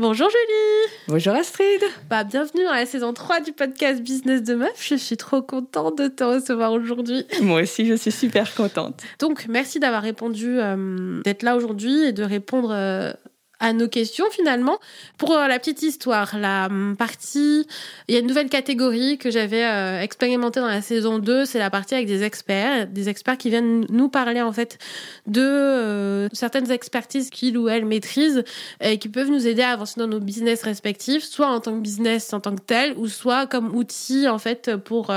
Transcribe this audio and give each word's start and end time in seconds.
Bonjour 0.00 0.30
Julie 0.30 0.94
Bonjour 1.08 1.34
Astrid 1.34 1.82
bah, 2.08 2.24
Bienvenue 2.24 2.64
dans 2.64 2.72
la 2.72 2.86
saison 2.86 3.12
3 3.12 3.40
du 3.40 3.52
podcast 3.52 4.00
Business 4.00 4.42
de 4.42 4.54
Meuf. 4.54 4.82
Je 4.82 4.94
suis 4.94 5.18
trop 5.18 5.42
contente 5.42 5.98
de 5.98 6.08
te 6.08 6.24
recevoir 6.24 6.72
aujourd'hui. 6.72 7.26
Moi 7.42 7.60
aussi, 7.60 7.84
je 7.84 7.92
suis 7.92 8.10
super 8.10 8.54
contente. 8.54 9.02
Donc, 9.18 9.44
merci 9.46 9.78
d'avoir 9.78 10.00
répondu, 10.00 10.58
euh, 10.58 11.20
d'être 11.20 11.42
là 11.42 11.54
aujourd'hui 11.54 12.04
et 12.04 12.12
de 12.12 12.22
répondre 12.22 12.70
euh, 12.72 13.12
à 13.60 13.72
nos 13.72 13.88
questions 13.88 14.24
finalement. 14.30 14.78
Pour 15.18 15.36
euh, 15.36 15.46
la 15.46 15.58
petite 15.58 15.82
histoire, 15.82 16.36
la 16.38 16.66
hum, 16.66 16.96
partie, 16.96 17.66
il 18.08 18.14
y 18.14 18.16
a 18.16 18.20
une 18.20 18.26
nouvelle 18.26 18.48
catégorie 18.48 19.18
que 19.18 19.30
j'avais 19.30 19.64
euh, 19.64 20.00
expérimentée 20.00 20.60
dans 20.60 20.66
la 20.66 20.82
saison 20.82 21.18
2, 21.18 21.44
c'est 21.44 21.58
la 21.58 21.70
partie 21.70 21.94
avec 21.94 22.06
des 22.06 22.22
experts, 22.22 22.88
des 22.88 23.08
experts 23.08 23.38
qui 23.38 23.50
viennent 23.50 23.86
nous 23.90 24.08
parler 24.08 24.40
en 24.40 24.52
fait 24.52 24.78
de 25.26 25.42
euh, 25.42 26.28
certaines 26.32 26.70
expertises 26.70 27.30
qu'ils 27.30 27.56
ou 27.58 27.68
elles 27.68 27.84
maîtrisent 27.84 28.44
et 28.80 28.98
qui 28.98 29.08
peuvent 29.08 29.30
nous 29.30 29.46
aider 29.46 29.62
à 29.62 29.72
avancer 29.72 30.00
dans 30.00 30.08
nos 30.08 30.20
business 30.20 30.62
respectifs, 30.62 31.22
soit 31.22 31.48
en 31.48 31.60
tant 31.60 31.74
que 31.74 31.80
business 31.80 32.32
en 32.32 32.40
tant 32.40 32.54
que 32.56 32.62
tel, 32.62 32.94
ou 32.96 33.06
soit 33.06 33.46
comme 33.46 33.74
outil 33.76 34.26
en 34.28 34.38
fait 34.38 34.76
pour 34.76 35.12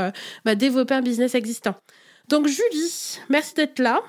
bah, 0.45 0.55
développer 0.55 0.93
un 0.93 1.01
business 1.01 1.35
existant. 1.35 1.75
Donc 2.27 2.47
Julie, 2.47 3.19
merci 3.29 3.53
d'être 3.53 3.79
là. 3.79 4.01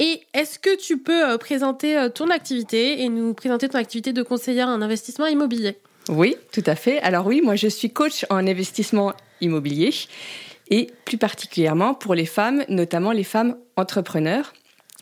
Et 0.00 0.22
est-ce 0.32 0.58
que 0.58 0.74
tu 0.78 0.96
peux 0.96 1.30
euh, 1.30 1.36
présenter 1.36 1.96
euh, 1.96 2.08
ton 2.08 2.30
activité 2.30 3.02
et 3.02 3.10
nous 3.10 3.34
présenter 3.34 3.68
ton 3.68 3.78
activité 3.78 4.14
de 4.14 4.22
conseillère 4.22 4.66
en 4.68 4.80
investissement 4.80 5.26
immobilier? 5.26 5.76
Oui, 6.08 6.36
tout 6.52 6.62
à 6.64 6.74
fait. 6.74 6.98
Alors 7.00 7.26
oui, 7.26 7.42
moi 7.44 7.54
je 7.54 7.68
suis 7.68 7.90
coach 7.92 8.24
en 8.30 8.46
investissement 8.46 9.12
immobilier 9.42 9.90
et 10.70 10.90
plus 11.04 11.18
particulièrement 11.18 11.92
pour 11.92 12.14
les 12.14 12.24
femmes, 12.24 12.64
notamment 12.70 13.12
les 13.12 13.24
femmes 13.24 13.56
entrepreneurs. 13.76 14.54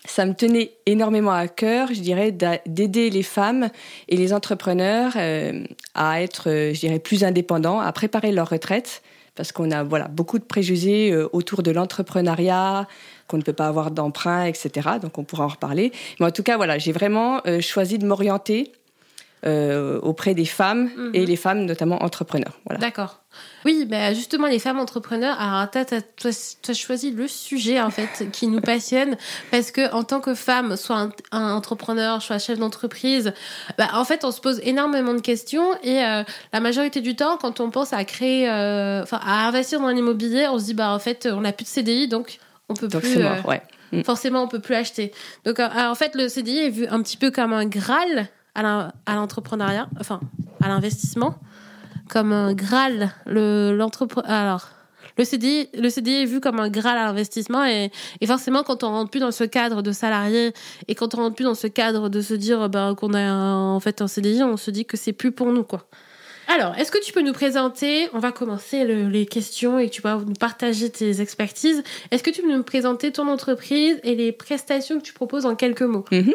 Ça 0.04 0.26
me 0.26 0.34
tenait 0.34 0.72
énormément 0.86 1.32
à 1.32 1.46
cœur, 1.46 1.88
je 1.94 2.00
dirais, 2.00 2.32
d'aider 2.32 3.10
les 3.10 3.22
femmes 3.22 3.68
et 4.08 4.16
les 4.16 4.32
entrepreneurs 4.32 5.12
euh, 5.16 5.64
à 5.94 6.22
être, 6.22 6.44
je 6.46 6.80
dirais, 6.80 6.98
plus 6.98 7.22
indépendants, 7.22 7.78
à 7.78 7.92
préparer 7.92 8.32
leur 8.32 8.48
retraite, 8.48 9.02
parce 9.34 9.52
qu'on 9.52 9.70
a 9.70 9.84
voilà 9.84 10.08
beaucoup 10.08 10.38
de 10.38 10.44
préjugés 10.44 11.14
autour 11.32 11.62
de 11.62 11.70
l'entrepreneuriat, 11.70 12.88
qu'on 13.28 13.36
ne 13.36 13.42
peut 13.42 13.52
pas 13.52 13.68
avoir 13.68 13.90
d'emprunt, 13.90 14.44
etc. 14.44 14.88
Donc 15.00 15.18
on 15.18 15.24
pourra 15.24 15.44
en 15.44 15.48
reparler. 15.48 15.92
Mais 16.18 16.26
en 16.26 16.30
tout 16.30 16.42
cas, 16.42 16.56
voilà, 16.56 16.78
j'ai 16.78 16.92
vraiment 16.92 17.40
euh, 17.46 17.60
choisi 17.60 17.98
de 17.98 18.06
m'orienter 18.06 18.72
euh, 19.46 20.00
auprès 20.00 20.34
des 20.34 20.46
femmes 20.46 20.90
et 21.14 21.20
mhm. 21.20 21.26
les 21.26 21.36
femmes 21.36 21.64
notamment 21.64 22.02
entrepreneurs. 22.02 22.58
Voilà. 22.64 22.80
D'accord. 22.80 23.20
Oui, 23.64 23.84
bah 23.84 24.12
justement 24.12 24.48
les 24.48 24.58
femmes 24.58 24.80
entrepreneurs. 24.80 25.40
Alors 25.40 25.70
tu 25.70 25.78
as, 25.78 26.74
choisi 26.74 27.12
le 27.12 27.28
sujet 27.28 27.80
en 27.80 27.90
fait 27.90 28.32
qui 28.32 28.48
nous 28.48 28.60
passionne 28.60 29.16
parce 29.52 29.70
que 29.70 29.92
en 29.92 30.02
tant 30.02 30.20
que 30.20 30.34
femme, 30.34 30.76
soit 30.76 31.10
un, 31.30 31.52
entrepreneur, 31.52 32.20
soit 32.20 32.40
chef 32.40 32.58
d'entreprise, 32.58 33.32
bah, 33.76 33.90
en 33.92 34.04
fait 34.04 34.24
on 34.24 34.32
se 34.32 34.40
pose 34.40 34.60
énormément 34.64 35.14
de 35.14 35.20
questions 35.20 35.72
et 35.84 36.02
euh, 36.02 36.24
la 36.52 36.58
majorité 36.58 37.00
du 37.00 37.14
temps 37.14 37.36
quand 37.36 37.60
on 37.60 37.70
pense 37.70 37.92
à 37.92 38.04
créer, 38.04 38.48
enfin 38.48 39.20
à 39.22 39.46
investir 39.46 39.78
dans 39.78 39.90
l'immobilier, 39.90 40.48
on 40.50 40.58
se 40.58 40.64
dit 40.64 40.74
bah 40.74 40.90
en 40.90 40.98
fait 40.98 41.28
on 41.30 41.42
n'a 41.42 41.52
plus 41.52 41.64
de 41.64 41.68
CDI 41.68 42.08
donc 42.08 42.40
on 42.68 42.74
peut 42.74 42.88
plus. 42.88 43.18
Euh, 43.18 43.34
mm. 43.92 44.02
Forcément, 44.02 44.42
on 44.42 44.48
peut 44.48 44.60
plus 44.60 44.74
acheter. 44.74 45.12
Donc, 45.44 45.60
euh, 45.60 45.68
en 45.74 45.94
fait, 45.94 46.14
le 46.14 46.28
CDI 46.28 46.58
est 46.58 46.70
vu 46.70 46.86
un 46.86 47.02
petit 47.02 47.16
peu 47.16 47.30
comme 47.30 47.52
un 47.52 47.66
graal 47.66 48.28
à 48.54 49.14
l'entrepreneuriat, 49.14 49.88
enfin, 50.00 50.20
à 50.60 50.68
l'investissement, 50.68 51.36
comme 52.08 52.32
un 52.32 52.54
graal. 52.54 53.12
Le, 53.24 53.78
Alors, 54.24 54.68
le 55.16 55.24
CDI, 55.24 55.68
le 55.78 55.88
CDI 55.88 56.22
est 56.22 56.24
vu 56.24 56.40
comme 56.40 56.58
un 56.58 56.68
graal 56.68 56.98
à 56.98 57.04
l'investissement 57.04 57.64
et, 57.64 57.90
forcément, 58.26 58.64
quand 58.64 58.82
on 58.82 58.88
rentre 58.88 59.10
plus 59.10 59.20
dans 59.20 59.30
ce 59.30 59.44
cadre 59.44 59.82
de 59.82 59.92
salarié 59.92 60.52
et 60.88 60.94
quand 60.96 61.14
on 61.14 61.18
rentre 61.18 61.36
plus 61.36 61.44
dans 61.44 61.54
ce 61.54 61.68
cadre 61.68 62.08
de 62.08 62.20
se 62.20 62.34
dire 62.34 62.68
ben, 62.68 62.94
qu'on 62.96 63.14
a 63.14 63.32
en 63.32 63.80
fait 63.80 64.02
un 64.02 64.08
CDI, 64.08 64.42
on 64.42 64.56
se 64.56 64.72
dit 64.72 64.86
que 64.86 64.96
c'est 64.96 65.12
plus 65.12 65.30
pour 65.30 65.52
nous, 65.52 65.64
quoi. 65.64 65.86
Alors, 66.50 66.74
est-ce 66.78 66.90
que 66.90 67.02
tu 67.02 67.12
peux 67.12 67.20
nous 67.20 67.34
présenter, 67.34 68.08
on 68.14 68.20
va 68.20 68.32
commencer 68.32 68.84
les 68.84 69.26
questions 69.26 69.78
et 69.78 69.90
tu 69.90 70.00
vas 70.00 70.16
nous 70.16 70.32
partager 70.32 70.88
tes 70.88 71.20
expertises. 71.20 71.82
Est-ce 72.10 72.22
que 72.22 72.30
tu 72.30 72.40
peux 72.40 72.50
nous 72.50 72.62
présenter 72.62 73.12
ton 73.12 73.28
entreprise 73.28 74.00
et 74.02 74.14
les 74.14 74.32
prestations 74.32 74.98
que 74.98 75.04
tu 75.04 75.12
proposes 75.12 75.44
en 75.44 75.54
quelques 75.54 75.82
mots? 75.82 76.06
Mhm. 76.10 76.34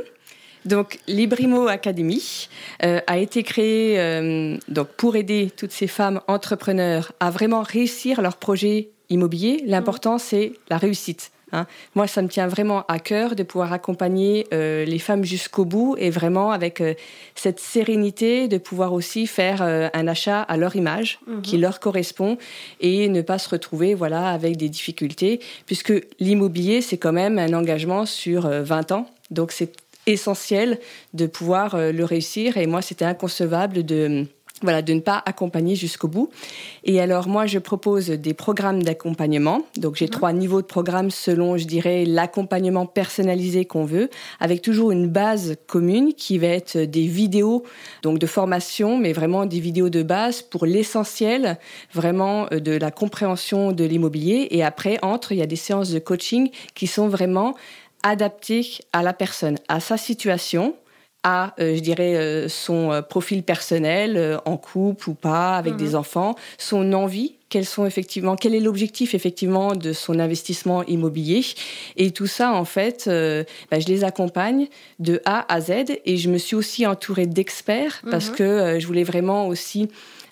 Donc, 0.66 1.00
Librimo 1.08 1.68
Academy 1.68 2.48
euh, 2.86 3.02
a 3.08 3.18
été 3.18 3.42
créée 3.42 4.00
euh, 4.00 4.58
donc 4.70 4.90
pour 4.90 5.16
aider 5.16 5.52
toutes 5.58 5.72
ces 5.72 5.88
femmes 5.88 6.22
entrepreneurs 6.28 7.12
à 7.20 7.32
vraiment 7.32 7.64
réussir 7.64 8.22
leur 8.22 8.38
projet 8.38 8.92
immobilier. 9.10 9.64
L'important, 9.66 10.20
c'est 10.20 10.54
la 10.70 10.78
réussite. 10.78 11.32
Hein. 11.54 11.68
Moi, 11.96 12.08
ça 12.08 12.22
me 12.22 12.28
tient 12.28 12.48
vraiment 12.48 12.84
à 12.88 13.00
cœur 13.00 13.36
de 13.36 13.44
pouvoir 13.44 13.72
accompagner 13.72 14.48
euh, 14.54 14.84
les 14.86 15.00
femmes 15.00 15.24
jusqu'au 15.24 15.66
bout 15.66 15.96
et 16.00 16.10
vraiment 16.10 16.52
avec 16.52 16.82
euh, 16.82 16.96
cette 17.36 17.60
sérénité 17.60 18.48
de 18.48 18.58
pouvoir 18.58 18.92
aussi 18.92 19.28
faire 19.28 19.62
euh, 19.62 19.88
un 19.94 20.08
achat 20.08 20.42
à 20.42 20.58
leur 20.58 20.76
image 20.76 21.20
mhm. 21.28 21.42
qui 21.44 21.58
leur 21.58 21.80
correspond 21.80 22.38
et 22.82 23.08
ne 23.08 23.22
pas 23.22 23.38
se 23.38 23.50
retrouver 23.50 23.94
voilà 23.94 24.30
avec 24.30 24.58
des 24.58 24.68
difficultés 24.68 25.40
puisque 25.68 25.94
l'immobilier 26.20 26.82
c'est 26.82 26.98
quand 26.98 27.14
même 27.14 27.38
un 27.38 27.54
engagement 27.54 28.06
sur 28.06 28.48
20 28.48 28.92
ans. 28.92 29.08
Donc 29.30 29.52
c'est 29.52 29.74
essentiel 30.08 30.80
de 31.14 31.28
pouvoir 31.28 31.78
le 31.78 32.04
réussir 32.04 32.58
et 32.58 32.66
moi 32.66 32.82
c'était 32.82 33.06
inconcevable 33.06 33.86
de 33.86 34.26
voilà, 34.64 34.82
de 34.82 34.94
ne 34.94 35.00
pas 35.00 35.22
accompagner 35.26 35.76
jusqu'au 35.76 36.08
bout. 36.08 36.30
Et 36.84 37.00
alors 37.00 37.28
moi, 37.28 37.46
je 37.46 37.60
propose 37.60 38.10
des 38.10 38.34
programmes 38.34 38.82
d'accompagnement. 38.82 39.62
Donc 39.78 39.96
j'ai 39.96 40.06
mhm. 40.06 40.12
trois 40.12 40.34
niveaux 40.34 40.62
de 40.62 40.68
programme 40.68 41.12
selon, 41.12 41.58
je 41.58 41.66
dirais, 41.66 42.06
l'accompagnement 42.06 42.86
personnalisé 42.86 43.66
qu'on 43.66 43.86
veut, 43.86 44.10
avec 44.40 44.62
toujours 44.62 44.92
une 44.92 45.08
base 45.08 45.56
commune 45.68 46.14
qui 46.14 46.38
va 46.38 46.48
être 46.48 46.78
des 46.78 47.08
vidéos, 47.08 47.64
donc 48.02 48.20
de 48.20 48.26
formation, 48.26 48.98
mais 48.98 49.14
vraiment 49.14 49.46
des 49.46 49.60
vidéos 49.60 49.90
de 49.90 50.04
base 50.04 50.42
pour 50.42 50.66
l'essentiel, 50.66 51.58
vraiment 51.94 52.48
euh, 52.52 52.60
de 52.60 52.72
la 52.72 52.92
compréhension 52.92 53.72
de 53.72 53.84
l'immobilier. 53.84 54.48
Et 54.52 54.64
après, 54.64 54.98
entre, 55.02 55.32
il 55.32 55.38
y 55.38 55.42
a 55.42 55.48
des 55.48 55.56
séances 55.56 55.92
de 55.92 56.00
coaching 56.00 56.50
qui 56.74 56.88
sont 56.88 57.08
vraiment 57.08 57.54
adaptées 58.04 58.66
à 58.92 59.02
la 59.02 59.14
personne, 59.14 59.58
à 59.68 59.80
sa 59.80 59.98
situation, 59.98 60.76
à, 61.24 61.54
euh, 61.60 61.76
je 61.76 61.80
dirais, 61.80 62.16
euh, 62.16 62.50
son 62.50 62.92
euh, 62.92 63.02
profil 63.02 63.44
personnel, 63.44 64.40
en 64.46 64.58
couple 64.58 65.10
ou 65.10 65.14
pas, 65.14 65.58
avec 65.58 65.76
des 65.78 65.90
mhm. 65.90 65.96
enfants, 65.96 66.36
son 66.58 66.94
envie, 66.94 67.36
quels 67.50 67.66
sont 67.66 67.86
effectivement, 67.86 68.36
quel 68.36 68.54
est 68.54 68.60
l'objectif 68.60 69.14
effectivement 69.14 69.76
de 69.76 69.94
son 69.94 70.20
investissement 70.20 70.84
immobilier, 70.84 71.44
et 71.98 72.12
tout 72.12 72.28
ça 72.28 72.52
en 72.52 72.66
fait, 72.66 73.06
bah, 73.08 73.80
je 73.80 73.88
les 73.88 74.04
accompagne 74.04 74.68
de 75.00 75.22
A 75.26 75.46
à 75.54 75.62
Z, 75.62 75.72
et 76.06 76.18
je 76.18 76.30
me 76.30 76.38
suis 76.38 76.56
aussi 76.56 76.86
entourée 76.86 77.28
d'experts 77.28 78.02
parce 78.10 78.30
mhm. 78.30 78.36
que 78.36 78.80
je 78.80 78.88
voulais 78.88 79.04
vraiment 79.04 79.48
aussi 79.48 79.88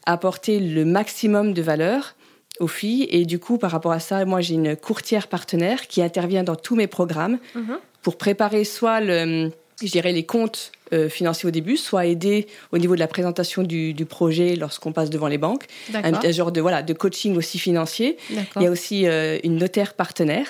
apporter 0.05 0.59
le 0.59 0.83
maximum 0.83 1.53
de 1.53 1.61
valeur 1.61 2.15
aux 2.59 2.67
filles, 2.67 3.07
et 3.11 3.25
du 3.25 3.37
coup 3.39 3.57
par 3.57 3.71
rapport 3.71 3.91
à 3.91 3.99
ça, 3.99 4.25
moi 4.25 4.41
j'ai 4.41 4.55
une 4.55 4.75
courtière 4.75 5.27
partenaire 5.27 5.87
qui 5.87 6.01
intervient 6.01 6.43
dans 6.43 6.55
tous 6.55 6.75
mes 6.75 6.87
programmes 6.87 7.37
mhm. 7.55 7.77
pour 8.01 8.17
préparer 8.17 8.63
soit 8.63 8.99
le 8.99 9.51
je 9.85 9.91
dirais, 9.91 10.11
les 10.11 10.25
comptes 10.25 10.71
euh, 10.93 11.09
au 11.43 11.51
début, 11.51 11.77
soit 11.77 12.05
aider 12.05 12.47
au 12.71 12.77
niveau 12.77 12.95
de 12.95 12.99
la 12.99 13.07
présentation 13.07 13.63
du, 13.63 14.05
projet 14.09 14.55
lorsqu'on 14.55 14.91
passe 14.91 15.09
devant 15.09 15.27
les 15.27 15.37
banques, 15.37 15.65
un, 15.93 16.31
genre 16.31 16.51
de, 16.51 16.61
voilà, 16.61 16.83
de 16.83 16.93
coaching 16.93 17.37
aussi 17.37 17.59
financier. 17.59 18.17
Il 18.29 18.61
y 18.61 18.67
a 18.67 18.71
aussi 18.71 19.07
euh, 19.07 19.39
une 19.43 19.57
notaire 19.57 19.93
partenaire 19.93 20.47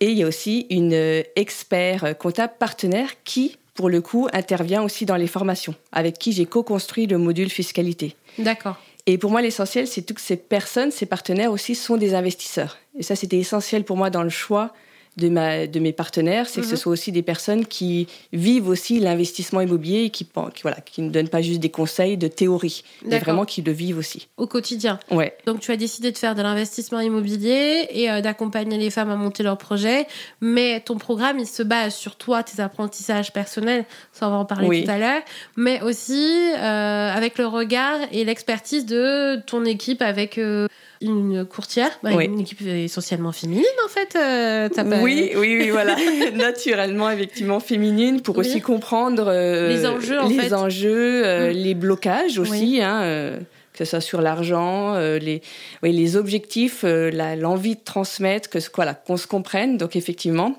Et 0.00 0.10
il 0.10 0.18
y 0.18 0.22
a 0.22 0.26
aussi 0.26 0.66
une 0.70 1.22
expert 1.36 2.16
comptable 2.18 2.54
partenaire 2.58 3.10
qui, 3.24 3.58
pour 3.74 3.88
le 3.88 4.00
coup, 4.00 4.28
intervient 4.32 4.82
aussi 4.82 5.04
dans 5.04 5.16
les 5.16 5.26
formations, 5.26 5.74
avec 5.92 6.18
qui 6.18 6.32
j'ai 6.32 6.46
co-construit 6.46 7.06
le 7.06 7.18
module 7.18 7.50
fiscalité. 7.50 8.16
D'accord. 8.38 8.76
Et 9.06 9.18
pour 9.18 9.30
moi, 9.30 9.40
l'essentiel, 9.40 9.86
c'est 9.86 10.02
que 10.12 10.20
ces 10.20 10.36
personnes, 10.36 10.90
ces 10.90 11.06
partenaires 11.06 11.52
aussi, 11.52 11.74
sont 11.74 11.96
des 11.96 12.14
investisseurs. 12.14 12.76
Et 12.98 13.02
ça, 13.02 13.14
c'était 13.14 13.38
essentiel 13.38 13.84
pour 13.84 13.96
moi 13.96 14.10
dans 14.10 14.24
le 14.24 14.30
choix 14.30 14.72
de, 15.16 15.28
ma, 15.28 15.66
de 15.66 15.80
mes 15.80 15.92
partenaires, 15.92 16.48
c'est 16.48 16.60
que 16.60 16.66
ce 16.66 16.72
mhm. 16.72 16.78
soit 16.78 16.92
aussi 16.92 17.12
des 17.12 17.22
personnes 17.22 17.66
qui 17.66 18.06
vivent 18.32 18.68
aussi 18.68 19.00
l'investissement 19.00 19.60
immobilier 19.60 20.04
et 20.04 20.10
qui, 20.10 20.24
qui, 20.24 20.62
voilà, 20.62 20.78
qui 20.80 21.02
ne 21.02 21.10
donnent 21.10 21.28
pas 21.28 21.42
juste 21.42 21.60
des 21.60 21.70
conseils 21.70 22.16
de 22.16 22.28
théorie, 22.28 22.84
mais 23.04 23.18
vraiment 23.18 23.44
qui 23.44 23.62
le 23.62 23.72
vivent 23.72 23.98
aussi. 23.98 24.28
Au 24.36 24.46
quotidien. 24.46 24.98
Ouais. 25.10 25.36
Donc 25.46 25.60
tu 25.60 25.72
as 25.72 25.76
décidé 25.76 26.12
de 26.12 26.18
faire 26.18 26.34
de 26.34 26.42
l'investissement 26.42 27.00
immobilier 27.00 27.86
et 27.90 28.10
euh, 28.10 28.20
d'accompagner 28.20 28.76
les 28.76 28.90
femmes 28.90 29.10
à 29.10 29.16
monter 29.16 29.42
leurs 29.42 29.58
projets, 29.58 30.06
mais 30.40 30.80
ton 30.80 30.96
programme, 30.98 31.38
il 31.38 31.46
se 31.46 31.62
base 31.62 31.94
sur 31.94 32.16
toi, 32.16 32.42
tes 32.42 32.60
apprentissages 32.60 33.32
personnels, 33.32 33.84
ça 34.12 34.28
on 34.28 34.30
va 34.30 34.36
en 34.36 34.44
parler 34.44 34.84
tout 34.84 34.90
à 34.90 34.98
l'heure, 34.98 35.22
mais 35.56 35.80
aussi 35.80 36.50
euh, 36.56 37.10
avec 37.10 37.38
le 37.38 37.46
regard 37.46 37.98
et 38.12 38.24
l'expertise 38.24 38.84
de 38.84 39.40
ton 39.46 39.64
équipe 39.64 40.02
avec... 40.02 40.38
Euh, 40.38 40.68
une 41.00 41.44
courtière, 41.44 41.90
bah, 42.02 42.10
une 42.22 42.40
équipe 42.40 42.62
essentiellement 42.62 43.32
féminine 43.32 43.64
en 43.84 43.88
fait. 43.88 44.16
Euh, 44.16 44.68
oui, 45.02 45.32
oui, 45.36 45.56
oui, 45.58 45.70
voilà, 45.70 45.96
naturellement, 46.34 47.10
effectivement 47.10 47.60
féminine 47.60 48.22
pour 48.22 48.38
aussi 48.38 48.60
comprendre 48.60 49.26
euh, 49.28 49.68
les 49.68 49.86
enjeux, 49.86 50.20
en 50.20 50.28
les, 50.28 50.54
enjeux 50.54 51.26
euh, 51.26 51.50
mm. 51.50 51.56
les 51.56 51.74
blocages 51.74 52.38
aussi, 52.38 52.80
hein, 52.82 53.38
que 53.72 53.84
ce 53.84 53.90
soit 53.90 54.00
sur 54.00 54.22
l'argent, 54.22 54.98
les, 54.98 55.42
oui, 55.82 55.92
les 55.92 56.16
objectifs, 56.16 56.84
l'envie 56.84 57.76
de 57.76 57.84
transmettre, 57.84 58.48
que 58.48 58.58
voilà, 58.74 58.94
qu'on 58.94 59.18
se 59.18 59.26
comprenne. 59.26 59.76
Donc 59.76 59.96
effectivement, 59.96 60.58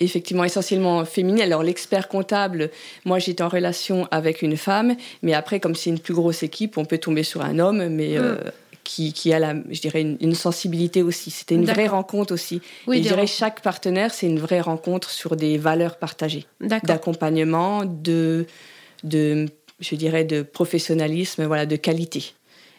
effectivement 0.00 0.44
essentiellement 0.44 1.04
féminine. 1.04 1.42
Alors 1.42 1.62
l'expert 1.62 2.08
comptable, 2.08 2.70
moi 3.04 3.18
j'étais 3.18 3.42
en 3.42 3.48
relation 3.48 4.08
avec 4.10 4.40
une 4.40 4.56
femme, 4.56 4.96
mais 5.22 5.34
après 5.34 5.60
comme 5.60 5.74
c'est 5.74 5.90
une 5.90 6.00
plus 6.00 6.14
grosse 6.14 6.42
équipe, 6.42 6.78
on 6.78 6.86
peut 6.86 6.98
tomber 6.98 7.22
sur 7.22 7.42
un 7.42 7.58
homme, 7.58 7.88
mais 7.88 8.18
mm 8.18 8.38
qui, 8.84 9.32
a, 9.32 9.38
la, 9.38 9.54
je 9.70 9.80
dirais, 9.80 10.02
une, 10.02 10.34
sensibilité 10.34 11.02
aussi. 11.02 11.30
C'était 11.30 11.54
une 11.54 11.64
vraie 11.64 11.88
rencontre 11.88 12.32
aussi. 12.32 12.60
Et 12.92 12.98
je 12.98 13.08
dirais, 13.08 13.26
chaque 13.26 13.62
partenaire, 13.62 14.12
c'est 14.12 14.26
une 14.26 14.38
vraie 14.38 14.60
rencontre 14.60 15.10
sur 15.10 15.36
des 15.36 15.58
valeurs 15.58 15.96
partagées, 15.96 16.46
d'accompagnement, 16.60 17.84
de, 17.84 18.46
de, 19.02 19.46
je 19.80 19.96
dirais, 19.96 20.24
de 20.24 20.42
professionnalisme, 20.42 21.44
voilà, 21.46 21.66
de 21.66 21.76
qualité. 21.76 22.34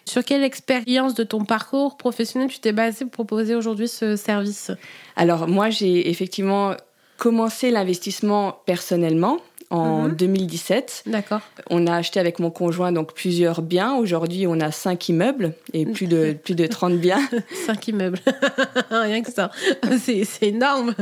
Sur 0.07 0.23
quelle 0.23 0.43
expérience 0.43 1.15
de 1.15 1.23
ton 1.23 1.45
parcours 1.45 1.97
professionnel 1.97 2.49
tu 2.49 2.59
t'es 2.59 2.71
basé 2.71 3.05
pour 3.05 3.11
proposer 3.11 3.55
aujourd'hui 3.55 3.87
ce 3.87 4.15
service? 4.15 4.71
Alors 5.15 5.47
moi, 5.47 5.71
j'ai 5.71 6.09
effectivement 6.09 6.75
commencé 7.17 7.71
l'investissement 7.71 8.59
personnellement 8.65 9.39
en 9.75 10.07
2017. 10.09 11.03
Mhm. 11.05 11.11
D'accord. 11.11 11.41
On 11.69 11.87
a 11.87 11.95
acheté 11.95 12.19
avec 12.19 12.39
mon 12.39 12.51
conjoint 12.51 12.91
donc 12.91 13.13
plusieurs 13.13 13.61
biens. 13.61 13.95
Aujourd'hui, 13.95 14.47
on 14.47 14.59
a 14.59 14.71
cinq 14.71 15.09
immeubles 15.09 15.53
et 15.73 15.85
plus 15.85 16.07
de 16.07 16.35
plus 16.43 16.55
de 16.55 16.65
30 16.67 16.97
biens. 16.97 17.21
cinq 17.65 17.87
immeubles, 17.87 18.19
rien 18.91 19.21
que 19.21 19.31
ça. 19.31 19.51
C'est 19.99 20.25
énorme. 20.43 20.93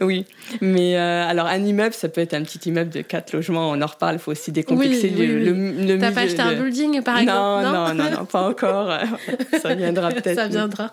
Oui, 0.00 0.26
mais 0.60 0.96
euh, 0.96 1.28
alors 1.28 1.46
un 1.46 1.64
immeuble, 1.64 1.94
ça 1.94 2.08
peut 2.08 2.20
être 2.20 2.34
un 2.34 2.42
petit 2.42 2.68
immeuble 2.68 2.90
de 2.90 3.02
quatre 3.02 3.32
logements. 3.32 3.70
On 3.70 3.80
en 3.80 3.86
reparle. 3.86 4.16
Il 4.16 4.18
faut 4.18 4.32
aussi 4.32 4.50
décomplexer 4.50 5.12
oui, 5.16 5.26
oui, 5.28 5.52
oui. 5.52 5.86
le, 5.86 5.98
T'as 5.98 6.10
pas 6.10 6.22
acheté 6.22 6.40
un 6.40 6.54
building, 6.54 7.02
par 7.02 7.18
exemple 7.18 7.38
non, 7.38 7.62
non, 7.62 7.94
non, 7.94 8.10
non, 8.10 8.24
pas 8.24 8.48
encore. 8.48 8.92
ça 9.62 9.74
viendra 9.74 10.10
peut-être. 10.10 10.34
Ça 10.34 10.48
viendra. 10.48 10.92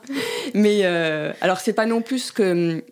Mais 0.54 0.82
euh, 0.84 1.32
alors, 1.42 1.60
c'est 1.60 1.74
pas 1.74 1.88
non 1.88 2.02
plus 2.02 2.32
que 2.32 2.84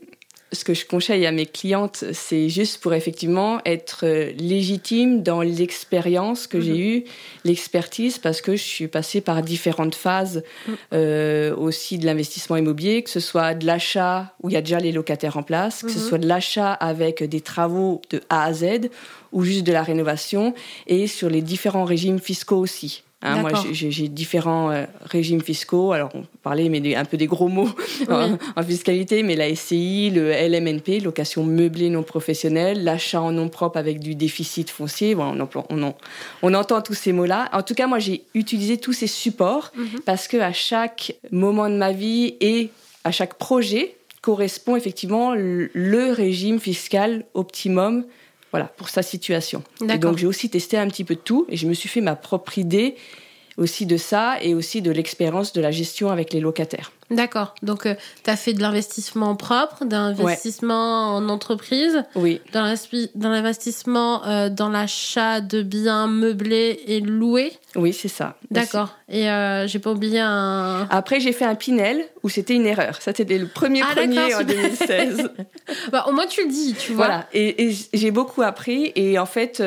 ce 0.51 0.63
que 0.63 0.73
je 0.73 0.85
conseille 0.85 1.25
à 1.25 1.31
mes 1.31 1.45
clientes, 1.45 2.03
c'est 2.11 2.49
juste 2.49 2.81
pour 2.81 2.93
effectivement 2.93 3.59
être 3.65 3.99
euh, 4.03 4.31
légitime 4.37 5.21
dans 5.21 5.41
l'expérience 5.41 6.47
que 6.47 6.59
j'ai 6.59 6.73
mhm. 6.73 6.79
eue, 6.79 7.03
l'expertise, 7.45 8.17
parce 8.17 8.41
que 8.41 8.55
je 8.55 8.63
suis 8.63 8.87
passée 8.87 9.21
par 9.21 9.41
différentes 9.43 9.95
phases 9.95 10.43
mhm. 10.67 10.75
euh, 10.93 11.55
aussi 11.55 11.99
de 11.99 12.05
l'investissement 12.05 12.57
immobilier, 12.57 13.03
que 13.03 13.09
ce 13.09 13.19
soit 13.19 13.53
de 13.53 13.65
l'achat 13.65 14.33
où 14.41 14.49
il 14.49 14.53
y 14.53 14.57
a 14.57 14.61
déjà 14.61 14.79
les 14.79 14.91
locataires 14.91 15.37
en 15.37 15.43
place, 15.43 15.83
que 15.83 15.91
ce 15.91 15.99
mhm. 15.99 16.05
soit 16.05 16.17
de 16.17 16.27
l'achat 16.27 16.73
avec 16.73 17.23
des 17.23 17.41
travaux 17.41 18.01
de 18.09 18.21
A 18.29 18.45
à 18.45 18.53
Z 18.53 18.89
ou 19.31 19.43
juste 19.43 19.63
de 19.63 19.71
la 19.71 19.83
rénovation, 19.83 20.55
et 20.87 21.05
sur 21.05 21.29
les 21.29 21.43
différents 21.43 21.85
régimes 21.85 22.19
fiscaux 22.19 22.57
aussi. 22.57 23.03
Hein, 23.21 23.41
moi, 23.41 23.51
j'ai 23.71 24.07
différents 24.07 24.71
euh, 24.71 24.85
régimes 25.01 25.41
fiscaux. 25.41 25.91
Alors, 25.91 26.09
on 26.13 26.23
parlait 26.41 26.69
mais 26.69 26.95
un 26.95 27.03
peu 27.03 27.17
des 27.17 27.27
gros 27.27 27.49
mots 27.49 27.69
en, 28.09 28.63
fiscalité, 28.63 29.23
mais 29.23 29.35
la 29.35 29.53
SCI, 29.53 30.09
le 30.09 30.31
LMNP, 30.31 31.01
location 31.03 31.43
meublée 31.43 31.89
non 31.89 32.03
professionnelle, 32.03 32.85
l'achat 32.85 33.21
en 33.21 33.33
nom 33.33 33.49
propre 33.49 33.77
avec 33.77 33.99
du 33.99 34.15
déficit 34.15 34.69
foncier. 34.69 35.15
on, 35.15 35.37
on, 35.69 35.93
on, 36.41 36.53
entend 36.53 36.81
tous 36.81 36.93
ces 36.93 37.11
mots-là. 37.11 37.49
En 37.51 37.61
tout 37.61 37.73
cas, 37.73 37.87
moi, 37.87 37.99
j'ai 37.99 38.23
utilisé 38.35 38.77
tous 38.77 38.93
ces 38.93 39.07
supports 39.07 39.73
mhm. 39.75 39.99
parce 40.05 40.29
que 40.29 40.37
à 40.37 40.53
chaque 40.53 41.13
moment 41.31 41.69
de 41.69 41.75
ma 41.75 41.91
vie 41.91 42.35
et 42.39 42.69
à 43.03 43.11
chaque 43.11 43.33
projet 43.33 43.95
correspond 44.21 44.77
effectivement 44.77 45.33
le 45.35 46.11
régime 46.11 46.59
fiscal 46.59 47.25
optimum 47.33 48.05
voilà, 48.51 48.65
pour 48.65 48.89
sa 48.89 49.01
situation. 49.01 49.63
Et 49.87 49.97
donc 49.97 50.17
j'ai 50.17 50.27
aussi 50.27 50.49
testé 50.49 50.77
un 50.77 50.87
petit 50.87 51.03
peu 51.03 51.15
de 51.15 51.19
tout 51.19 51.45
et 51.49 51.57
je 51.57 51.67
me 51.67 51.73
suis 51.73 51.89
fait 51.89 52.01
ma 52.01 52.15
propre 52.15 52.57
idée 52.57 52.95
aussi 53.59 53.85
de 53.85 53.97
ça 53.97 54.37
et 54.41 54.53
aussi 54.55 54.81
de 54.81 54.91
l'expérience 54.91 55.53
de 55.53 55.61
la 55.61 55.71
gestion 55.71 56.09
avec 56.09 56.33
les 56.33 56.39
locataires. 56.39 56.91
D'accord. 57.11 57.55
Donc, 57.63 57.85
euh, 57.85 57.95
tu 58.23 58.29
as 58.29 58.35
fait 58.35 58.53
de 58.53 58.61
l'investissement 58.61 59.35
propre, 59.35 59.83
d'investissement 59.83 61.15
en 61.15 61.27
entreprise, 61.27 62.03
oui. 62.15 62.39
dans 62.53 62.75
l'investissement 63.15 64.25
euh, 64.27 64.49
dans 64.49 64.69
l'achat 64.69 65.41
de 65.41 65.63
biens 65.63 66.07
meublés 66.07 66.81
et 66.85 66.99
loués. 66.99 67.51
Oui, 67.75 67.93
c'est 67.93 68.09
ça. 68.09 68.35
D'accord. 68.51 68.95
Et 69.09 69.29
euh, 69.29 69.65
j'ai 69.65 69.79
pas 69.79 69.91
oublié 69.91 70.19
un. 70.19 70.87
Après, 70.91 71.19
j'ai 71.19 71.31
fait 71.31 71.45
un 71.45 71.55
Pinel 71.55 72.05
où 72.21 72.29
c'était 72.29 72.53
une 72.53 72.67
erreur. 72.67 73.01
Ça, 73.01 73.11
c'était 73.15 73.39
le 73.39 73.47
premier 73.47 73.81
ah, 73.83 73.95
premier 73.95 74.35
en 74.35 74.43
2016. 74.43 75.31
bah, 75.91 76.05
au 76.07 76.11
moins, 76.11 76.27
tu 76.27 76.43
le 76.43 76.51
dis, 76.51 76.75
tu 76.75 76.93
vois. 76.93 77.07
Voilà. 77.07 77.27
Et, 77.33 77.75
j'ai 77.91 78.11
beaucoup 78.11 78.43
appris. 78.43 78.91
Et 78.95 79.17
en 79.17 79.25
fait, 79.25 79.63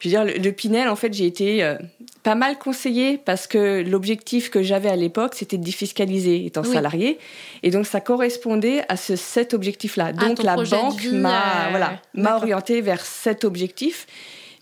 je 0.00 0.08
veux 0.08 0.10
dire, 0.10 0.24
le, 0.24 0.50
Pinel, 0.52 0.88
en 0.88 0.96
fait, 0.96 1.12
j'ai 1.12 1.26
été 1.26 1.76
pas 2.22 2.34
mal 2.34 2.58
conseillé 2.58 3.18
parce 3.18 3.46
que 3.46 3.82
l'objectif 3.88 4.50
que 4.50 4.62
j'avais 4.62 4.88
à 4.88 4.96
l'époque, 4.96 5.34
c'était 5.34 5.58
de 5.58 5.64
défiscaliser 5.64 6.44
étant 6.44 6.64
salarié. 6.64 7.18
Et 7.62 7.70
donc, 7.70 7.86
ça 7.86 8.00
correspondait 8.00 8.82
à 8.88 8.96
ce, 8.96 9.14
cet 9.14 9.54
objectif-là. 9.54 10.10
Ah, 10.10 10.26
donc, 10.26 10.42
la 10.42 10.56
banque 10.56 11.04
m'a, 11.12 11.66
euh, 11.66 11.70
voilà, 11.70 12.00
m'a 12.14 12.36
orienté 12.36 12.80
vers 12.80 13.04
cet 13.04 13.44
objectif. 13.44 14.08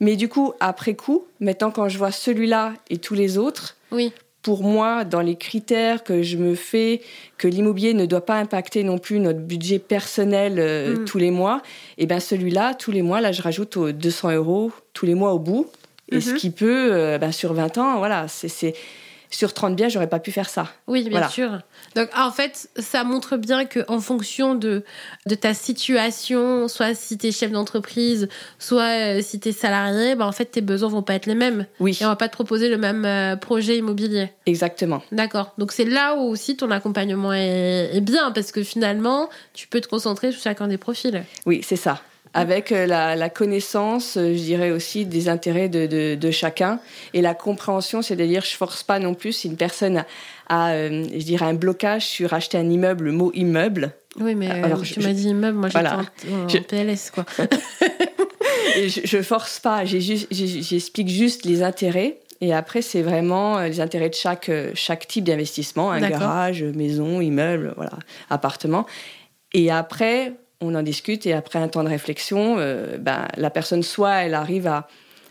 Mais 0.00 0.17
du 0.17 0.29
coup, 0.29 0.53
après 0.61 0.95
coup, 0.95 1.25
maintenant, 1.41 1.71
quand 1.71 1.88
je 1.88 1.97
vois 1.97 2.11
celui-là 2.11 2.75
et 2.91 2.99
tous 2.99 3.14
les 3.14 3.38
autres, 3.38 3.76
oui. 3.93 4.12
Pour 4.45 4.63
moi, 4.63 5.05
dans 5.05 5.23
les 5.23 5.37
critères 5.37 6.05
que 6.05 6.23
je 6.23 6.37
me 6.37 6.55
fais, 6.55 7.01
que 7.39 7.49
l'immobilier 7.49 7.95
ne 7.95 8.05
doit 8.05 8.25
pas 8.25 8.37
impacter 8.37 8.85
non 8.85 8.99
plus 8.99 9.19
notre 9.19 9.41
budget 9.41 9.79
personnel 9.79 10.57
euh, 10.59 10.99
mm. 10.99 11.05
tous 11.07 11.19
les 11.19 11.31
mois, 11.31 11.63
et 11.97 12.05
eh 12.05 12.07
bien 12.07 12.21
celui-là, 12.21 12.75
tous 12.75 12.93
les 12.93 13.03
mois, 13.03 13.23
là, 13.23 13.33
je 13.33 13.41
rajoute 13.41 13.79
200 13.79 14.33
euros 14.33 14.71
tous 14.93 15.07
les 15.07 15.15
mois 15.15 15.33
au 15.33 15.39
bout. 15.39 15.67
Et 16.13 16.21
ce 16.21 16.33
mhm. 16.33 16.37
qui 16.37 16.51
peut, 16.51 16.93
euh, 16.93 17.19
bah, 17.19 17.33
sur 17.33 17.55
20 17.55 17.79
ans, 17.79 17.97
voilà, 17.97 18.29
c'est 18.29 18.75
sur 19.37 19.53
30 19.53 19.76
biens, 19.76 19.88
j'aurais 19.88 20.09
pas 20.09 20.21
pu 20.21 20.33
faire 20.33 20.49
ça. 20.49 20.69
Oui, 20.87 21.09
bien 21.09 21.29
sûr. 21.29 21.61
Donc, 21.97 22.09
en 22.17 22.31
fait, 22.31 22.69
ça 22.76 23.05
montre 23.05 23.37
bien 23.37 23.64
qu'en 23.64 24.00
fonction 24.00 24.55
de, 24.55 24.85
de 25.26 25.35
ta 25.35 25.55
situation, 25.55 26.69
soit 26.69 26.95
si 26.95 27.19
tu 27.19 27.29
es 27.29 27.33
chef 27.33 27.50
d'entreprise, 27.50 28.29
soit 28.59 29.19
euh, 29.19 29.23
si 29.23 29.41
tu 29.41 29.49
es 29.49 29.53
salarié, 29.53 30.14
bah, 30.14 30.26
en 30.26 30.33
fait, 30.33 30.47
tes 30.47 30.61
besoins 30.61 30.88
vont 30.88 31.03
pas 31.03 31.14
être 31.14 31.26
les 31.26 31.35
mêmes. 31.35 31.67
Oui. 31.81 31.99
Et 32.00 32.05
on 32.05 32.09
va 32.09 32.17
pas 32.17 32.29
te 32.29 32.35
proposer 32.35 32.69
le 32.69 32.79
même 32.79 33.05
euh, 33.05 33.37
projet 33.37 33.79
immobilier. 33.79 34.31
Exactement. 34.47 35.03
D'accord. 35.12 35.53
Donc, 35.59 35.73
c'est 35.73 35.85
là 35.85 36.14
où 36.14 36.21
aussi 36.21 36.57
ton 36.57 36.71
accompagnement 36.71 37.33
est, 37.33 37.91
est 37.93 38.00
bien, 38.00 38.31
parce 38.31 38.53
que 38.53 38.62
finalement, 38.62 39.29
tu 39.53 39.69
peux 39.69 39.81
te 39.81 39.88
concentrer 39.88 40.33
sur 40.33 40.43
chacun 40.43 40.69
des 40.69 40.79
profils. 40.79 41.25
Oui, 41.47 41.61
c'est 41.64 41.76
ça 41.76 42.00
avec 42.35 42.73
euh, 42.73 42.87
la, 42.87 43.31
connaissance, 43.31 44.17
euh, 44.17 44.35
je 44.35 44.43
dirais 44.43 44.73
aussi, 44.73 45.07
des 45.07 45.29
intérêts 45.29 45.69
de, 45.69 46.31
chacun 46.31 46.81
et 47.14 47.23
la 47.23 47.35
compréhension, 47.35 48.03
c'est-à-dire 48.03 48.43
je 48.45 48.57
force 48.57 48.83
pas 48.83 48.99
non 48.99 49.14
plus 49.14 49.33
si 49.33 49.49
une 49.49 49.57
personne 49.57 50.05
a, 50.49 50.73
euh, 50.73 51.05
je 51.12 51.25
dirais, 51.25 51.47
un 51.47 51.55
blocage 51.55 52.05
sur 52.05 52.35
acheter 52.35 52.59
un 52.59 52.69
immeuble, 52.69 53.05
le 53.05 53.12
mot 53.12 53.31
immeuble. 53.35 53.93
Oui, 54.21 54.35
mais 54.35 54.50
Alors, 54.50 54.83
tu 54.83 55.00
m'as 55.00 55.12
dit 55.12 55.29
immeuble, 55.29 55.59
moi 55.59 55.69
j'étais 55.69 56.59
en, 56.59 56.62
PLS, 56.62 57.12
quoi. 57.12 57.25
je, 58.76 59.00
je 59.05 59.23
force 59.23 59.61
pas, 59.61 59.85
j'explique 59.85 61.09
juste 61.09 61.45
les 61.45 61.62
intérêts. 61.62 62.19
Et 62.41 62.53
après, 62.53 62.83
c'est 62.83 63.03
vraiment 63.03 63.61
les 63.61 63.81
intérêts 63.81 64.11
de 64.11 64.14
chaque, 64.14 64.50
chaque 64.75 65.07
type 65.07 65.25
d'investissement, 65.25 65.93
un 65.93 66.00
garage, 66.00 66.62
maison, 66.62 67.21
immeuble, 67.21 67.75
voilà, 67.76 67.93
appartement. 68.29 68.87
Et 69.53 69.71
après, 69.71 70.35
on 70.64 70.75
en 70.75 70.83
discute 70.83 71.26
et 71.26 71.33
après 71.33 71.59
un 71.59 71.68
temps 71.68 71.85
de 71.85 71.88
réflexion, 71.88 72.56
euh, 72.59 72.99
ben, 72.99 73.28
la 73.37 73.50
personne 73.50 73.83
soit 73.83 74.14
elle 74.25 74.35
arrive 74.35 74.66
à, 74.66 74.88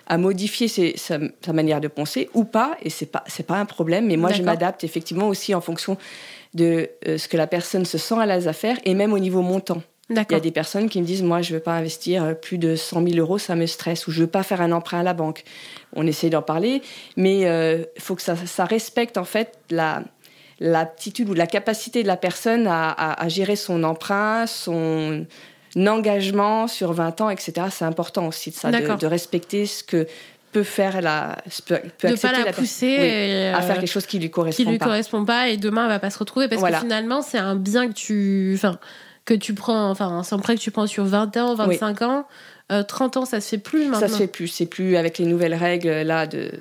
à 0.07 0.17
modifier 0.17 0.67
sa, 0.97 1.53
manière 1.53 1.81
de 1.81 1.87
penser 1.87 2.29
ou 2.33 2.43
pas, 2.43 2.77
et 2.81 2.89
c'est 2.89 3.05
pas 3.05 3.23
c'est 3.27 3.45
pas 3.45 3.55
un 3.55 3.65
problème. 3.65 4.07
Mais 4.07 4.17
moi, 4.17 4.31
je 4.31 4.41
m'adapte 4.41 4.83
effectivement 4.83 5.27
aussi 5.27 5.55
en 5.55 5.61
fonction 5.61 5.97
de 6.53 6.89
euh, 7.07 7.17
ce 7.17 7.27
que 7.27 7.37
la 7.37 7.47
personne 7.47 7.85
se 7.85 7.97
sent 7.97 8.15
à 8.19 8.25
l'aise 8.25 8.47
à 8.47 8.53
faire, 8.53 8.77
et 8.85 8.93
même 8.93 9.13
au 9.13 9.19
niveau 9.19 9.41
montant. 9.41 9.81
Il 10.09 10.15
y 10.15 10.35
a 10.35 10.39
des 10.39 10.51
personnes 10.51 10.89
qui 10.89 11.01
me 11.01 11.05
disent 11.05 11.23
moi 11.23 11.41
je 11.41 11.53
veux 11.53 11.61
pas 11.61 11.73
investir 11.73 12.23
euh, 12.23 12.33
plus 12.33 12.57
de 12.57 12.75
100 12.75 13.07
000 13.07 13.17
euros, 13.17 13.37
ça 13.37 13.55
me 13.55 13.65
stresse, 13.65 14.05
ou 14.07 14.11
je 14.11 14.21
veux 14.21 14.27
pas 14.27 14.43
faire 14.43 14.61
un 14.61 14.71
emprunt 14.71 14.99
à 14.99 15.03
la 15.03 15.13
banque. 15.13 15.43
On 15.95 16.05
essaie 16.05 16.29
d'en 16.29 16.41
parler, 16.41 16.81
mais 17.15 17.39
il 17.39 17.45
euh, 17.45 17.83
faut 17.97 18.15
que 18.15 18.21
ça, 18.21 18.35
ça, 18.35 18.65
respecte 18.65 19.17
en 19.17 19.23
fait 19.23 19.57
la 19.69 20.03
l'aptitude 20.59 21.29
ou 21.29 21.33
la 21.33 21.47
capacité 21.47 22.03
de 22.03 22.07
la 22.07 22.17
personne 22.17 22.67
à, 22.67 22.89
à, 22.89 23.23
à 23.23 23.27
gérer 23.27 23.55
son 23.55 23.83
emprunt, 23.83 24.45
son 24.47 25.25
engagement 25.75 26.67
sur 26.67 26.93
20 26.93 27.21
ans, 27.21 27.29
etc. 27.29 27.67
C'est 27.71 27.85
important 27.85 28.27
aussi 28.27 28.51
de 28.51 28.55
ça, 28.55 28.71
de, 28.71 29.07
respecter 29.07 29.65
ce 29.65 29.83
que 29.83 30.07
peut 30.51 30.63
faire 30.63 31.01
la 31.01 31.37
peut, 31.65 31.79
peut 31.97 32.15
pas 32.15 32.31
la 32.31 32.53
pousser 32.53 33.51
à 33.53 33.61
faire 33.61 33.79
quelque 33.79 33.87
chose 33.87 34.05
qui 34.05 34.19
lui 34.19 34.29
correspond 34.29 34.63
qui 34.63 34.69
lui 34.69 34.77
correspond 34.77 35.25
pas 35.25 35.49
et 35.49 35.57
demain 35.57 35.85
elle 35.85 35.89
va 35.89 35.99
pas 35.99 36.11
se 36.11 36.19
retrouver 36.19 36.47
parce 36.47 36.61
que 36.61 36.79
finalement 36.79 37.23
c'est 37.23 37.39
un 37.39 37.55
bien 37.55 37.87
que 37.87 37.93
tu 37.93 38.53
enfin 38.55 38.77
que 39.25 39.33
tu 39.33 39.55
prends 39.55 39.89
enfin 39.89 40.21
un 40.29 40.37
prêt 40.37 40.55
que 40.55 40.61
tu 40.61 40.69
prends 40.69 40.85
sur 40.85 41.05
20 41.05 41.37
ans 41.37 41.55
25 41.55 42.03
ans 42.03 42.27
30 42.69 43.17
euh, 43.17 43.19
ans 43.19 43.25
ça 43.25 43.41
se 43.41 43.49
fait 43.49 43.57
plus 43.57 43.85
maintenant 43.85 44.01
ça 44.01 44.07
se 44.09 44.17
fait 44.17 44.27
plus 44.27 44.47
c'est 44.47 44.67
plus 44.67 44.95
avec 44.95 45.17
les 45.17 45.25
nouvelles 45.25 45.55
règles 45.55 45.89
là 45.89 46.27
de 46.27 46.51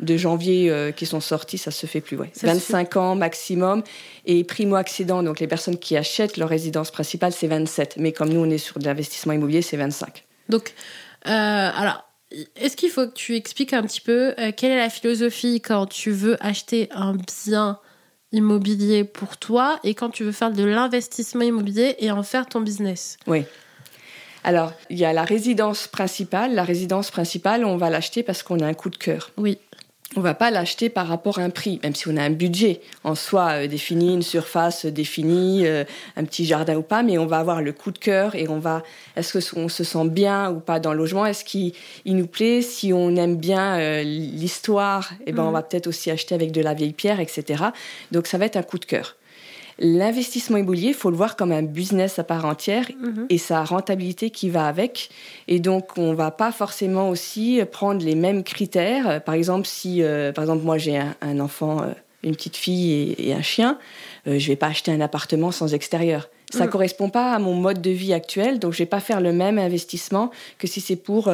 de 0.00 0.16
janvier 0.16 0.70
euh, 0.70 0.92
qui 0.92 1.06
sont 1.06 1.20
sortis, 1.20 1.58
ça 1.58 1.70
se 1.70 1.86
fait 1.86 2.00
plus. 2.00 2.16
Ouais. 2.16 2.30
25 2.42 2.96
ans 2.96 3.14
maximum. 3.14 3.82
Et 4.24 4.44
primo-accédant, 4.44 5.22
donc 5.22 5.40
les 5.40 5.46
personnes 5.46 5.78
qui 5.78 5.96
achètent 5.96 6.36
leur 6.36 6.48
résidence 6.48 6.90
principale, 6.90 7.32
c'est 7.32 7.46
27. 7.46 7.96
Mais 7.98 8.12
comme 8.12 8.30
nous, 8.30 8.40
on 8.40 8.50
est 8.50 8.58
sur 8.58 8.78
de 8.78 8.84
l'investissement 8.84 9.32
immobilier, 9.32 9.62
c'est 9.62 9.76
25. 9.76 10.24
Donc, 10.48 10.72
euh, 11.26 11.30
alors, 11.30 12.04
est-ce 12.56 12.76
qu'il 12.76 12.90
faut 12.90 13.06
que 13.06 13.14
tu 13.14 13.36
expliques 13.36 13.72
un 13.72 13.82
petit 13.82 14.00
peu 14.00 14.34
euh, 14.38 14.52
quelle 14.56 14.72
est 14.72 14.78
la 14.78 14.90
philosophie 14.90 15.60
quand 15.60 15.86
tu 15.86 16.10
veux 16.10 16.36
acheter 16.44 16.88
un 16.92 17.14
bien 17.14 17.78
immobilier 18.32 19.04
pour 19.04 19.38
toi 19.38 19.80
et 19.84 19.94
quand 19.94 20.10
tu 20.10 20.24
veux 20.24 20.32
faire 20.32 20.50
de 20.50 20.62
l'investissement 20.62 21.42
immobilier 21.42 21.96
et 21.98 22.10
en 22.10 22.22
faire 22.22 22.46
ton 22.46 22.60
business? 22.60 23.16
Oui. 23.26 23.44
Alors, 24.44 24.72
il 24.90 24.98
y 24.98 25.04
a 25.04 25.12
la 25.12 25.24
résidence 25.24 25.88
principale. 25.88 26.54
La 26.54 26.64
résidence 26.64 27.10
principale, 27.10 27.64
on 27.64 27.76
va 27.76 27.90
l'acheter 27.90 28.22
parce 28.22 28.42
qu'on 28.42 28.60
a 28.60 28.66
un 28.66 28.74
coup 28.74 28.90
de 28.90 28.96
cœur. 28.96 29.30
Oui. 29.36 29.58
On 30.16 30.22
va 30.22 30.32
pas 30.32 30.50
l'acheter 30.50 30.88
par 30.88 31.06
rapport 31.06 31.38
à 31.38 31.42
un 31.42 31.50
prix, 31.50 31.80
même 31.82 31.94
si 31.94 32.08
on 32.08 32.16
a 32.16 32.22
un 32.22 32.30
budget 32.30 32.80
en 33.04 33.14
soi 33.14 33.50
euh, 33.50 33.66
défini, 33.66 34.14
une 34.14 34.22
surface 34.22 34.86
définie, 34.86 35.66
euh, 35.66 35.84
un 36.16 36.24
petit 36.24 36.46
jardin 36.46 36.76
ou 36.76 36.82
pas, 36.82 37.02
mais 37.02 37.18
on 37.18 37.26
va 37.26 37.38
avoir 37.38 37.60
le 37.60 37.72
coup 37.72 37.90
de 37.90 37.98
cœur 37.98 38.34
et 38.34 38.48
on 38.48 38.58
va, 38.58 38.82
est-ce 39.16 39.54
qu'on 39.54 39.68
se 39.68 39.84
sent 39.84 40.08
bien 40.08 40.50
ou 40.50 40.60
pas 40.60 40.80
dans 40.80 40.92
le 40.92 40.98
logement, 40.98 41.26
est-ce 41.26 41.44
qu'il 41.44 41.74
nous 42.06 42.26
plaît, 42.26 42.62
si 42.62 42.94
on 42.94 43.16
aime 43.16 43.36
bien 43.36 43.78
euh, 43.78 44.02
l'histoire, 44.02 45.12
eh 45.26 45.32
ben 45.32 45.42
on 45.42 45.50
mm. 45.50 45.52
va 45.52 45.62
peut-être 45.62 45.86
aussi 45.88 46.10
acheter 46.10 46.34
avec 46.34 46.52
de 46.52 46.62
la 46.62 46.72
vieille 46.72 46.94
pierre, 46.94 47.20
etc. 47.20 47.64
Donc 48.10 48.26
ça 48.28 48.38
va 48.38 48.46
être 48.46 48.56
un 48.56 48.62
coup 48.62 48.78
de 48.78 48.86
cœur. 48.86 49.17
L'investissement 49.80 50.56
immobilier, 50.56 50.88
il 50.88 50.94
faut 50.94 51.10
le 51.10 51.16
voir 51.16 51.36
comme 51.36 51.52
un 51.52 51.62
business 51.62 52.18
à 52.18 52.24
part 52.24 52.44
entière 52.44 52.90
mhm. 53.00 53.26
et 53.30 53.38
sa 53.38 53.62
rentabilité 53.62 54.30
qui 54.30 54.50
va 54.50 54.66
avec. 54.66 55.10
Et 55.46 55.60
donc, 55.60 55.96
on 55.96 56.14
va 56.14 56.32
pas 56.32 56.50
forcément 56.50 57.08
aussi 57.10 57.60
prendre 57.70 58.04
les 58.04 58.16
mêmes 58.16 58.42
critères. 58.42 59.22
Par 59.22 59.36
exemple, 59.36 59.68
si, 59.68 60.02
euh, 60.02 60.32
par 60.32 60.42
exemple, 60.42 60.64
moi 60.64 60.78
j'ai 60.78 60.98
un, 61.20 61.38
enfant, 61.38 61.80
euh, 61.82 61.92
une 62.24 62.34
petite 62.34 62.56
fille 62.56 63.14
et, 63.18 63.32
un 63.32 63.42
chien, 63.42 63.78
euh, 64.26 64.40
je 64.40 64.48
vais 64.48 64.56
pas 64.56 64.66
acheter 64.66 64.90
un 64.90 65.00
appartement 65.00 65.52
sans 65.52 65.72
extérieur. 65.72 66.28
Ça 66.50 66.60
ne 66.60 66.64
mhm. 66.64 66.70
correspond 66.70 67.08
pas 67.08 67.32
à 67.32 67.38
mon 67.38 67.54
mode 67.54 67.80
de 67.80 67.90
vie 67.90 68.12
actuel, 68.12 68.58
donc 68.58 68.72
je 68.72 68.78
vais 68.78 68.86
pas 68.86 69.00
faire 69.00 69.20
le 69.20 69.32
même 69.32 69.58
investissement 69.58 70.32
que 70.58 70.66
si 70.66 70.80
c'est 70.80 70.96
pour, 70.96 71.30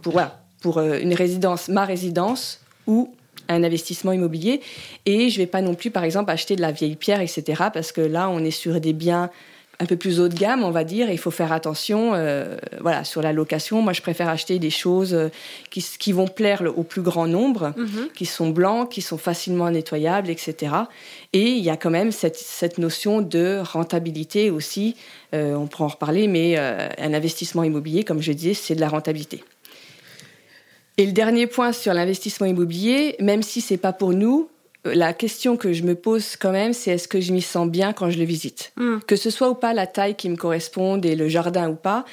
pour, 0.00 0.12
voilà, 0.12 0.40
pour 0.62 0.80
une 0.80 1.12
résidence, 1.12 1.68
ma 1.68 1.84
résidence 1.84 2.60
ou 2.86 3.12
un 3.54 3.64
investissement 3.64 4.12
immobilier. 4.12 4.60
Et 5.06 5.30
je 5.30 5.38
vais 5.38 5.46
pas 5.46 5.62
non 5.62 5.74
plus, 5.74 5.90
par 5.90 6.04
exemple, 6.04 6.30
acheter 6.30 6.56
de 6.56 6.60
la 6.60 6.72
vieille 6.72 6.96
pierre, 6.96 7.20
etc. 7.20 7.64
Parce 7.72 7.92
que 7.92 8.00
là, 8.00 8.28
on 8.30 8.44
est 8.44 8.50
sur 8.50 8.80
des 8.80 8.92
biens 8.92 9.30
un 9.80 9.86
peu 9.86 9.96
plus 9.96 10.20
haut 10.20 10.28
de 10.28 10.34
gamme, 10.34 10.62
on 10.62 10.70
va 10.70 10.84
dire. 10.84 11.10
il 11.10 11.18
faut 11.18 11.30
faire 11.30 11.52
attention, 11.52 12.12
euh, 12.14 12.56
voilà, 12.80 13.02
sur 13.02 13.22
la 13.22 13.32
location. 13.32 13.80
Moi, 13.80 13.94
je 13.94 14.02
préfère 14.02 14.28
acheter 14.28 14.58
des 14.58 14.68
choses 14.68 15.14
euh, 15.14 15.28
qui, 15.70 15.82
qui 15.98 16.12
vont 16.12 16.28
plaire 16.28 16.62
au 16.76 16.82
plus 16.82 17.00
grand 17.00 17.26
nombre, 17.26 17.72
mhm. 17.76 18.10
qui 18.14 18.26
sont 18.26 18.50
blancs, 18.50 18.90
qui 18.90 19.00
sont 19.00 19.16
facilement 19.16 19.70
nettoyables, 19.70 20.28
etc. 20.28 20.74
Et 21.32 21.48
il 21.52 21.64
y 21.64 21.70
a 21.70 21.78
quand 21.78 21.90
même 21.90 22.12
cette, 22.12 22.36
cette 22.36 22.76
notion 22.76 23.22
de 23.22 23.62
rentabilité 23.72 24.50
aussi. 24.50 24.96
Euh, 25.34 25.54
on 25.54 25.66
pourra 25.66 25.86
en 25.86 25.88
reparler, 25.88 26.28
mais 26.28 26.58
un 26.58 27.14
investissement 27.14 27.64
immobilier, 27.64 28.04
comme 28.04 28.20
je 28.20 28.32
disais, 28.32 28.54
c'est 28.54 28.74
de 28.74 28.80
la 28.80 28.88
rentabilité. 28.88 29.42
Et 31.00 31.06
le 31.06 31.12
dernier 31.12 31.46
point 31.46 31.72
sur 31.72 31.94
l'investissement 31.94 32.46
immobilier, 32.46 33.16
même 33.20 33.42
si 33.42 33.62
c'est 33.62 33.78
pas 33.78 33.94
pour 33.94 34.12
nous, 34.12 34.50
euh, 34.86 34.92
la 34.94 35.14
question 35.14 35.56
que 35.56 35.72
je 35.72 35.82
me 35.82 35.94
pose 35.94 36.36
quand 36.36 36.52
même, 36.52 36.74
c'est 36.74 36.90
est-ce 36.90 37.08
que 37.08 37.22
je 37.22 37.32
m'y 37.32 37.40
sens 37.40 37.70
bien 37.70 37.94
quand 37.94 38.10
je 38.10 38.18
le 38.18 38.26
visite? 38.26 38.72
Hmm. 38.76 38.98
Que 39.06 39.16
ce 39.16 39.30
soit 39.30 39.48
ou 39.48 39.54
pas 39.54 39.72
la 39.72 39.86
taille 39.86 40.14
qui 40.14 40.28
me 40.28 40.36
corresponde 40.36 41.06
et 41.06 41.16
le 41.16 41.26
jardin 41.26 41.70
ou 41.70 41.74
pas, 41.74 42.04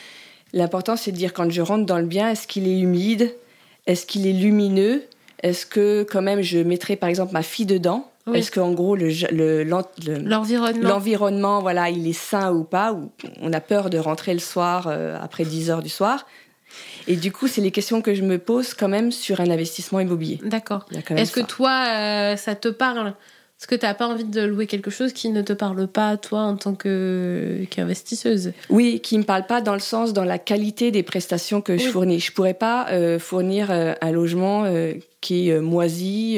l'important 0.53 0.95
c'est 0.95 1.11
de 1.11 1.17
dire 1.17 1.33
quand 1.33 1.49
je 1.49 1.61
rentre 1.61 1.85
dans 1.85 1.97
le 1.97 2.05
bien, 2.05 2.29
est-ce 2.29 2.47
qu'il 2.47 2.65
est 2.65 2.79
humide? 2.79 3.35
Est-ce 3.87 4.05
qu'il 4.05 4.25
est 4.25 4.31
lumineux? 4.31 5.03
Est-ce 5.43 5.65
que 5.65 6.07
quand 6.09 6.21
même 6.21 6.39
je 6.39 6.59
mettrai 6.59 6.95
par 6.95 7.09
exemple 7.09 7.33
ma 7.33 7.43
fille 7.43 7.65
dedans? 7.65 8.09
Est-ce 8.33 8.51
qu'en 8.51 8.71
gros 8.71 8.95
l'environnement, 8.95 11.61
voilà, 11.61 11.89
il 11.89 12.07
est 12.07 12.13
sain 12.13 12.53
ou 12.53 12.63
pas? 12.63 12.93
Ou 12.93 13.11
on 13.41 13.51
a 13.51 13.59
peur 13.59 13.89
de 13.89 13.97
rentrer 13.97 14.33
le 14.33 14.39
soir 14.39 14.87
euh, 14.87 15.19
après 15.21 15.43
10 15.43 15.71
heures 15.71 15.83
du 15.83 15.89
soir? 15.89 16.25
Et 17.07 17.15
du 17.15 17.31
coup, 17.31 17.47
c'est 17.47 17.61
les 17.61 17.71
questions 17.71 18.01
que 18.01 18.13
je 18.13 18.23
me 18.23 18.37
pose 18.37 18.73
quand 18.73 18.87
même 18.87 19.11
sur 19.11 19.39
un 19.39 19.49
investissement 19.49 19.99
immobilier. 19.99 20.39
D'accord. 20.43 20.85
Est-ce 21.09 21.31
que 21.31 21.39
toi, 21.39 21.85
euh, 21.87 22.35
ça 22.35 22.55
te 22.55 22.67
parle 22.67 23.13
est-ce 23.59 23.65
que 23.65 23.73
tu 23.73 23.87
n'as 23.87 23.95
pas 23.95 24.07
envie 24.07 24.23
de 24.23 24.41
louer 24.41 24.67
quelque 24.67 24.91
chose 24.91 25.13
qui 25.13 25.29
ne 25.29 25.41
te 25.41 25.51
parle 25.51 25.87
pas, 25.87 26.15
toi, 26.15 26.41
en 26.41 26.57
tant 26.57 26.75
qu'investisseuse? 26.75 28.53
Oui, 28.69 28.99
qui 28.99 29.15
ne 29.15 29.21
me 29.21 29.25
parle 29.25 29.47
pas 29.47 29.61
dans 29.61 29.73
le 29.73 29.79
sens, 29.79 30.13
dans 30.13 30.25
la 30.25 30.37
qualité 30.37 30.91
des 30.91 31.01
prestations 31.01 31.59
que 31.61 31.75
je 31.75 31.89
fournis. 31.89 32.19
Je 32.19 32.29
ne 32.29 32.35
pourrais 32.35 32.53
pas 32.53 32.85
euh, 32.91 33.17
fournir 33.17 33.71
euh, 33.71 33.95
un 33.99 34.11
logement 34.11 34.71
qui 35.21 35.49
est 35.49 35.59
moisi, 35.59 36.37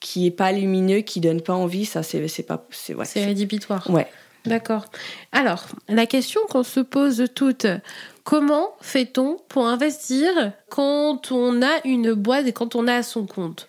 qui 0.00 0.26
est 0.26 0.30
pas 0.30 0.52
lumineux, 0.52 1.00
qui 1.00 1.20
donne 1.20 1.42
pas 1.42 1.52
envie. 1.52 1.84
Ça, 1.84 2.02
c'est 2.02 2.46
pas... 2.46 2.66
C'est 2.70 2.94
ouais, 2.94 3.04
rédhibitoire. 3.14 3.90
Ouais. 3.90 4.06
D'accord. 4.46 4.84
Alors, 5.32 5.66
la 5.88 6.06
question 6.06 6.40
qu'on 6.48 6.62
se 6.62 6.80
pose 6.80 7.24
toutes, 7.34 7.66
comment 8.24 8.74
fait-on 8.80 9.36
pour 9.48 9.66
investir 9.66 10.52
quand 10.70 11.30
on 11.30 11.62
a 11.62 11.80
une 11.84 12.14
boîte 12.14 12.46
et 12.46 12.52
quand 12.52 12.74
on 12.74 12.88
a 12.88 13.02
son 13.02 13.26
compte? 13.26 13.68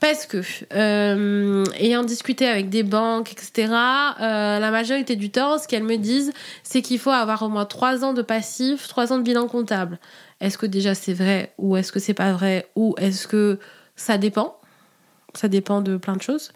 Parce 0.00 0.24
que, 0.24 0.40
euh, 0.72 1.64
ayant 1.78 2.02
discuté 2.02 2.48
avec 2.48 2.70
des 2.70 2.82
banques, 2.82 3.32
etc., 3.32 3.68
euh, 3.68 4.58
la 4.58 4.70
majorité 4.70 5.14
du 5.14 5.30
temps, 5.30 5.58
ce 5.58 5.68
qu'elles 5.68 5.84
me 5.84 5.96
disent, 5.96 6.32
c'est 6.62 6.80
qu'il 6.80 6.98
faut 6.98 7.10
avoir 7.10 7.42
au 7.42 7.50
moins 7.50 7.66
trois 7.66 8.02
ans 8.02 8.14
de 8.14 8.22
passif, 8.22 8.88
trois 8.88 9.12
ans 9.12 9.18
de 9.18 9.22
bilan 9.22 9.46
comptable. 9.46 9.98
Est-ce 10.40 10.56
que 10.56 10.64
déjà 10.64 10.94
c'est 10.94 11.12
vrai 11.12 11.52
ou 11.58 11.76
est-ce 11.76 11.92
que 11.92 12.00
c'est 12.00 12.14
pas 12.14 12.32
vrai 12.32 12.66
ou 12.76 12.94
est-ce 12.96 13.28
que 13.28 13.58
ça 13.94 14.16
dépend? 14.16 14.59
Ça 15.34 15.48
dépend 15.48 15.80
de 15.80 15.96
plein 15.96 16.16
de 16.16 16.22
choses. 16.22 16.52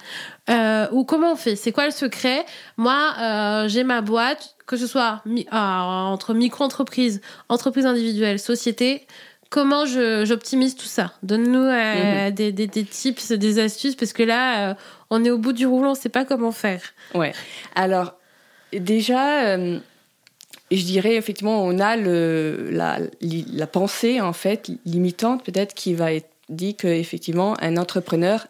Euh, 0.50 0.86
ou 0.92 1.04
comment 1.04 1.32
on 1.32 1.36
fait? 1.36 1.56
C'est 1.56 1.72
quoi 1.72 1.86
le 1.86 1.90
secret? 1.90 2.44
Moi, 2.76 3.14
euh, 3.20 3.68
j'ai 3.68 3.84
ma 3.84 4.00
boîte, 4.00 4.56
que 4.66 4.76
ce 4.76 4.86
soit 4.86 5.22
ah, 5.50 6.06
entre 6.06 6.34
micro-entreprise, 6.34 7.20
entreprise 7.48 7.86
individuelle, 7.86 8.38
société. 8.38 9.06
Comment 9.50 9.86
j'optimise 9.86 10.74
tout 10.74 10.86
ça? 10.86 11.12
Donne-nous 11.22 11.64
euh, 11.64 12.26
mhm. 12.28 12.34
des, 12.34 12.50
des, 12.50 12.66
des, 12.66 12.84
tips, 12.84 13.32
des 13.32 13.58
astuces, 13.60 13.94
parce 13.94 14.12
que 14.12 14.22
là, 14.22 14.76
on 15.10 15.24
est 15.24 15.30
au 15.30 15.38
bout 15.38 15.52
du 15.52 15.66
rouleau, 15.66 15.88
on 15.88 15.92
ne 15.92 15.96
sait 15.96 16.08
pas 16.08 16.24
comment 16.24 16.50
faire. 16.50 16.80
Ouais. 17.14 17.32
Alors, 17.76 18.14
déjà, 18.72 19.56
je 19.56 19.80
dirais 20.70 21.14
effectivement, 21.14 21.62
on 21.62 21.78
a 21.78 21.96
le, 21.96 22.68
la, 22.72 22.98
la 23.20 23.66
pensée, 23.68 24.20
en 24.20 24.32
fait, 24.32 24.72
limitante 24.84 25.44
peut-être, 25.44 25.74
qui 25.74 25.94
va 25.94 26.12
être 26.12 26.30
dit 26.48 26.74
qu'effectivement, 26.74 27.56
un 27.60 27.76
entrepreneur 27.76 28.46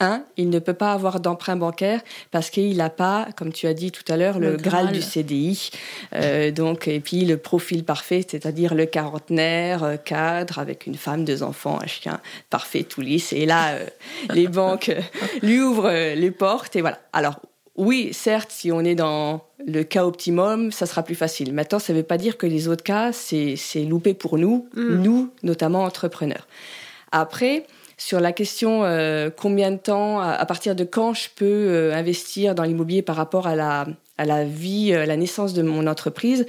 un, 0.00 0.24
il 0.36 0.50
ne 0.50 0.58
peut 0.58 0.74
pas 0.74 0.92
avoir 0.92 1.20
d'emprunt 1.20 1.56
bancaire 1.56 2.00
parce 2.30 2.50
qu'il 2.50 2.76
n'a 2.76 2.90
pas, 2.90 3.28
comme 3.36 3.52
tu 3.52 3.66
as 3.66 3.74
dit 3.74 3.92
tout 3.92 4.04
à 4.12 4.16
l'heure, 4.16 4.38
le, 4.38 4.56
Graal. 4.56 4.92
du 4.92 5.00
CDI. 5.00 5.70
Euh, 6.14 6.50
donc, 6.50 6.88
et 6.88 7.00
puis 7.00 7.24
le 7.24 7.36
profil 7.36 7.84
parfait, 7.84 8.24
c'est-à-dire 8.28 8.74
le 8.74 8.86
quarantenaire, 8.86 9.84
euh, 9.84 9.96
cadre, 9.96 10.58
avec 10.58 10.86
une 10.86 10.96
femme, 10.96 11.24
deux 11.24 11.42
enfants, 11.42 11.78
un 11.80 11.86
chien, 11.86 12.20
parfait, 12.50 12.82
tout 12.82 13.00
lisse. 13.00 13.32
Et 13.32 13.46
là, 13.46 13.74
euh, 13.74 13.86
les 14.30 14.48
banques 14.48 14.92
lui 15.42 15.60
ouvrent 15.60 15.90
les 15.90 16.30
portes 16.30 16.76
et 16.76 16.80
voilà. 16.80 16.98
Alors, 17.12 17.40
oui, 17.76 18.10
certes, 18.12 18.50
si 18.52 18.70
on 18.70 18.80
est 18.80 18.94
dans 18.94 19.44
le 19.66 19.82
cas 19.82 20.04
optimum, 20.04 20.70
ça 20.70 20.86
sera 20.86 21.02
plus 21.02 21.14
facile. 21.14 21.52
Maintenant, 21.52 21.78
ça 21.78 21.92
ne 21.92 21.98
veut 21.98 22.04
pas 22.04 22.18
dire 22.18 22.36
que 22.36 22.46
les 22.46 22.68
autres 22.68 22.84
cas, 22.84 23.12
c'est 23.12 23.56
loupé 23.88 24.14
pour 24.14 24.38
nous, 24.38 24.68
mm. 24.74 25.02
nous, 25.02 25.30
notamment 25.42 25.82
entrepreneurs. 25.82 26.46
Après, 27.10 27.66
sur 27.96 28.20
la 28.20 28.32
question 28.32 28.84
euh, 28.84 29.30
combien 29.34 29.70
de 29.70 29.76
temps, 29.76 30.20
à, 30.20 30.44
partir 30.46 30.74
de 30.74 30.84
quand 30.84 31.14
je 31.14 31.28
peux 31.34 31.44
euh, 31.44 31.94
investir 31.94 32.54
dans 32.54 32.64
l'immobilier 32.64 33.02
par 33.02 33.16
rapport 33.16 33.46
à 33.46 33.54
la, 33.54 33.86
à 34.18 34.24
la 34.24 34.44
vie, 34.44 34.92
à 34.94 34.98
euh, 34.98 35.06
la 35.06 35.16
naissance 35.16 35.54
de 35.54 35.62
mon 35.62 35.86
entreprise, 35.86 36.46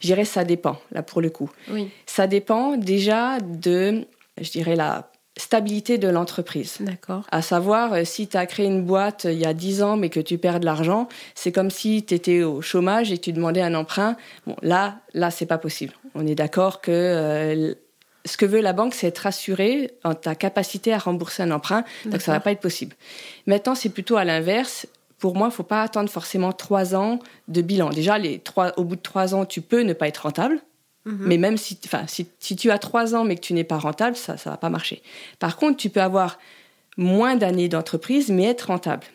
je 0.00 0.06
dirais 0.06 0.24
ça 0.24 0.44
dépend, 0.44 0.78
là 0.92 1.02
pour 1.02 1.20
le 1.20 1.30
coup. 1.30 1.50
Oui. 1.70 1.88
Ça 2.06 2.26
dépend 2.26 2.76
déjà 2.76 3.40
de 3.40 4.06
je 4.38 4.50
dirais, 4.50 4.76
la 4.76 5.10
stabilité 5.38 5.98
de 5.98 6.08
l'entreprise. 6.08 6.78
D'accord. 6.80 7.24
À 7.30 7.42
savoir, 7.42 8.06
si 8.06 8.26
tu 8.26 8.36
as 8.36 8.46
créé 8.46 8.66
une 8.66 8.82
boîte 8.82 9.24
il 9.24 9.38
y 9.38 9.44
a 9.44 9.52
10 9.52 9.82
ans 9.82 9.96
mais 9.96 10.08
que 10.08 10.20
tu 10.20 10.38
perds 10.38 10.60
de 10.60 10.64
l'argent, 10.64 11.08
c'est 11.34 11.52
comme 11.52 11.70
si 11.70 12.04
tu 12.04 12.14
étais 12.14 12.42
au 12.42 12.62
chômage 12.62 13.12
et 13.12 13.18
tu 13.18 13.32
demandais 13.32 13.60
un 13.60 13.74
emprunt. 13.74 14.16
Bon, 14.46 14.56
là, 14.62 14.98
là, 15.12 15.30
c'est 15.30 15.46
pas 15.46 15.58
possible. 15.58 15.94
On 16.14 16.26
est 16.26 16.34
d'accord 16.34 16.80
que 16.80 16.90
euh, 16.90 17.74
ce 18.26 18.36
que 18.36 18.46
veut 18.46 18.60
la 18.60 18.72
banque, 18.72 18.94
c'est 18.94 19.06
être 19.06 19.26
assuré 19.26 19.92
en 20.04 20.14
ta 20.14 20.34
capacité 20.34 20.92
à 20.92 20.98
rembourser 20.98 21.42
un 21.42 21.50
emprunt. 21.50 21.84
Donc 22.04 22.20
ça 22.20 22.32
va 22.32 22.40
pas 22.40 22.52
être 22.52 22.60
possible. 22.60 22.94
Maintenant, 23.46 23.74
c'est 23.74 23.88
plutôt 23.88 24.16
à 24.16 24.24
l'inverse. 24.24 24.86
Pour 25.18 25.34
moi, 25.34 25.48
il 25.50 25.54
faut 25.54 25.62
pas 25.62 25.82
attendre 25.82 26.10
forcément 26.10 26.52
trois 26.52 26.94
ans 26.94 27.20
de 27.48 27.62
bilan. 27.62 27.90
Déjà, 27.90 28.18
les 28.18 28.38
trois, 28.38 28.78
au 28.78 28.84
bout 28.84 28.96
de 28.96 29.00
trois 29.00 29.34
ans, 29.34 29.46
tu 29.46 29.62
peux 29.62 29.80
ne 29.80 29.92
pas 29.92 30.08
être 30.08 30.18
rentable. 30.18 30.60
Mhm. 31.06 31.18
Mais 31.20 31.38
même 31.38 31.56
si, 31.56 31.78
enfin, 31.86 32.04
si, 32.06 32.56
tu 32.56 32.70
as 32.70 32.78
trois 32.78 33.14
ans 33.14 33.24
mais 33.24 33.36
que 33.36 33.40
tu 33.40 33.54
n'es 33.54 33.64
pas 33.64 33.78
rentable, 33.78 34.16
ça 34.16 34.34
ne 34.34 34.38
va 34.38 34.56
pas 34.56 34.68
marcher. 34.68 35.02
Par 35.38 35.56
contre, 35.56 35.76
tu 35.76 35.88
peux 35.88 36.02
avoir 36.02 36.38
moins 36.96 37.36
d'années 37.36 37.68
d'entreprise 37.68 38.30
mais 38.30 38.44
être 38.44 38.68
rentable. 38.68 39.06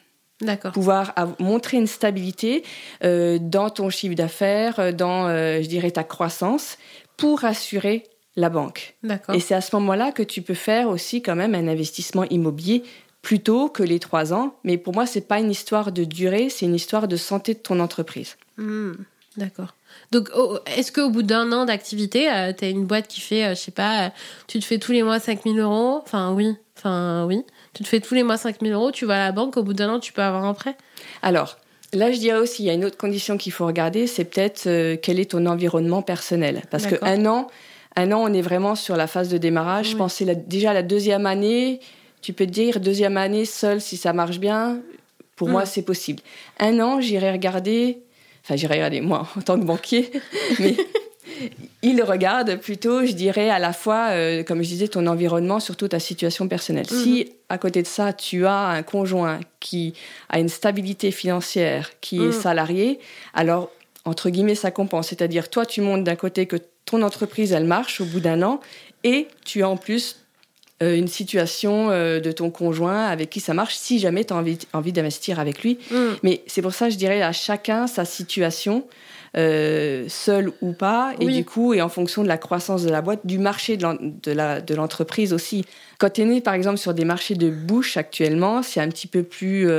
D'accord. 0.42 0.72
Pouvoir 0.72 1.14
montrer 1.40 1.78
une 1.78 1.88
stabilité 1.88 2.64
euh, 3.04 3.38
dans 3.40 3.70
ton 3.70 3.92
chiffre 3.92 4.16
d'affaires, 4.16 4.80
euh, 4.80 4.92
dans, 4.92 5.28
euh, 5.28 5.62
je 5.62 5.68
dirais, 5.68 5.92
ta 5.92 6.04
croissance, 6.04 6.80
pour 7.16 7.46
assurer 7.46 8.04
la 8.36 8.50
banque. 8.50 8.96
D'accord. 9.04 9.36
Et 9.36 9.40
c'est 9.40 9.56
à 9.56 9.62
ce 9.62 9.76
moment-là 9.76 10.12
que 10.12 10.24
tu 10.24 10.42
peux 10.42 10.54
faire 10.54 10.90
aussi 10.90 11.22
quand 11.22 11.36
même 11.36 11.56
un 11.56 11.68
investissement 11.68 12.24
immobilier 12.26 12.84
plus 13.22 13.40
tôt 13.40 13.70
que 13.70 13.84
les 13.84 14.00
trois 14.00 14.34
ans. 14.34 14.56
Mais 14.64 14.78
pour 14.78 14.94
moi, 14.94 15.06
c'est 15.06 15.28
pas 15.28 15.40
une 15.40 15.52
histoire 15.52 15.92
de 15.92 16.04
durée, 16.04 16.50
c'est 16.50 16.66
une 16.66 16.76
histoire 16.76 17.08
de 17.08 17.16
santé 17.16 17.54
de 17.54 17.60
ton 17.60 17.80
entreprise. 17.80 18.38
Hmm. 18.58 18.94
D'accord. 19.38 19.76
Donc, 20.12 20.30
est-ce 20.76 20.92
qu'au 20.92 21.10
bout 21.10 21.24
d'un 21.24 21.52
an 21.54 21.66
d'activité, 21.66 22.30
euh, 22.32 22.52
tu 22.54 22.66
as 22.66 22.70
une 22.70 22.86
boîte 22.86 23.08
qui 23.08 23.22
fait, 23.22 23.46
euh, 23.46 23.50
je 23.52 23.62
sais 23.62 23.72
pas, 23.72 24.08
euh, 24.08 24.10
tu 24.48 24.60
te 24.60 24.66
fais 24.66 24.78
tous 24.78 24.92
les 24.92 25.04
mois 25.04 25.20
5000 25.20 25.58
euros? 25.60 26.02
Enfin, 26.04 26.34
oui. 26.34 26.56
Enfin, 26.78 27.26
oui. 27.26 27.46
Tu 27.74 27.84
te 27.84 27.88
fais 27.88 28.02
tous 28.02 28.14
les 28.14 28.24
mois 28.24 28.38
5000 28.38 28.74
euros, 28.74 28.92
tu 28.92 29.06
vas 29.06 29.24
à 29.24 29.28
la 29.28 29.32
banque, 29.32 29.56
au 29.56 29.64
bout 29.64 29.74
d'un 29.74 29.90
an, 29.94 30.00
tu 30.00 30.12
peux 30.12 30.22
avoir 30.22 30.44
un 30.44 30.54
prêt? 30.54 30.76
Alors, 31.22 31.58
là, 31.94 32.12
je 32.12 32.18
dirais 32.18 32.40
aussi, 32.40 32.64
il 32.64 32.66
y 32.66 32.70
a 32.70 32.74
une 32.74 32.84
autre 32.84 32.98
condition 32.98 33.38
qu'il 33.38 33.54
faut 33.54 33.66
regarder, 33.66 34.06
c'est 34.06 34.26
peut-être 34.26 34.64
quel 35.02 35.20
est 35.20 35.32
ton 35.32 35.46
environnement 35.46 36.02
personnel. 36.02 36.64
Parce 36.70 36.88
qu'un 36.88 37.26
an, 37.26 37.48
un 37.96 38.12
an, 38.12 38.22
on 38.22 38.34
est 38.34 38.42
vraiment 38.42 38.76
sur 38.76 38.96
la 38.96 39.08
phase 39.08 39.30
de 39.30 39.38
démarrage. 39.38 39.92
Je 39.92 39.98
pense 39.98 40.18
que 40.18 40.24
déjà 40.24 40.74
la 40.74 40.84
deuxième 40.84 41.26
année. 41.26 41.80
Tu 42.22 42.34
peux 42.34 42.46
te 42.46 42.52
dire, 42.52 42.80
deuxième 42.80 43.18
année, 43.18 43.46
seul, 43.46 43.82
si 43.82 43.98
ça 43.98 44.14
marche 44.14 44.38
bien, 44.38 44.80
pour 45.36 45.50
moi, 45.50 45.64
mm. 45.64 45.66
c'est 45.66 45.82
possible. 45.82 46.22
Un 46.60 46.80
an, 46.80 47.02
j'irai 47.02 47.32
regarder 47.32 47.98
enfin 48.44 48.56
j'irai 48.56 48.76
regarder 48.76 49.02
moi 49.02 49.28
en 49.38 49.42
tant 49.42 49.60
que 49.60 49.66
banquier, 49.66 50.12
mais 50.60 50.76
il 51.82 52.02
regarde 52.04 52.58
plutôt, 52.58 53.06
je 53.06 53.14
dirais, 53.14 53.50
à 53.50 53.60
la 53.60 53.74
fois, 53.74 54.10
euh, 54.10 54.44
comme 54.44 54.62
je 54.62 54.68
disais, 54.68 54.88
ton 54.88 55.08
environnement, 55.08 55.60
surtout 55.60 55.88
ta 55.88 56.00
situation 56.00 56.48
personnelle. 56.48 56.86
Mhm. 56.92 57.04
Si 57.04 57.34
à 57.50 57.58
côté 57.58 57.82
de 57.82 57.88
ça, 57.88 58.14
tu 58.14 58.46
as 58.46 58.68
un 58.68 58.84
conjoint 58.84 59.40
qui 59.60 59.94
a 60.30 60.40
une 60.40 60.50
stabilité 60.50 61.12
financière, 61.12 61.92
qui 62.02 62.18
est 62.18 62.28
mhm. 62.28 62.32
salarié, 62.32 63.00
alors, 63.34 63.72
entre 64.06 64.30
guillemets, 64.30 64.56
ça 64.56 64.72
compense. 64.72 65.10
C'est-à-dire, 65.10 65.50
toi, 65.50 65.66
tu 65.66 65.82
montes 65.82 66.04
d'un 66.04 66.16
côté 66.16 66.48
que 66.48 66.58
ton 66.92 67.02
entreprise, 67.02 67.52
elle 67.54 67.66
marche 67.66 68.02
au 68.02 68.06
bout 68.06 68.20
d'un 68.20 68.44
an, 68.44 68.60
et 69.04 69.28
tu 69.46 69.64
as 69.64 69.70
en 69.70 69.78
plus 69.78 70.18
euh, 70.84 70.96
une 70.96 71.08
situation 71.08 71.90
euh, 71.90 72.20
de 72.20 72.32
ton 72.32 72.50
conjoint 72.50 73.06
avec 73.06 73.30
qui 73.30 73.40
ça 73.40 73.54
marche, 73.54 73.76
si 73.76 74.00
jamais 74.00 74.26
tu 74.26 74.34
as 74.34 74.38
envie, 74.38 74.60
envie 74.74 74.92
d'investir 74.92 75.40
avec 75.40 75.64
lui. 75.64 75.80
Mm. 75.90 75.96
Mais 76.24 76.44
c'est 76.48 76.62
pour 76.62 76.74
ça, 76.74 76.90
je 76.90 76.98
dirais, 76.98 77.22
à 77.22 77.32
chacun 77.32 77.88
sa 77.88 78.06
situation. 78.06 78.86
Euh, 79.38 80.08
seul 80.10 80.52
ou 80.62 80.74
pas, 80.74 81.14
et 81.22 81.26
du 81.26 81.46
coup, 81.46 81.74
et 81.74 81.82
en 81.82 81.88
fonction 81.88 82.22
de 82.22 82.28
la 82.28 82.38
croissance 82.38 82.84
de 82.84 82.90
la 82.90 83.02
boîte, 83.02 83.22
du 83.24 83.40
marché 83.40 83.78
de 83.78 84.74
l'entreprise 84.76 85.32
aussi. 85.32 85.64
Quand 86.00 86.10
tu 86.10 86.22
es 86.22 86.26
né, 86.26 86.42
par 86.42 86.54
exemple, 86.54 86.78
sur 86.78 86.94
des 86.94 87.06
marchés 87.06 87.36
de 87.36 87.50
bouche 87.50 87.96
actuellement, 87.96 88.62
c'est 88.62 88.82
un 88.82 88.90
petit 88.90 89.08
peu 89.08 89.24
plus 89.24 89.70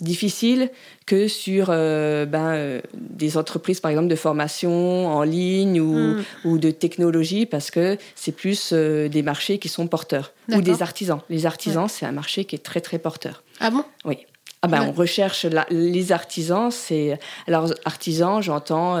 difficile 0.00 0.70
que 1.06 1.28
sur 1.28 1.68
euh, 1.70 2.26
ben, 2.26 2.48
euh, 2.48 2.80
des 2.94 3.36
entreprises, 3.36 3.80
par 3.80 3.90
exemple, 3.90 4.08
de 4.08 4.16
formation 4.16 5.08
en 5.08 5.22
ligne 5.22 5.80
ou, 5.80 5.94
hmm. 5.94 6.24
ou 6.44 6.58
de 6.58 6.70
technologie, 6.70 7.46
parce 7.46 7.70
que 7.70 7.96
c'est 8.14 8.32
plus 8.32 8.70
euh, 8.72 9.08
des 9.08 9.22
marchés 9.22 9.58
qui 9.58 9.68
sont 9.68 9.86
porteurs. 9.86 10.32
Ou 10.52 10.60
des 10.60 10.82
artisans. 10.82 11.20
Les 11.30 11.46
artisans, 11.46 11.88
c'est 11.88 12.06
un 12.06 12.12
marché 12.12 12.44
qui 12.44 12.56
est 12.56 12.60
très, 12.60 12.80
très 12.80 12.98
porteur. 12.98 13.42
Ah 13.60 13.70
bon? 13.70 13.84
Oui. 14.04 14.18
Ah 14.62 14.68
ben, 14.68 14.82
On 14.88 14.92
recherche 14.92 15.46
les 15.70 16.12
artisans. 16.12 16.70
C'est 16.70 17.18
Alors, 17.46 17.72
artisans, 17.84 18.42
j'entends 18.42 18.98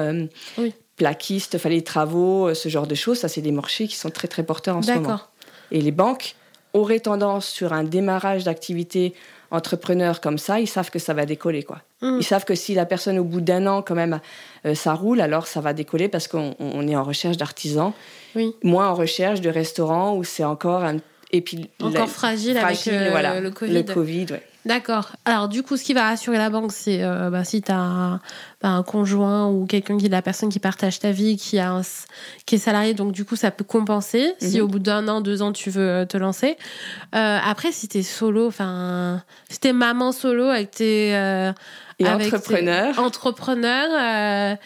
oui. 0.58 0.74
plaquistes, 0.96 1.62
les 1.64 1.82
travaux, 1.82 2.52
ce 2.54 2.68
genre 2.68 2.86
de 2.86 2.94
choses. 2.94 3.18
Ça, 3.18 3.28
c'est 3.28 3.40
des 3.40 3.52
marchés 3.52 3.86
qui 3.86 3.96
sont 3.96 4.10
très, 4.10 4.28
très 4.28 4.42
porteurs 4.42 4.76
en 4.76 4.82
ce 4.82 4.92
moment. 4.92 5.20
Et 5.70 5.80
les 5.80 5.92
banques 5.92 6.36
auraient 6.76 7.00
tendance, 7.00 7.46
sur 7.46 7.72
un 7.72 7.84
démarrage 7.84 8.44
d'activité 8.44 9.14
entrepreneurs 9.50 10.20
comme 10.20 10.38
ça, 10.38 10.60
ils 10.60 10.66
savent 10.66 10.90
que 10.90 10.98
ça 10.98 11.14
va 11.14 11.26
décoller. 11.26 11.62
quoi. 11.62 11.80
Mm. 12.02 12.18
Ils 12.20 12.24
savent 12.24 12.44
que 12.44 12.54
si 12.54 12.74
la 12.74 12.86
personne, 12.86 13.18
au 13.18 13.24
bout 13.24 13.40
d'un 13.40 13.66
an, 13.66 13.82
quand 13.82 13.94
même, 13.94 14.20
euh, 14.64 14.74
ça 14.74 14.94
roule, 14.94 15.20
alors 15.20 15.46
ça 15.46 15.60
va 15.60 15.72
décoller 15.72 16.08
parce 16.08 16.28
qu'on 16.28 16.88
est 16.88 16.96
en 16.96 17.04
recherche 17.04 17.36
d'artisans. 17.36 17.92
Oui. 18.34 18.54
Moins 18.62 18.88
en 18.88 18.94
recherche 18.94 19.40
de 19.40 19.50
restaurants 19.50 20.16
où 20.16 20.24
c'est 20.24 20.44
encore 20.44 20.84
un. 20.84 20.96
Et 21.32 21.40
puis, 21.40 21.68
encore 21.82 22.08
fragile, 22.08 22.56
avec 22.56 22.86
euh, 22.86 23.40
le 23.40 23.50
Covid. 23.50 23.72
Le 23.72 23.82
Covid, 23.82 24.26
ouais. 24.30 24.42
D'accord. 24.66 25.12
Alors 25.24 25.48
du 25.48 25.62
coup, 25.62 25.76
ce 25.76 25.84
qui 25.84 25.94
va 25.94 26.02
rassurer 26.02 26.38
la 26.38 26.50
banque, 26.50 26.72
c'est 26.72 27.04
euh, 27.04 27.30
bah, 27.30 27.44
si 27.44 27.62
tu 27.62 27.70
as 27.70 28.18
bah, 28.60 28.68
un, 28.70 28.82
conjoint 28.82 29.48
ou 29.48 29.64
quelqu'un 29.64 29.96
qui 29.96 30.06
est 30.06 30.08
la 30.08 30.22
personne 30.22 30.48
qui 30.48 30.58
partage 30.58 30.98
ta 30.98 31.12
vie, 31.12 31.36
qui, 31.36 31.60
a 31.60 31.80
qui 32.46 32.56
est 32.56 32.58
salarié, 32.58 32.92
donc 32.92 33.12
du 33.12 33.24
coup, 33.24 33.36
ça 33.36 33.52
peut 33.52 33.62
compenser 33.62 34.34
si 34.40 34.58
mhm. 34.58 34.64
au 34.64 34.66
bout 34.66 34.78
d'un 34.80 35.06
an, 35.06 35.20
deux 35.20 35.40
ans, 35.40 35.52
tu 35.52 35.70
veux 35.70 35.88
euh, 35.88 36.04
te 36.04 36.16
lancer. 36.16 36.56
Euh, 37.14 37.38
après, 37.44 37.70
si 37.70 37.86
tu 37.86 37.98
es 37.98 38.02
solo, 38.02 38.48
enfin, 38.48 39.22
si 39.48 39.60
tu 39.60 39.68
es 39.68 39.72
maman 39.72 40.10
solo 40.10 40.48
avec 40.48 40.72
tes... 40.72 41.10
Et 41.98 42.06
entrepreneur. 42.06 42.98
entrepreneur. 42.98 44.58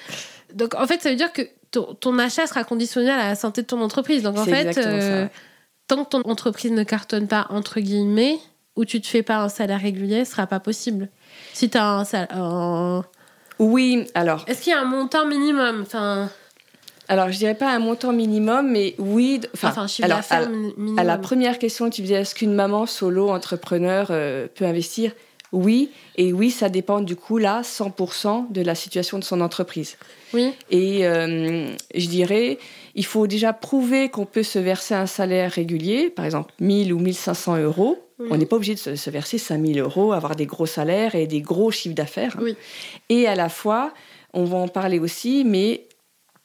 donc 0.52 0.74
en 0.74 0.86
fait, 0.88 1.00
ça 1.00 1.10
veut 1.10 1.16
dire 1.16 1.32
que 1.32 1.42
ton, 1.70 2.18
achat 2.18 2.48
sera 2.48 2.64
conditionné 2.64 3.08
à 3.08 3.28
la 3.28 3.34
santé 3.36 3.62
de 3.62 3.66
ton 3.66 3.80
entreprise. 3.82 4.24
Donc 4.24 4.36
en 4.36 4.46
fait, 4.46 5.28
tant 5.86 6.04
que 6.04 6.08
ton 6.08 6.22
entreprise 6.22 6.72
ne 6.72 6.82
cartonne 6.82 7.28
pas, 7.28 7.46
entre 7.50 7.78
guillemets, 7.78 8.40
où 8.76 8.84
tu 8.84 9.00
te 9.00 9.06
fais 9.06 9.22
pas 9.22 9.38
un 9.38 9.48
salaire 9.48 9.80
régulier, 9.80 10.24
ce 10.24 10.32
sera 10.32 10.46
pas 10.46 10.60
possible. 10.60 11.08
Si 11.52 11.68
tu 11.68 11.78
as 11.78 11.88
un 11.88 12.04
salaire. 12.04 13.04
Oui, 13.58 14.06
alors. 14.14 14.44
Est-ce 14.48 14.62
qu'il 14.62 14.72
y 14.72 14.76
a 14.76 14.80
un 14.80 14.86
montant 14.86 15.26
minimum? 15.26 15.82
Enfin... 15.82 16.30
Alors, 17.08 17.30
je 17.32 17.38
dirais 17.38 17.56
pas 17.56 17.72
un 17.74 17.80
montant 17.80 18.12
minimum, 18.12 18.70
mais 18.70 18.94
oui. 18.98 19.40
Enfin, 19.52 19.86
je 19.86 20.04
alors, 20.04 20.20
à, 20.30 20.46
minimum. 20.46 20.98
à 20.98 21.04
la 21.04 21.18
première 21.18 21.58
question, 21.58 21.90
tu 21.90 22.02
disais 22.02 22.14
est-ce 22.14 22.36
qu'une 22.36 22.54
maman 22.54 22.86
solo 22.86 23.30
entrepreneur 23.30 24.06
euh, 24.10 24.46
peut 24.54 24.64
investir? 24.64 25.12
Oui, 25.52 25.90
et 26.16 26.32
oui, 26.32 26.52
ça 26.52 26.68
dépend 26.68 27.00
du 27.00 27.16
coup 27.16 27.38
là 27.38 27.62
100% 27.62 28.52
de 28.52 28.62
la 28.62 28.76
situation 28.76 29.18
de 29.18 29.24
son 29.24 29.40
entreprise. 29.40 29.96
Oui. 30.32 30.52
Et 30.70 31.04
euh, 31.04 31.66
je 31.94 32.06
dirais, 32.06 32.58
il 32.94 33.04
faut 33.04 33.26
déjà 33.26 33.52
prouver 33.52 34.08
qu'on 34.10 34.26
peut 34.26 34.44
se 34.44 34.60
verser 34.60 34.94
un 34.94 35.06
salaire 35.06 35.50
régulier, 35.50 36.08
par 36.08 36.24
exemple 36.24 36.54
1000 36.60 36.92
ou 36.92 37.00
1500 37.00 37.56
euros 37.56 37.98
on 38.28 38.36
n'est 38.36 38.46
pas 38.46 38.56
obligé 38.56 38.74
de 38.74 38.96
se, 38.96 39.10
verser 39.10 39.38
5000 39.38 39.80
euros, 39.80 40.12
avoir 40.12 40.36
des 40.36 40.46
gros 40.46 40.66
salaires 40.66 41.14
et 41.14 41.26
des 41.26 41.40
gros 41.40 41.70
chiffres 41.70 41.94
d'affaires. 41.94 42.36
Et 43.08 43.26
à 43.26 43.34
la 43.34 43.48
fois, 43.48 43.92
on 44.32 44.44
va 44.44 44.58
en 44.58 44.68
parler 44.68 44.98
aussi, 44.98 45.44
mais 45.44 45.86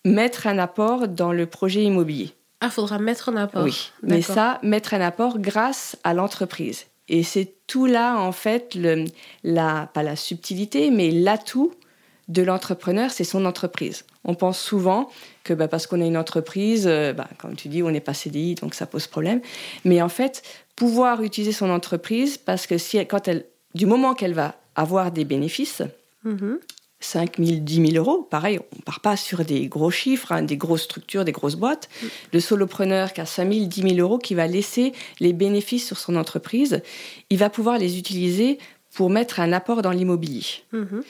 mettre 0.03 0.47
un 0.47 0.57
apport 0.57 1.07
dans 1.07 1.31
le 1.31 1.45
projet 1.45 1.83
immobilier. 1.83 2.31
Ah, 2.61 2.69
faudra 2.69 2.99
mettre 2.99 3.29
un 3.29 3.38
apport. 3.38 3.63
Oui, 3.63 3.91
mais 4.01 4.21
ça, 4.21 4.59
mettre 4.63 4.93
un 4.93 5.01
apport 5.01 5.39
grâce 5.39 5.97
à 6.03 6.13
l'entreprise. 6.13 6.85
Et 7.09 7.23
c'est 7.23 7.53
tout 7.67 7.85
là, 7.85 8.17
en 8.17 8.31
fait, 8.31 8.73
le, 8.75 9.05
la, 9.43 9.89
pas 9.93 10.01
la 10.01 10.15
subtilité, 10.15 10.89
mais 10.89 11.11
l'atout 11.11 11.73
de 12.27 12.41
l'entrepreneur, 12.41 13.11
c'est 13.11 13.23
son 13.23 13.45
entreprise. 13.45 14.05
On 14.23 14.33
pense 14.33 14.59
souvent 14.59 15.11
que 15.43 15.53
bah, 15.53 15.67
parce 15.67 15.85
qu'on 15.85 16.01
a 16.01 16.05
une 16.05 16.17
entreprise, 16.17 16.88
euh, 16.88 17.13
bah, 17.13 17.27
comme 17.38 17.55
tu 17.55 17.67
dis, 17.67 17.83
on 17.83 17.91
n'est 17.91 17.99
pas 17.99 18.15
CDI, 18.15 18.55
donc 18.55 18.73
ça 18.73 18.88
pose 18.88 19.05
problème. 19.05 19.41
Mais 19.83 20.01
en 20.01 20.09
fait, 20.09 20.41
pouvoir 20.75 21.23
utiliser 21.23 21.51
son 21.51 21.69
entreprise 21.69 22.38
parce 22.38 22.67
que 22.67 22.77
si, 22.77 22.97
quand 23.05 23.27
elle, 23.27 23.45
du 23.73 23.85
moment 23.85 24.13
qu'elle 24.13 24.33
va 24.33 24.55
avoir 24.75 25.11
des 25.11 25.25
bénéfices, 25.25 25.81
5 26.99 27.38
000, 27.38 27.59
10 27.61 27.91
000 27.91 28.05
euros, 28.05 28.23
pareil, 28.23 28.59
on 28.59 28.77
ne 28.77 28.81
part 28.81 28.99
pas 28.99 29.15
sur 29.15 29.45
des 29.45 29.67
gros 29.67 29.91
chiffres, 29.91 30.31
hein, 30.31 30.41
des 30.41 30.57
grosses 30.57 30.83
structures, 30.83 31.23
des 31.23 31.31
grosses 31.31 31.55
boîtes. 31.55 31.89
Mm. 32.01 32.05
Le 32.33 32.39
solopreneur 32.39 33.13
qui 33.13 33.21
a 33.21 33.25
5 33.25 33.51
000, 33.51 33.65
10 33.65 33.81
000 33.81 33.95
euros, 33.99 34.17
qui 34.17 34.33
va 34.33 34.47
laisser 34.47 34.93
les 35.19 35.33
bénéfices 35.33 35.85
sur 35.85 35.97
son 35.97 36.15
entreprise, 36.15 36.81
il 37.29 37.38
va 37.38 37.49
pouvoir 37.49 37.77
les 37.77 37.97
utiliser 37.97 38.57
pour 38.93 39.09
mettre 39.09 39.39
un 39.39 39.51
apport 39.53 39.81
dans 39.81 39.91
l'immobilier. 39.91 40.45
Mm-hmm. 40.73 41.01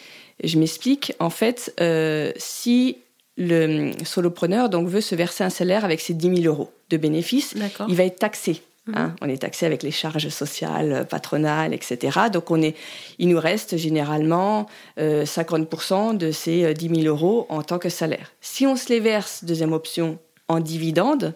Je 0.44 0.60
m'explique. 0.60 1.14
En 1.20 1.30
fait, 1.30 1.74
euh, 1.80 2.32
si 2.36 2.98
le 3.38 3.92
solopreneur 4.04 4.70
donc 4.70 4.88
veut 4.88 5.02
se 5.02 5.16
verser 5.16 5.44
un 5.44 5.50
salaire 5.50 5.86
avec 5.86 6.02
ses 6.02 6.14
10 6.14 6.44
000 6.44 6.54
euros 6.54 6.72
de 6.90 6.98
bénéfices, 6.98 7.56
il 7.88 7.96
va 7.96 8.04
être 8.04 8.20
taxé 8.20 8.62
Hein, 8.94 9.08
mhm. 9.08 9.16
on 9.22 9.30
est 9.30 9.42
taxé 9.42 9.66
avec 9.66 9.82
les 9.82 9.92
charges 9.92 10.30
sociales, 10.30 10.92
euh, 10.92 11.04
patronales, 11.04 11.74
etc. 11.74 12.20
Donc 12.32 12.52
on 12.52 12.62
est, 12.62 12.76
il 13.18 13.30
nous 13.30 13.40
reste 13.40 13.78
généralement 13.78 14.68
50% 14.98 16.14
euh, 16.14 16.14
de 16.14 16.32
ces 16.32 16.74
10 16.74 16.90
euh, 16.90 16.96
000 17.02 17.08
euros 17.08 17.48
en 17.50 17.64
tant 17.64 17.80
que 17.80 17.90
salaire. 17.90 18.32
Si 18.42 18.68
on 18.68 18.76
se 18.76 18.90
les 18.90 19.00
verse, 19.00 19.44
deuxième 19.44 19.74
option, 19.74 20.20
en 20.48 20.60
dividende, 20.60 21.34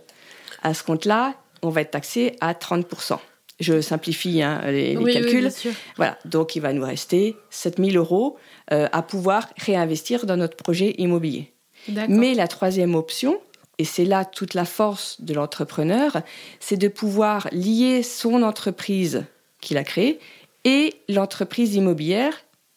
à 0.62 0.74
ce 0.74 0.84
compte-là, 0.84 1.36
on 1.62 1.70
va 1.70 1.82
être 1.82 1.92
taxé 1.92 2.36
à 2.40 2.54
30%. 2.54 3.18
Je 3.60 3.82
simplifie 3.82 4.42
hein, 4.42 4.62
les, 4.66 4.96
Oui, 4.96 5.04
oui, 5.06 5.14
calculs. 5.14 5.42
bien 5.42 5.50
sûr. 5.50 5.72
Voilà, 5.98 6.18
donc 6.26 6.56
il 6.56 6.62
va 6.62 6.72
nous 6.72 6.86
rester 6.86 7.36
7000 7.50 7.98
euros 7.98 8.38
euh, 8.72 8.88
à 8.92 9.02
pouvoir 9.02 9.50
réinvestir 9.58 10.26
dans 10.26 10.38
notre 10.38 10.56
projet 10.56 10.96
immobilier. 10.98 11.52
Mais 12.08 12.36
la 12.36 12.48
troisième 12.48 12.96
option, 12.96 13.40
et 13.80 13.86
c'est 13.86 14.06
là 14.06 14.26
toute 14.26 14.54
la 14.54 14.66
force 14.66 15.22
de 15.22 15.34
l'entrepreneur, 15.34 16.22
c'est 16.60 16.78
de 16.78 16.90
pouvoir 16.90 17.48
lier 17.52 18.04
son 18.04 18.44
entreprise 18.44 19.24
qu'il 19.62 19.78
a 19.78 19.84
créée 19.84 20.20
et 20.66 20.94
l'entreprise 21.08 21.74
immobilière. 21.76 22.34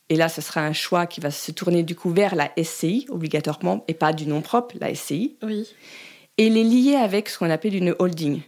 Et 0.09 0.17
là, 0.17 0.29
ce 0.29 0.41
sera 0.41 0.61
un 0.61 0.73
choix 0.73 1.07
qui 1.07 1.21
va 1.21 1.31
se 1.31 1.51
tourner 1.53 1.83
du 1.83 1.97
coup 1.97 2.11
vers 2.11 2.35
la 2.37 2.51
SCI 2.63 3.07
obligatoirement 3.11 3.85
et 3.89 3.95
pas 3.95 4.13
du 4.13 4.27
nom 4.27 4.41
propre, 4.43 4.77
la 4.81 4.95
SCI, 4.95 5.37
Oui, 5.43 5.67
et 6.39 6.49
les 6.49 6.65
lier 6.65 6.95
avec 6.95 7.29
ce 7.29 7.39
qu'on 7.39 7.51
appelle 7.51 7.75
une 7.75 7.95
holding. 7.99 8.41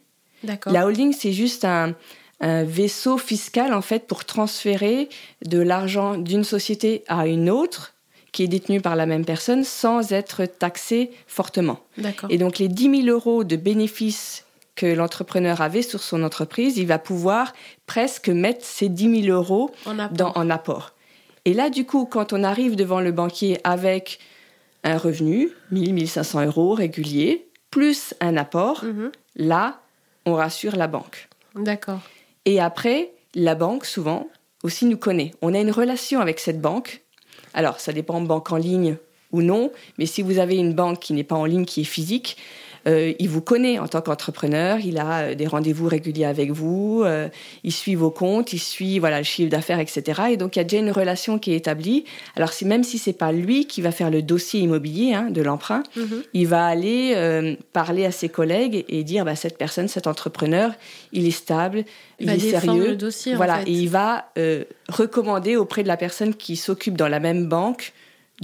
d'accord. 0.44 0.72
La 0.72 0.86
holding, 0.86 1.12
c'est 1.12 1.32
juste 1.32 1.64
un, 1.64 1.94
un 2.40 2.64
vaisseau 2.64 3.18
fiscal 3.18 3.72
en 3.74 3.82
fait 3.82 4.06
pour 4.06 4.24
transférer 4.24 5.08
de 5.44 5.58
l'argent 5.58 6.16
d'une 6.16 6.44
société 6.44 7.02
à 7.08 7.26
une 7.26 7.50
autre 7.50 7.93
qui 8.34 8.42
est 8.42 8.48
détenue 8.48 8.80
par 8.80 8.96
la 8.96 9.06
même 9.06 9.24
personne 9.24 9.62
sans 9.62 10.12
être 10.12 10.44
taxé 10.44 11.12
fortement. 11.28 11.78
Et 12.30 12.36
donc 12.36 12.58
les 12.58 12.66
10 12.68 13.02
000 13.04 13.08
euros 13.16 13.44
de 13.44 13.54
bénéfices 13.56 14.44
que 14.74 14.86
l'entrepreneur 14.86 15.60
avait 15.60 15.82
sur 15.82 16.02
son 16.02 16.24
entreprise, 16.24 16.76
il 16.76 16.86
va 16.88 16.98
pouvoir 16.98 17.52
presque 17.86 18.28
mettre 18.28 18.64
ces 18.64 18.88
10 18.88 19.22
000 19.26 19.36
euros 19.40 19.70
On 19.86 20.00
a 20.00 20.08
dans, 20.08 20.32
en 20.34 20.50
apport. 20.50 20.94
Et 21.44 21.54
là, 21.54 21.70
du 21.70 21.86
coup, 21.86 22.06
quand 22.06 22.32
on 22.32 22.42
arrive 22.42 22.74
devant 22.74 23.00
le 23.00 23.12
banquier 23.12 23.60
avec 23.62 24.18
un 24.82 24.98
revenu, 24.98 25.50
1000, 25.70 25.94
1500 25.94 26.44
euros 26.46 26.72
régulier, 26.74 27.46
plus 27.70 28.14
un 28.20 28.36
apport, 28.36 28.82
Mhm. 28.84 29.12
là, 29.36 29.80
on 30.26 30.34
rassure 30.34 30.74
la 30.74 30.88
banque. 30.88 31.28
D'accord. 31.54 32.00
Et 32.46 32.60
après, 32.60 33.12
la 33.36 33.54
banque, 33.54 33.84
souvent, 33.84 34.26
aussi 34.64 34.86
nous 34.86 34.96
connaît. 34.96 35.30
On 35.40 35.54
a 35.54 35.60
une 35.60 35.70
relation 35.70 36.18
avec 36.20 36.40
cette 36.40 36.60
banque. 36.60 37.02
Alors, 37.54 37.80
ça 37.80 37.92
dépend 37.92 38.20
banque 38.20 38.52
en 38.52 38.56
ligne 38.56 38.96
ou 39.32 39.42
non, 39.42 39.72
mais 39.98 40.06
si 40.06 40.22
vous 40.22 40.38
avez 40.38 40.56
une 40.56 40.74
banque 40.74 41.00
qui 41.00 41.12
n'est 41.12 41.24
pas 41.24 41.36
en 41.36 41.44
ligne, 41.44 41.64
qui 41.64 41.80
est 41.80 41.84
physique, 41.84 42.36
il 43.18 43.28
vous 43.28 43.40
connaît 43.40 43.78
en 43.78 43.88
tant 43.88 44.00
qu'entrepreneur, 44.02 44.78
il 44.80 44.98
a 44.98 45.20
euh, 45.20 45.34
des 45.34 45.46
rendez-vous 45.46 45.88
réguliers 45.88 46.26
avec 46.26 46.50
vous, 46.50 47.02
euh, 47.04 47.28
il 47.62 47.72
suit 47.72 47.94
vos 47.94 48.10
comptes, 48.10 48.52
il 48.52 48.58
suit 48.58 48.98
voilà 48.98 49.18
le 49.18 49.24
chiffre 49.24 49.50
d'affaires, 49.50 49.80
etc. 49.80 50.22
Et 50.30 50.36
donc 50.36 50.56
il 50.56 50.58
y 50.58 50.60
a 50.60 50.64
déjà 50.64 50.82
une 50.82 50.90
relation 50.90 51.38
qui 51.38 51.52
est 51.52 51.56
établie. 51.56 52.04
Alors 52.36 52.52
si 52.52 52.64
même 52.64 52.84
si 52.84 52.98
c'est 52.98 53.12
pas 53.14 53.32
lui 53.32 53.66
qui 53.66 53.80
va 53.80 53.90
faire 53.90 54.10
le 54.10 54.20
dossier 54.22 54.60
immobilier 54.60 55.14
hein, 55.14 55.30
de 55.30 55.40
l'emprunt, 55.42 55.82
Mhm. 55.96 56.22
il 56.34 56.46
va 56.46 56.66
aller 56.66 57.12
euh, 57.16 57.54
parler 57.72 58.04
à 58.04 58.10
ses 58.10 58.28
collègues 58.28 58.84
et 58.88 59.02
dire 59.04 59.24
bah, 59.24 59.36
cette 59.36 59.56
personne, 59.56 59.88
cet 59.88 60.06
entrepreneur, 60.06 60.72
il 61.12 61.26
est 61.26 61.30
stable, 61.30 61.84
Il 62.20 62.30
est 62.30 62.38
sérieux. 62.38 62.88
le 62.90 62.96
dossier, 62.96 63.32
en 63.34 63.36
voilà, 63.36 63.58
fait. 63.60 63.70
et 63.70 63.72
il 63.72 63.88
va 63.88 64.26
euh, 64.38 64.64
recommander 64.88 65.56
auprès 65.56 65.82
de 65.82 65.88
la 65.88 65.96
personne 65.96 66.34
qui 66.34 66.56
s'occupe 66.56 66.96
dans 66.96 67.08
la 67.08 67.20
même 67.20 67.46
banque 67.46 67.92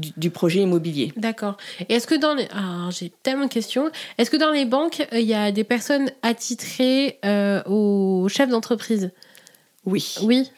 du, 0.00 0.10
du 0.16 0.30
projet 0.30 0.60
immobilier. 0.60 1.12
D'accord. 1.16 1.56
Et 1.88 1.94
est-ce 1.94 2.06
que 2.06 2.14
dans 2.14 2.34
les... 2.34 2.48
Ah, 2.52 2.88
j'ai 2.90 3.12
tellement 3.22 3.46
de 3.46 3.52
questions. 3.52 3.90
Est-ce 4.18 4.30
que 4.30 4.36
dans 4.36 4.50
les 4.50 4.64
banques, 4.64 5.06
euh, 5.12 5.20
il 5.20 5.26
y 5.26 5.34
a 5.34 5.52
des 5.52 5.64
personnes 5.64 6.10
attitrées 6.22 7.18
euh, 7.24 7.62
au 7.66 8.28
chef 8.28 8.48
d'entreprise? 8.48 9.10
Oui, 9.84 10.16
Oui. 10.22 10.50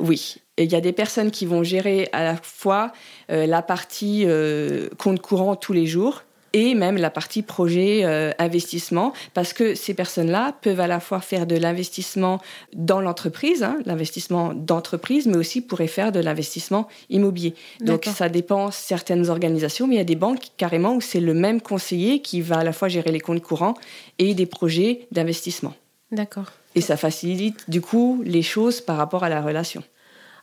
oui. 0.00 0.36
Il 0.58 0.72
y 0.72 0.74
a 0.74 0.80
des 0.80 0.92
personnes 0.92 1.30
qui 1.30 1.44
vont 1.44 1.62
gérer 1.62 2.08
à 2.12 2.24
la 2.24 2.36
fois 2.36 2.92
euh, 3.30 3.46
la 3.46 3.60
partie 3.60 4.24
euh, 4.24 4.88
compte 4.98 5.20
courant 5.20 5.54
tous 5.54 5.74
les 5.74 5.86
jours 5.86 6.22
et 6.52 6.74
même 6.74 6.96
la 6.96 7.10
partie 7.10 7.42
projet 7.42 8.04
euh, 8.04 8.32
investissement, 8.38 9.12
parce 9.34 9.52
que 9.52 9.74
ces 9.74 9.94
personnes-là 9.94 10.54
peuvent 10.60 10.80
à 10.80 10.86
la 10.86 11.00
fois 11.00 11.20
faire 11.20 11.46
de 11.46 11.56
l'investissement 11.56 12.40
dans 12.74 13.00
l'entreprise, 13.00 13.62
hein, 13.62 13.78
l'investissement 13.84 14.54
d'entreprise, 14.54 15.26
mais 15.26 15.36
aussi 15.36 15.60
pourraient 15.60 15.86
faire 15.86 16.12
de 16.12 16.20
l'investissement 16.20 16.88
immobilier. 17.10 17.54
Donc 17.80 18.04
ça 18.04 18.28
dépend 18.28 18.70
certaines 18.70 19.28
organisations, 19.28 19.86
mais 19.86 19.96
il 19.96 19.98
y 19.98 20.00
a 20.00 20.04
des 20.04 20.16
banques 20.16 20.44
carrément 20.56 20.94
où 20.94 21.00
c'est 21.00 21.20
le 21.20 21.34
même 21.34 21.60
conseiller 21.60 22.20
qui 22.20 22.40
va 22.40 22.58
à 22.58 22.64
la 22.64 22.72
fois 22.72 22.88
gérer 22.88 23.12
les 23.12 23.20
comptes 23.20 23.42
courants 23.42 23.74
et 24.18 24.34
des 24.34 24.46
projets 24.46 25.06
d'investissement. 25.12 25.74
D'accord. 26.12 26.52
Et 26.74 26.80
ça 26.80 26.96
facilite 26.96 27.68
du 27.68 27.80
coup 27.80 28.22
les 28.24 28.42
choses 28.42 28.80
par 28.80 28.96
rapport 28.96 29.24
à 29.24 29.28
la 29.28 29.40
relation. 29.40 29.82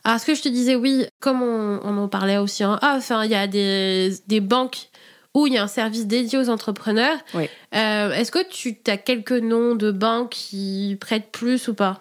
Alors, 0.06 0.20
ce 0.20 0.26
que 0.26 0.34
je 0.34 0.42
te 0.42 0.48
disais, 0.48 0.74
oui, 0.74 1.06
comme 1.18 1.42
on, 1.42 1.80
on 1.82 1.96
en 1.96 2.08
parlait 2.08 2.36
aussi 2.36 2.62
en 2.64 2.76
ah, 2.82 2.94
enfin, 2.98 3.24
il 3.24 3.30
y 3.30 3.34
a 3.34 3.46
des, 3.46 4.12
des 4.26 4.40
banques 4.40 4.88
où 5.34 5.46
il 5.46 5.54
y 5.54 5.58
a 5.58 5.62
un 5.64 5.68
service 5.68 6.06
dédié 6.06 6.38
aux 6.38 6.48
entrepreneurs. 6.48 7.18
Oui. 7.34 7.48
Euh, 7.74 8.12
Est-ce 8.12 8.30
que 8.30 8.46
tu 8.48 8.76
as 8.86 8.96
quelques 8.96 9.32
noms 9.32 9.74
de 9.74 9.90
banques 9.90 10.30
qui 10.30 10.96
prêtent 11.00 11.30
plus 11.32 11.68
ou 11.68 11.74
pas? 11.74 12.00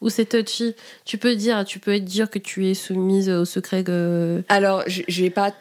Ou 0.00 0.08
c'est 0.08 0.24
touchy? 0.24 0.74
Tu 1.04 1.18
peux 1.18 1.36
dire, 1.36 1.62
tu 1.66 1.78
peux 1.78 2.00
dire 2.00 2.30
que 2.30 2.38
tu 2.38 2.66
es 2.68 2.74
soumise 2.74 3.28
au 3.28 3.44
secret 3.44 3.84
que... 3.84 4.42
Alors, 4.48 4.82
je, 4.86 5.02
vais 5.22 5.28
pas. 5.28 5.52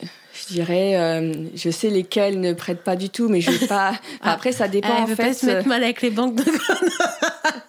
Je 0.00 0.46
dirais, 0.54 0.94
euh, 0.96 1.32
je 1.56 1.68
sais 1.68 1.90
lesquels 1.90 2.38
ne 2.38 2.52
prêtent 2.52 2.84
pas 2.84 2.94
du 2.94 3.10
tout, 3.10 3.28
mais 3.28 3.40
je 3.40 3.50
vais 3.50 3.66
pas. 3.66 3.90
enfin, 3.90 3.98
Ah. 4.22 4.32
après, 4.34 4.52
ça 4.52 4.68
dépend 4.68 4.94
Elle 4.96 5.02
en 5.02 5.06
veut 5.06 5.16
fait. 5.16 5.24
pas 5.24 5.34
se 5.34 5.46
mettre 5.46 5.66
mal 5.66 5.82
avec 5.82 6.00
les 6.00 6.10
banques 6.10 6.36
de 6.36 6.44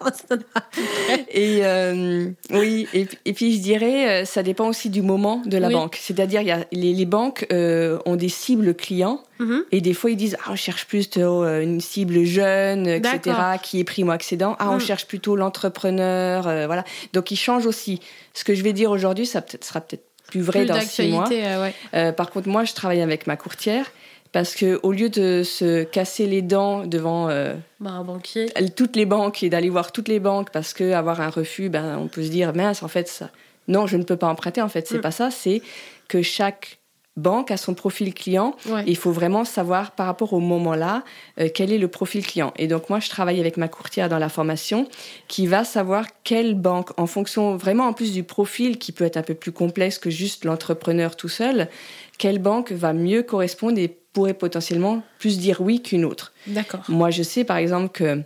Et 1.32 1.60
euh, 1.62 2.28
oui, 2.50 2.88
et, 2.92 3.06
et 3.24 3.32
puis 3.32 3.54
je 3.56 3.60
dirais, 3.60 4.22
euh, 4.22 4.24
ça 4.24 4.42
dépend 4.42 4.66
aussi 4.68 4.90
du 4.90 5.00
moment 5.02 5.42
de 5.46 5.56
la 5.58 5.68
Oui. 5.68 5.74
banque. 5.74 5.96
C'est-à-dire, 6.00 6.42
y 6.42 6.50
a 6.50 6.66
les, 6.72 6.92
les 6.92 7.04
banques 7.06 7.46
euh, 7.52 7.98
ont 8.06 8.16
des 8.16 8.28
cibles 8.28 8.74
clients. 8.74 9.22
Mhm. 9.38 9.62
Et 9.72 9.80
des 9.80 9.94
fois, 9.94 10.10
ils 10.10 10.16
disent, 10.16 10.36
ah, 10.44 10.50
on 10.52 10.56
cherche 10.56 10.86
plutôt 10.86 11.44
une 11.44 11.80
cible 11.80 12.24
jeune, 12.24 12.86
etc., 12.86 13.36
qui 13.62 13.80
est 13.80 13.84
primo-accédant. 13.84 14.56
Ah, 14.58 14.70
on 14.70 14.76
Mm. 14.76 14.80
cherche 14.80 15.06
plutôt 15.06 15.36
l'entrepreneur, 15.36 16.46
euh, 16.48 16.66
voilà. 16.66 16.84
Donc, 17.12 17.30
ils 17.30 17.36
changent 17.36 17.66
aussi. 17.66 18.00
Ce 18.34 18.44
que 18.44 18.54
je 18.54 18.62
vais 18.62 18.72
dire 18.72 18.90
aujourd'hui, 18.90 19.26
ça 19.26 19.40
peut 19.40 19.56
sera 19.60 19.80
peut-être 19.80 20.04
plus 20.26 20.40
vrai 20.42 20.60
Plus 20.60 20.68
dans 20.68 20.80
six 20.80 21.08
mois. 21.08 21.28
ouais. 21.28 22.12
Par 22.12 22.30
contre, 22.30 22.48
moi, 22.48 22.64
je 22.64 22.72
travaille 22.74 23.00
avec 23.00 23.26
ma 23.26 23.36
courtière 23.36 23.86
parce 24.32 24.54
que 24.54 24.78
au 24.82 24.92
lieu 24.92 25.08
de 25.08 25.42
se 25.42 25.82
casser 25.84 26.26
les 26.26 26.42
dents 26.42 26.86
devant 26.86 27.28
euh, 27.28 27.54
Bah, 27.80 27.90
un 27.90 28.04
banquier. 28.04 28.46
toutes 28.76 28.96
les 28.96 29.06
banques 29.06 29.42
et 29.42 29.50
d'aller 29.50 29.70
voir 29.70 29.92
toutes 29.92 30.08
les 30.08 30.20
banques 30.20 30.50
parce 30.50 30.72
que 30.72 30.92
avoir 30.92 31.20
un 31.20 31.30
refus, 31.30 31.68
ben, 31.68 31.98
on 31.98 32.06
peut 32.08 32.22
se 32.22 32.28
dire 32.30 32.54
mince, 32.54 32.82
en 32.82 32.88
fait, 32.88 33.08
ça, 33.08 33.30
non, 33.68 33.86
je 33.86 33.96
ne 33.96 34.04
peux 34.04 34.16
pas 34.16 34.28
emprunter. 34.28 34.62
En 34.62 34.68
fait, 34.68 34.86
c'est 34.86 34.98
Mm. 34.98 35.02
pas 35.02 35.10
ça. 35.10 35.30
C'est 35.30 35.62
que 36.08 36.22
chaque 36.22 36.78
banque 37.16 37.50
a 37.50 37.56
son 37.56 37.74
profil 37.74 38.14
client. 38.14 38.54
Ouais. 38.66 38.84
Il 38.86 38.96
faut 38.96 39.10
vraiment 39.10 39.44
savoir 39.44 39.90
par 39.90 40.06
rapport 40.06 40.32
au 40.32 40.38
moment-là 40.40 41.02
euh, 41.40 41.48
quel 41.52 41.72
est 41.72 41.76
le 41.78 41.88
profil 41.88 42.24
client. 42.24 42.54
Et 42.56 42.66
donc 42.68 42.88
moi, 42.88 42.98
je 43.00 43.10
travaille 43.10 43.40
avec 43.40 43.56
ma 43.56 43.68
courtière 43.68 44.08
dans 44.08 44.18
la 44.18 44.28
formation 44.28 44.88
qui 45.28 45.46
va 45.48 45.64
savoir 45.64 46.06
quelle 46.24 46.54
banque, 46.54 46.98
en 46.98 47.06
fonction 47.06 47.56
vraiment 47.56 47.86
en 47.88 47.92
plus 47.92 48.12
du 48.12 48.22
profil 48.22 48.78
qui 48.78 48.92
peut 48.92 49.04
être 49.04 49.16
un 49.18 49.22
peu 49.22 49.34
plus 49.34 49.52
complexe 49.52 49.98
que 49.98 50.08
juste 50.08 50.44
l'entrepreneur 50.44 51.14
tout 51.16 51.28
seul, 51.28 51.68
quelle 52.16 52.38
banque 52.38 52.70
va 52.72 52.92
mieux 52.92 53.22
correspondre 53.22 53.78
et 53.78 53.96
pourrait 54.12 54.34
potentiellement 54.34 55.02
plus 55.18 55.38
dire 55.38 55.60
oui 55.60 55.82
qu'une 55.82 56.04
autre. 56.04 56.32
D'accord. 56.46 56.82
Moi, 56.88 57.10
je 57.10 57.22
sais 57.22 57.44
par 57.44 57.56
exemple 57.58 57.88
que 57.90 58.22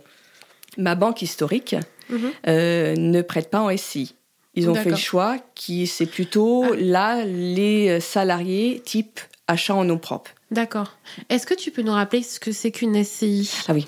ma 0.77 0.95
banque 0.95 1.21
historique 1.21 1.75
Mhm. 2.09 2.31
euh, 2.47 2.95
ne 2.97 3.21
prête 3.21 3.49
pas 3.49 3.61
en 3.61 3.69
SI. 3.75 4.15
Ils 4.53 4.69
ont 4.69 4.75
fait 4.75 4.89
le 4.89 4.95
choix 4.95 5.37
qui 5.55 5.85
c'est 5.87 6.05
plutôt 6.05 6.63
Ah. 6.63 6.75
là 6.77 7.25
les 7.25 7.99
salariés 7.99 8.81
type 8.85 9.19
achat 9.47 9.75
en 9.75 9.83
nom 9.83 9.97
propre. 9.97 10.31
D'accord. 10.51 10.97
Est-ce 11.29 11.45
que 11.45 11.53
tu 11.53 11.71
peux 11.71 11.81
nous 11.81 11.91
rappeler 11.91 12.23
ce 12.23 12.39
que 12.39 12.51
c'est 12.51 12.71
qu'une 12.71 12.95
SCI 13.03 13.51
Ah 13.67 13.73
oui. 13.73 13.85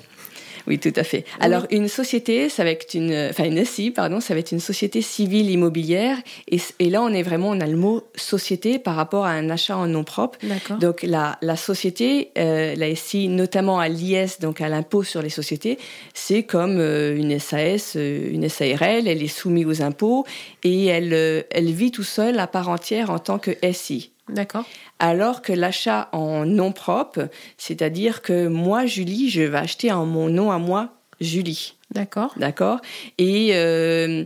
Oui, 0.68 0.78
tout 0.78 0.92
à 0.96 1.02
fait. 1.02 1.24
Alors, 1.40 1.66
une 1.70 1.88
société, 1.88 2.50
ça 2.50 2.62
va 2.62 2.70
être 2.70 2.92
une, 2.92 3.28
enfin 3.30 3.44
une 3.44 3.64
SI, 3.64 3.90
pardon, 3.90 4.20
ça 4.20 4.34
va 4.34 4.40
être 4.40 4.52
une 4.52 4.60
société 4.60 5.00
civile 5.00 5.50
immobilière. 5.50 6.18
Et, 6.46 6.60
et 6.78 6.90
là, 6.90 7.02
on 7.02 7.08
est 7.08 7.22
vraiment, 7.22 7.48
on 7.48 7.60
a 7.60 7.66
le 7.66 7.76
mot 7.76 8.02
société 8.14 8.78
par 8.78 8.94
rapport 8.94 9.24
à 9.24 9.30
un 9.30 9.48
achat 9.48 9.78
en 9.78 9.86
nom 9.86 10.04
propre. 10.04 10.38
D'accord. 10.42 10.76
Donc 10.76 11.02
la, 11.02 11.38
la 11.40 11.56
société, 11.56 12.32
euh, 12.36 12.74
la 12.76 12.94
SI, 12.94 13.28
notamment 13.28 13.80
à 13.80 13.88
l'IS, 13.88 14.40
donc 14.40 14.60
à 14.60 14.68
l'impôt 14.68 15.02
sur 15.02 15.22
les 15.22 15.30
sociétés, 15.30 15.78
c'est 16.12 16.42
comme 16.42 16.76
euh, 16.78 17.16
une 17.16 17.38
SAS, 17.38 17.94
euh, 17.96 18.30
une 18.30 18.50
SARL, 18.50 19.08
elle 19.08 19.22
est 19.22 19.26
soumise 19.26 19.66
aux 19.66 19.82
impôts 19.82 20.26
et 20.64 20.86
elle, 20.86 21.46
elle 21.50 21.72
vit 21.72 21.90
tout 21.90 22.02
seule 22.02 22.38
à 22.38 22.46
part 22.46 22.68
entière 22.68 23.10
en 23.10 23.18
tant 23.18 23.38
que 23.38 23.52
SI. 23.72 24.10
D'accord. 24.30 24.64
Alors 24.98 25.42
que 25.42 25.52
l'achat 25.52 26.08
en 26.12 26.44
nom 26.44 26.72
propre, 26.72 27.28
c'est-à-dire 27.56 28.22
que 28.22 28.46
moi, 28.48 28.86
Julie, 28.86 29.30
je 29.30 29.42
vais 29.42 29.58
acheter 29.58 29.92
en 29.92 30.06
mon 30.06 30.28
nom 30.28 30.50
à 30.50 30.58
moi, 30.58 30.90
Julie. 31.20 31.74
D'accord. 31.92 32.32
D'accord 32.36 32.80
Et 33.18 33.50
euh, 33.54 34.24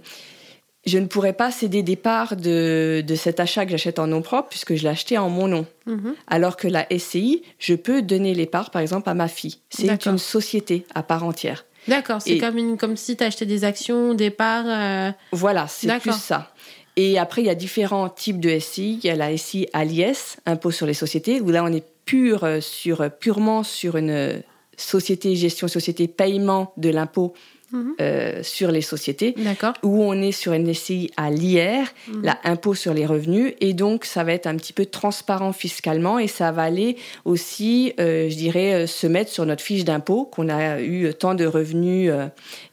je 0.84 0.98
ne 0.98 1.06
pourrais 1.06 1.32
pas 1.32 1.50
céder 1.52 1.82
des 1.84 1.94
parts 1.96 2.34
de, 2.36 3.04
de 3.06 3.14
cet 3.14 3.38
achat 3.38 3.64
que 3.64 3.70
j'achète 3.70 3.98
en 4.00 4.08
nom 4.08 4.20
propre 4.20 4.48
puisque 4.48 4.74
je 4.74 4.82
l'ai 4.82 4.88
acheté 4.88 5.16
en 5.16 5.30
mon 5.30 5.46
nom. 5.46 5.66
Mhm. 5.86 6.14
Alors 6.26 6.56
que 6.56 6.66
la 6.66 6.86
SCI, 6.90 7.42
je 7.58 7.74
peux 7.74 8.02
donner 8.02 8.34
les 8.34 8.46
parts, 8.46 8.70
par 8.70 8.82
exemple, 8.82 9.08
à 9.08 9.14
ma 9.14 9.28
fille. 9.28 9.58
C'est 9.70 10.06
une 10.06 10.18
société 10.18 10.84
à 10.94 11.02
part 11.04 11.24
entière. 11.24 11.64
D'accord. 11.88 12.20
C'est 12.22 12.38
comme, 12.38 12.58
une, 12.58 12.76
comme 12.76 12.96
si 12.96 13.16
tu 13.16 13.24
achetais 13.24 13.46
des 13.46 13.64
actions, 13.64 14.14
des 14.14 14.30
parts. 14.30 14.66
euh, 14.68 15.10
Voilà, 15.32 15.66
c'est 15.68 15.98
plus 15.98 16.12
ça. 16.12 16.52
Et 16.96 17.18
après, 17.18 17.42
il 17.42 17.46
y 17.46 17.50
a 17.50 17.54
différents 17.54 18.08
types 18.08 18.40
de 18.40 18.58
SCI. 18.58 18.98
Il 19.02 19.06
y 19.06 19.10
a 19.10 19.16
la 19.16 19.36
SCI 19.36 19.66
à 19.72 19.84
l'IS, 19.84 20.36
impôt 20.46 20.70
sur 20.70 20.86
les 20.86 20.94
sociétés, 20.94 21.40
où 21.40 21.50
là, 21.50 21.64
on 21.64 21.72
est 21.72 21.84
pur 22.04 22.44
euh, 22.44 22.60
sur, 22.60 23.08
purement 23.18 23.62
sur 23.62 23.96
une 23.96 24.10
euh, 24.10 24.36
société, 24.76 25.34
gestion 25.36 25.68
société, 25.68 26.08
paiement 26.08 26.72
de 26.76 26.90
l'impôt 26.90 27.32
Mhm. 27.72 27.94
Euh, 28.02 28.42
sur 28.42 28.70
les 28.70 28.82
sociétés, 28.82 29.34
D'accord. 29.38 29.72
où 29.82 30.02
on 30.04 30.12
est 30.20 30.30
sur 30.32 30.52
une 30.52 30.74
SCI 30.74 31.10
à 31.16 31.30
l'IR, 31.30 31.86
Mhm. 32.08 32.22
la 32.22 32.38
impôt 32.44 32.74
sur 32.74 32.92
les 32.92 33.06
revenus, 33.06 33.54
et 33.62 33.72
donc 33.72 34.04
ça 34.04 34.24
va 34.24 34.34
être 34.34 34.46
un 34.46 34.56
petit 34.56 34.74
peu 34.74 34.84
transparent 34.84 35.54
fiscalement 35.54 36.18
et 36.18 36.28
ça 36.28 36.52
va 36.52 36.64
aller 36.64 36.96
aussi, 37.24 37.94
euh, 37.98 38.28
je 38.28 38.36
dirais, 38.36 38.74
euh, 38.74 38.86
se 38.86 39.06
mettre 39.06 39.30
sur 39.30 39.46
notre 39.46 39.62
fiche 39.62 39.84
d'impôt 39.84 40.26
qu'on 40.26 40.50
a 40.50 40.82
eu 40.82 41.14
tant 41.14 41.34
de 41.34 41.46
revenus 41.46 42.10
euh, 42.12 42.26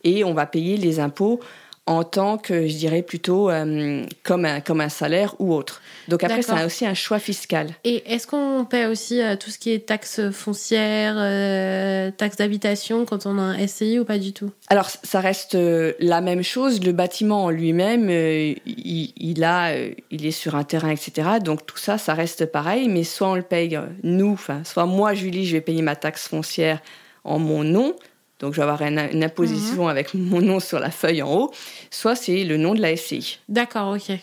et 0.04 0.26
on 0.26 0.34
va 0.34 0.46
payer 0.46 0.76
les 0.76 1.00
impôts 1.00 1.40
en 1.90 2.04
tant 2.04 2.38
que, 2.38 2.68
je 2.68 2.76
dirais, 2.76 3.02
plutôt 3.02 3.50
euh, 3.50 4.06
comme, 4.22 4.46
un, 4.46 4.62
comme 4.62 4.80
un 4.80 4.90
salaire 4.90 5.34
ou 5.40 5.56
autre. 5.56 5.82
Donc 6.08 6.24
après, 6.24 6.44
c'est 6.44 6.52
D'accord. 6.52 6.68
aussi 6.68 6.86
un 6.86 6.94
choix 6.94 7.18
fiscal. 7.18 7.72
Et 7.84 8.04
est-ce 8.06 8.28
qu'on 8.28 8.64
paie 8.64 8.86
aussi 8.86 9.20
euh, 9.20 9.36
tout 9.36 9.50
ce 9.50 9.58
qui 9.58 9.72
est 9.72 9.88
taxes 9.88 10.30
foncières, 10.30 11.16
euh, 11.18 12.12
taxes 12.12 12.38
d'habitation 12.38 13.06
quand 13.06 13.26
on 13.26 13.40
a 13.40 13.42
un 13.42 13.68
SCI 13.68 13.98
ou 13.98 14.06
pas 14.06 14.20
du 14.20 14.34
tout? 14.34 14.52
Alors, 14.68 14.88
ça 14.88 15.20
reste 15.20 15.56
euh, 15.56 15.94
la 16.00 16.22
même 16.22 16.44
chose. 16.44 16.84
Le 16.84 16.92
bâtiment 16.92 17.46
en 17.46 17.50
lui-même, 17.50 18.12
il, 18.12 19.12
il 19.18 19.44
a, 19.44 19.74
il 20.12 20.26
est 20.28 20.32
sur 20.32 20.54
un 20.54 20.64
terrain, 20.64 20.92
etc. 20.92 21.28
Donc 21.44 21.66
tout 21.66 21.78
ça, 21.78 21.98
ça 21.98 22.14
reste 22.14 22.46
pareil. 22.46 22.88
Mais 22.88 23.04
soit 23.04 23.30
on 23.30 23.36
le 23.36 23.42
paye 23.42 23.80
nous, 24.04 24.40
soit 24.64 24.86
moi, 24.86 25.16
Julie, 25.16 25.48
je 25.48 25.54
vais 25.54 25.62
payer 25.62 25.82
ma 25.82 25.96
taxe 25.96 26.28
foncière 26.28 26.82
en 27.24 27.40
mon 27.40 27.64
nom. 27.64 27.96
Donc 28.40 28.54
je 28.54 28.58
vais 28.58 28.64
avoir 28.64 28.82
une, 28.82 29.00
une 29.12 29.24
imposition 29.24 29.88
avec 29.88 30.14
mon 30.14 30.42
nom 30.42 30.60
sur 30.60 30.80
la 30.80 30.92
feuille 30.92 31.22
en 31.22 31.34
haut. 31.34 31.52
Soit 31.92 32.16
c'est 32.16 32.44
le 32.44 32.58
nom 32.58 32.74
de 32.74 32.82
la 32.82 32.96
SCI. 32.96 33.40
D'accord, 33.50 33.96
ok. 33.96 34.18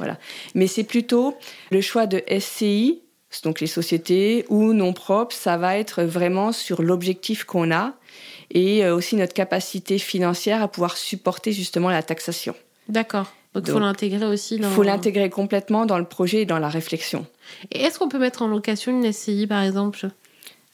Mais 0.55 0.67
c'est 0.67 0.85
plutôt 0.85 1.37
le 1.71 1.81
choix 1.81 2.07
de 2.07 2.23
SCI, 2.39 3.03
donc 3.45 3.61
les 3.61 3.67
sociétés 3.67 4.47
ou 4.49 4.73
non 4.73 4.93
propres, 4.93 5.35
ça 5.35 5.57
va 5.57 5.77
être 5.77 6.03
vraiment 6.03 6.53
sur 6.53 6.83
l'objectif 6.83 7.45
qu'on 7.45 7.71
a 7.71 7.93
et 8.51 8.85
euh, 8.85 8.95
aussi 8.95 9.17
notre 9.17 9.35
capacité 9.35 9.99
financière 9.99 10.63
à 10.63 10.69
pouvoir 10.69 10.97
supporter 10.97 11.53
justement 11.53 11.91
la 11.91 12.03
taxation. 12.03 12.55
D'accord. 12.89 13.33
Donc 13.55 13.65
il 13.67 13.73
faut 13.73 13.79
l'intégrer 13.79 14.27
aussi 14.27 14.57
Il 14.57 14.61
dans... 14.61 14.71
faut 14.71 14.83
l'intégrer 14.83 15.31
complètement 15.31 15.87
dans 15.87 15.99
le 15.99 16.05
projet 16.05 16.43
et 16.43 16.47
dans 16.47 16.59
la 16.59 16.69
réflexion. 16.69 17.27
Et 17.73 17.83
est-ce 17.83 17.99
qu'on 17.99 18.09
peut 18.09 18.19
mettre 18.19 18.43
en 18.43 18.49
location 18.49 18.93
une 18.93 19.13
SCI 19.13 19.47
par 19.47 19.63
exemple? 19.63 20.09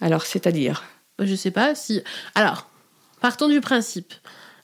Alors, 0.00 0.26
c'est-à-dire? 0.26 0.84
Je 1.20 1.34
sais 1.36 1.52
pas 1.52 1.74
si. 1.74 2.02
Alors, 2.34 2.68
partons 3.22 3.48
du 3.48 3.60
principe. 3.62 4.12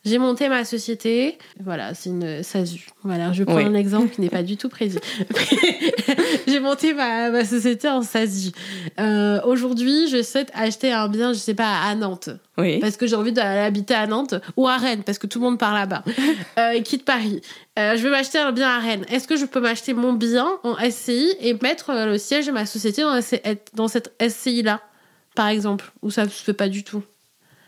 J'ai 0.05 0.19
monté 0.19 0.49
ma 0.49 0.65
société, 0.65 1.39
voilà, 1.61 1.93
c'est 1.93 2.09
une 2.11 2.43
SASU. 2.43 2.87
Voilà, 3.03 3.33
je 3.33 3.43
prends 3.43 3.57
Oui. 3.57 3.65
un 3.65 3.75
exemple 3.75 4.15
qui 4.15 4.21
n'est 4.21 4.31
pas 4.31 4.45
du 4.45 4.57
tout 4.57 4.69
précis. 4.69 4.99
J'ai 6.47 6.61
monté 6.61 6.95
ma, 6.95 7.31
ma 7.31 7.45
société 7.45 7.89
en 7.89 8.01
SASU. 8.03 8.53
Euh, 9.01 9.41
Aujourd'hui, 9.45 10.09
je 10.09 10.23
souhaite 10.23 10.51
acheter 10.55 10.93
un 10.93 11.09
bien, 11.09 11.33
je 11.33 11.39
sais 11.39 11.55
pas, 11.55 11.81
à 11.83 11.95
Nantes, 11.97 12.31
Oui. 12.57 12.79
parce 12.79 12.97
que 12.97 13.07
j'ai 13.07 13.17
envie 13.17 13.33
d'aller 13.33 13.61
habiter 13.61 13.93
à 13.95 14.07
Nantes 14.07 14.35
ou 14.57 14.69
à 14.69 14.77
Rennes, 14.77 15.03
parce 15.05 15.19
que 15.19 15.27
tout 15.27 15.41
le 15.41 15.45
monde 15.45 15.59
part 15.59 15.75
là-bas. 15.75 16.05
Euh, 16.59 16.81
quitte 16.83 17.05
Paris. 17.05 17.41
Euh, 17.79 17.97
je 17.97 18.03
veux 18.03 18.11
m'acheter 18.11 18.39
un 18.39 18.53
bien 18.53 18.69
à 18.69 18.79
Rennes. 18.79 19.05
Est-ce 19.11 19.29
que 19.29 19.37
je 19.37 19.45
peux 19.45 19.61
m'acheter 19.61 19.95
mon 19.95 20.13
bien 20.13 20.47
en 20.65 20.77
SCI 20.91 21.35
et 21.41 21.55
mettre 21.55 21.93
le 21.93 22.19
siège 22.19 22.47
de 22.47 22.53
ma 22.53 22.67
société 22.67 23.03
dans, 23.03 23.21
cette- 23.21 23.71
dans 23.75 23.89
cette 23.89 24.13
SCI-là, 24.21 24.81
par 25.35 25.49
exemple? 25.49 25.93
Ou 26.03 26.11
ça 26.11 26.25
se 26.29 26.43
fait 26.43 26.53
pas 26.55 26.69
du 26.69 26.83
tout? 26.85 27.03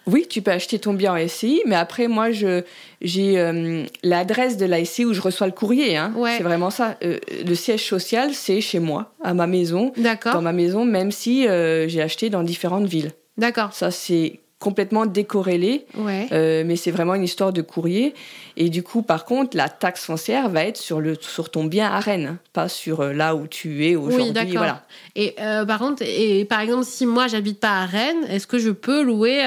Oui, 0.07 0.27
tu 0.29 0.43
peux 0.43 0.51
acheter 0.51 0.79
ton 0.79 0.95
bien 0.95 1.13
en 1.15 1.29
SCI, 1.29 1.63
mais 1.67 1.77
après, 1.77 2.09
moi, 2.09 2.31
je 2.31 2.63
j'ai 3.01 3.39
euh, 3.39 3.85
l'adresse 4.03 4.57
de 4.57 4.67
la 4.67 4.85
SCI 4.85 5.05
où 5.05 5.13
je 5.13 5.21
reçois 5.21 5.47
le 5.47 5.53
courrier. 5.53 5.97
Hein. 5.97 6.13
Ouais. 6.17 6.37
C'est 6.37 6.43
vraiment 6.43 6.71
ça. 6.71 6.97
Euh, 7.05 7.19
le 7.47 7.55
siège 7.55 7.85
social, 7.85 8.35
c'est 8.35 8.61
chez 8.61 8.79
moi, 8.79 9.15
à 9.23 9.35
ma 9.35 9.47
maison. 9.47 9.93
D'accord. 9.97 10.35
Dans 10.35 10.43
ma 10.43 10.53
maison, 10.53 10.85
même 10.85 11.11
si 11.11 11.47
euh, 11.47 11.89
j'ai 11.89 12.03
acheté 12.03 12.31
dans 12.31 12.43
différentes 12.43 12.87
villes. 12.87 13.13
D'accord. 13.37 13.73
Ça, 13.73 13.91
c'est 13.91 14.41
complètement 14.61 15.07
décorrélé, 15.07 15.87
Ouais. 15.97 16.29
euh, 16.33 16.63
mais 16.67 16.77
c'est 16.77 16.91
vraiment 16.93 17.15
une 17.15 17.25
histoire 17.25 17.53
de 17.53 17.63
courrier. 17.63 18.15
Et 18.57 18.69
du 18.69 18.83
coup, 18.83 19.01
par 19.03 19.25
contre, 19.25 19.57
la 19.57 19.69
taxe 19.71 20.05
foncière 20.05 20.49
va 20.51 20.65
être 20.67 20.77
sur, 20.77 21.01
le, 21.01 21.17
sur 21.19 21.51
ton 21.51 21.65
bien 21.65 21.91
à 21.91 21.99
Rennes, 21.99 22.27
hein, 22.35 22.39
pas 22.53 22.69
sur 22.69 23.01
euh, 23.01 23.13
là 23.15 23.35
où 23.35 23.47
tu 23.47 23.87
es 23.87 23.97
aujourd'hui. 23.97 24.33
d'accord. 24.33 24.53
Voilà. 24.59 24.85
Et 25.17 25.35
euh, 25.41 25.65
par 25.65 25.79
contre, 25.79 26.03
et 26.07 26.45
par 26.45 26.61
exemple, 26.61 26.85
si 26.85 27.07
moi 27.07 27.27
j'habite 27.27 27.59
pas 27.59 27.81
à 27.81 27.87
Rennes, 27.87 28.25
est-ce 28.29 28.47
que 28.47 28.59
je 28.59 28.71
peux 28.71 29.03
louer 29.03 29.41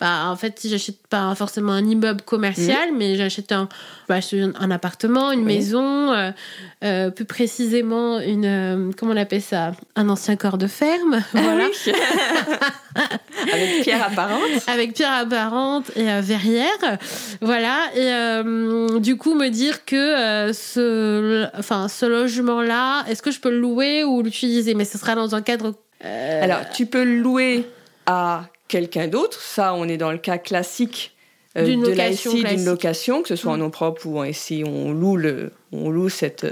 bah, 0.00 0.24
En 0.26 0.36
fait, 0.36 0.58
si 0.58 0.68
j'achète 0.68 1.06
pas 1.08 1.34
forcément 1.34 1.72
un 1.72 1.84
immeuble 1.84 2.22
commercial, 2.22 2.90
mais 2.96 3.16
j'achète 3.16 3.52
un, 3.52 3.68
bah, 4.08 4.18
un 4.60 4.70
appartement, 4.70 5.30
une 5.32 5.40
Mhm. 5.40 5.46
Oui. 5.46 5.54
maison, 5.56 6.12
euh, 6.12 6.30
euh, 6.84 7.10
plus 7.10 7.24
précisément 7.24 8.18
une, 8.20 8.44
euh, 8.44 8.90
comment 8.98 9.12
on 9.12 9.16
appelle 9.16 9.42
ça 9.42 9.72
Un 9.96 10.08
ancien 10.08 10.36
corps 10.36 10.58
de 10.58 10.66
ferme, 10.66 11.22
voilà. 11.32 11.64
Ah 11.64 11.68
oui. 11.86 11.92
Avec 13.52 13.82
pierre 13.82 14.02
apparente. 14.06 14.40
avec 14.68 14.94
pierre 14.94 15.12
apparente 15.12 15.90
et 15.96 16.04
verrière, 16.22 16.98
voilà. 17.40 17.78
Et 17.96 19.00
du 19.00 19.16
coup, 19.16 19.34
me 19.34 19.48
dire 19.48 19.84
que 19.84 20.50
ce, 20.52 21.46
enfin, 21.58 21.88
ce 21.88 22.06
logement-là, 22.06 23.04
est-ce 23.08 23.22
que 23.22 23.30
je 23.30 23.40
peux 23.40 23.50
le 23.50 23.58
louer 23.58 24.04
ou 24.04 24.22
l'utiliser? 24.22 24.74
Mais 24.74 24.84
ce 24.84 24.96
sera 24.98 25.14
dans 25.14 25.34
un 25.34 25.42
cadre. 25.42 25.74
Alors, 26.02 26.60
tu 26.72 26.86
peux 26.86 27.04
le 27.04 27.18
louer 27.18 27.66
à 28.06 28.44
quelqu'un 28.74 29.06
d'autre. 29.08 29.40
Ça, 29.40 29.74
on 29.74 29.86
est 29.88 29.96
dans 29.96 30.10
le 30.12 30.18
cas 30.18 30.38
classique 30.38 31.12
euh, 31.56 31.62
de 31.64 31.92
la 31.92 32.08
location 32.08 32.30
SCI, 32.32 32.40
classique. 32.40 32.58
d'une 32.58 32.66
location, 32.66 33.22
que 33.22 33.28
ce 33.28 33.36
soit 33.36 33.52
en 33.52 33.56
Mm. 33.56 33.60
nom 33.60 33.70
propre 33.70 34.06
ou 34.06 34.18
en 34.18 34.24
SCI, 34.32 34.64
on 34.66 34.90
loue, 34.92 35.16
le, 35.16 35.52
on 35.72 35.90
loue 35.90 36.08
cette 36.08 36.44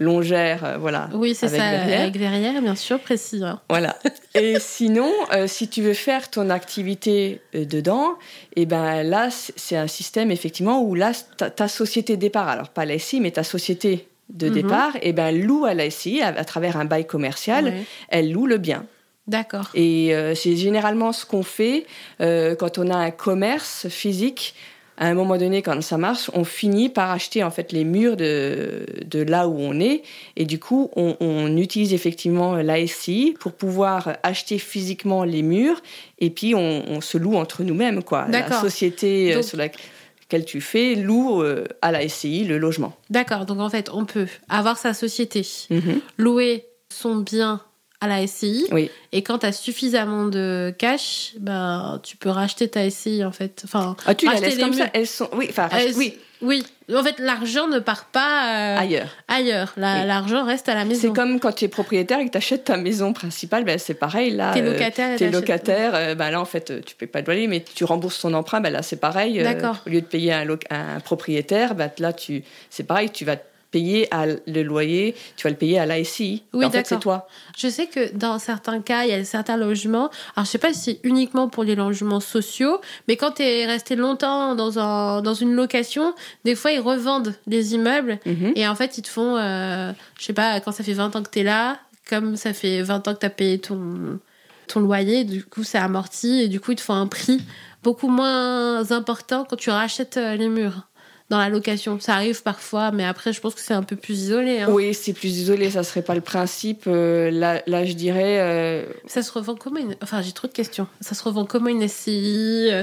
longère, 0.00 0.64
euh, 0.64 0.76
voilà. 0.78 1.08
oui, 1.12 1.34
c'est 1.34 1.48
ça, 1.48 1.56
verrière. 1.56 2.00
avec 2.02 2.16
verrière, 2.16 2.60
bien 2.62 2.74
sûr, 2.76 2.98
précis. 3.00 3.40
hein. 3.44 3.60
Voilà. 3.68 3.96
Et 4.34 4.56
sinon, 4.60 5.10
euh, 5.32 5.46
si 5.48 5.68
tu 5.68 5.82
veux 5.82 5.94
faire 5.94 6.30
ton 6.30 6.50
activité 6.50 7.40
euh, 7.54 7.64
dedans, 7.64 8.14
et 8.56 8.64
ben 8.66 9.02
là, 9.02 9.28
c'est 9.30 9.76
un 9.76 9.86
système 9.88 10.30
effectivement 10.30 10.82
où 10.82 10.94
là, 10.94 11.12
ta, 11.36 11.50
ta 11.50 11.68
société 11.68 12.16
de 12.16 12.20
départ, 12.20 12.48
alors 12.48 12.68
pas 12.70 12.84
la 12.84 12.98
SCI, 12.98 13.20
mais 13.20 13.30
ta 13.32 13.44
société 13.44 14.08
de 14.30 14.46
Mhm. 14.48 14.52
départ, 14.54 14.92
et 15.02 15.12
ben 15.12 15.30
loue 15.46 15.64
à 15.64 15.74
la 15.74 15.84
à, 15.84 16.26
à 16.26 16.44
travers 16.44 16.76
un 16.76 16.84
bail 16.84 17.06
commercial, 17.06 17.64
Ouais. 17.66 17.82
elle 18.08 18.30
loue 18.32 18.46
le 18.46 18.58
bien. 18.58 18.84
D'accord. 19.28 19.68
Et 19.74 20.14
euh, 20.14 20.34
c'est 20.34 20.56
généralement 20.56 21.12
ce 21.12 21.24
qu'on 21.26 21.42
fait 21.44 21.86
euh, 22.20 22.54
quand 22.56 22.78
on 22.78 22.90
a 22.90 22.96
un 22.96 23.10
commerce 23.12 23.86
physique. 23.88 24.54
À 25.00 25.06
un 25.06 25.14
moment 25.14 25.36
donné, 25.36 25.62
quand 25.62 25.80
ça 25.80 25.96
marche, 25.96 26.28
on 26.34 26.42
finit 26.42 26.88
par 26.88 27.12
acheter 27.12 27.44
en 27.44 27.52
fait 27.52 27.70
les 27.70 27.84
murs 27.84 28.16
de, 28.16 28.84
de 29.04 29.22
là 29.22 29.46
où 29.46 29.56
on 29.56 29.78
est. 29.78 30.02
Et 30.34 30.44
du 30.44 30.58
coup, 30.58 30.90
on, 30.96 31.16
on 31.20 31.56
utilise 31.56 31.94
effectivement 31.94 32.56
l'ASI 32.56 33.36
pour 33.38 33.52
pouvoir 33.52 34.16
acheter 34.24 34.58
physiquement 34.58 35.22
les 35.22 35.42
murs. 35.42 35.80
Et 36.18 36.30
puis, 36.30 36.56
on, 36.56 36.82
on 36.88 37.00
se 37.00 37.16
loue 37.16 37.36
entre 37.36 37.62
nous-mêmes. 37.62 38.02
quoi. 38.02 38.26
La 38.28 38.50
société 38.60 39.30
euh, 39.30 39.34
Donc- 39.36 39.44
sur 39.44 39.56
laquelle 39.58 40.44
tu 40.44 40.60
fais 40.60 40.96
loue 40.96 41.42
euh, 41.44 41.64
à 41.80 41.92
la 41.92 42.08
SCI 42.08 42.42
le 42.42 42.58
logement. 42.58 42.96
D'accord. 43.08 43.46
Donc 43.46 43.60
en 43.60 43.70
fait, 43.70 43.90
on 43.92 44.04
peut 44.04 44.26
avoir 44.48 44.78
sa 44.78 44.94
société, 44.94 45.46
Mhm. 45.70 46.00
louer 46.16 46.64
son 46.90 47.16
bien 47.18 47.60
à 48.00 48.06
la 48.06 48.24
SCI, 48.26 48.66
Oui. 48.70 48.90
et 49.10 49.22
quand 49.22 49.38
tu 49.38 49.46
as 49.46 49.52
suffisamment 49.52 50.26
de 50.26 50.72
cash, 50.78 51.32
ben, 51.40 52.00
tu 52.04 52.16
peux 52.16 52.28
racheter 52.30 52.68
ta 52.68 52.88
SCI 52.88 53.24
en 53.24 53.32
fait. 53.32 53.62
Enfin, 53.64 53.96
Ah, 54.06 54.14
tu 54.14 54.26
la 54.26 54.34
laisses 54.34 54.58
comme 54.58 54.72
ça. 54.72 54.86
Elles 54.94 55.06
sont. 55.08 55.28
Oui, 55.32 55.46
enfin, 55.50 55.68
oui, 55.96 56.16
Oui, 56.40 56.64
en 56.94 57.02
fait, 57.02 57.18
l'argent 57.18 57.66
ne 57.66 57.80
part 57.80 58.04
pas 58.04 58.76
euh, 58.76 58.78
ailleurs. 58.78 59.08
ailleurs. 59.26 59.72
La- 59.76 60.02
Oui. 60.02 60.06
L'argent 60.06 60.44
reste 60.44 60.68
à 60.68 60.74
la 60.76 60.84
maison. 60.84 61.00
C'est 61.00 61.12
comme 61.12 61.40
quand 61.40 61.50
tu 61.50 61.64
es 61.64 61.68
propriétaire 61.68 62.20
et 62.20 62.26
que 62.26 62.30
tu 62.30 62.36
achètes 62.38 62.62
ta 62.62 62.76
maison 62.76 63.12
principale, 63.12 63.64
ben 63.64 63.76
c'est 63.80 63.94
pareil. 63.94 64.30
Là, 64.30 64.52
T'es 64.54 64.60
euh, 64.62 64.72
locataire 64.72 65.14
et 65.14 65.16
t'es 65.16 65.30
locataire, 65.32 65.90
euh, 65.96 66.14
ben 66.14 66.30
là 66.30 66.40
en 66.40 66.44
fait 66.44 66.70
euh, 66.70 66.80
tu 66.86 66.94
payes 66.94 67.08
pas 67.08 67.22
de 67.22 67.26
loyer, 67.26 67.48
mais 67.48 67.64
tu 67.74 67.82
rembourses 67.82 68.20
ton 68.20 68.32
emprunt, 68.34 68.60
ben 68.60 68.72
là 68.72 68.82
c'est 68.82 69.00
pareil. 69.00 69.40
euh, 69.40 69.42
D'accord. 69.42 69.78
au 69.84 69.90
lieu 69.90 70.00
de 70.00 70.06
payer 70.06 70.32
un, 70.32 70.46
un 70.70 71.00
propriétaire, 71.00 71.74
ben 71.74 71.90
là 71.98 72.12
tu, 72.12 72.44
c'est 72.70 72.84
pareil, 72.84 73.10
tu 73.10 73.24
vas 73.24 73.34
payer 73.70 74.12
à 74.14 74.26
le 74.26 74.62
loyer, 74.62 75.14
tu 75.36 75.44
vas 75.44 75.50
le 75.50 75.56
payer 75.56 75.78
à 75.78 75.86
l'ASI. 75.86 76.42
Oui, 76.52 76.64
en 76.64 76.70
fait 76.70 76.86
c'est 76.86 76.98
toi. 76.98 77.28
Je 77.56 77.68
sais 77.68 77.86
que 77.86 78.14
dans 78.14 78.38
certains 78.38 78.80
cas, 78.80 79.04
il 79.04 79.10
y 79.10 79.12
a 79.12 79.24
certains 79.24 79.56
logements. 79.56 80.10
Alors, 80.36 80.46
je 80.46 80.50
sais 80.50 80.58
pas 80.58 80.72
si 80.72 80.80
c'est 80.80 81.00
uniquement 81.02 81.48
pour 81.48 81.64
les 81.64 81.74
logements 81.74 82.20
sociaux, 82.20 82.80
mais 83.08 83.16
quand 83.16 83.32
tu 83.32 83.42
es 83.42 83.66
resté 83.66 83.94
longtemps 83.96 84.54
dans, 84.54 84.78
un, 84.78 85.20
dans 85.22 85.34
une 85.34 85.52
location, 85.54 86.14
des 86.44 86.54
fois, 86.54 86.72
ils 86.72 86.80
revendent 86.80 87.34
des 87.46 87.74
immeubles 87.74 88.18
Mhm. 88.24 88.52
et 88.56 88.66
en 88.66 88.74
fait, 88.74 88.96
ils 88.98 89.02
te 89.02 89.08
font, 89.08 89.36
euh, 89.36 89.92
je 90.18 90.24
sais 90.24 90.32
pas, 90.32 90.60
quand 90.60 90.72
ça 90.72 90.82
fait 90.84 90.92
20 90.92 91.14
ans 91.16 91.22
que 91.22 91.30
tu 91.30 91.40
es 91.40 91.42
là, 91.44 91.78
comme 92.08 92.36
ça 92.36 92.52
fait 92.54 92.82
20 92.82 93.06
ans 93.06 93.14
que 93.14 93.20
tu 93.20 93.26
as 93.26 93.30
payé 93.30 93.58
ton, 93.58 94.18
ton 94.66 94.80
loyer, 94.80 95.24
du 95.24 95.44
coup, 95.44 95.62
c'est 95.62 95.78
amorti 95.78 96.40
et 96.40 96.48
du 96.48 96.58
coup, 96.60 96.72
ils 96.72 96.76
te 96.76 96.80
font 96.80 96.94
un 96.94 97.06
prix 97.06 97.40
beaucoup 97.82 98.08
moins 98.08 98.90
important 98.90 99.46
quand 99.48 99.56
tu 99.56 99.70
rachètes 99.70 100.16
euh, 100.16 100.34
les 100.36 100.48
murs 100.48 100.87
dans 101.30 101.38
la 101.38 101.48
location. 101.48 101.98
Ça 102.00 102.14
arrive 102.14 102.42
parfois, 102.42 102.90
mais 102.90 103.04
après, 103.04 103.32
je 103.32 103.40
pense 103.40 103.54
que 103.54 103.60
c'est 103.60 103.74
un 103.74 103.82
peu 103.82 103.96
plus 103.96 104.14
isolé. 104.22 104.60
hein. 104.60 104.68
Oui, 104.70 104.94
c'est 104.94 105.12
plus 105.12 105.28
isolé, 105.38 105.70
ça 105.70 105.82
serait 105.82 106.02
pas 106.02 106.14
le 106.14 106.20
principe. 106.22 106.84
Euh, 106.86 107.30
là, 107.30 107.62
là, 107.66 107.84
je 107.84 107.92
dirais. 107.92 108.38
euh, 108.40 108.84
Ça 109.06 109.22
se 109.22 109.30
revend 109.32 109.54
comment 109.54 109.78
une... 109.80 109.94
Enfin, 110.02 110.22
j'ai 110.22 110.32
trop 110.32 110.48
de 110.48 110.52
questions. 110.52 110.86
Ça 111.00 111.14
se 111.14 111.22
revend 111.22 111.44
comment 111.44 111.68
une 111.68 111.86
SCI 111.86 112.68
euh, 112.72 112.82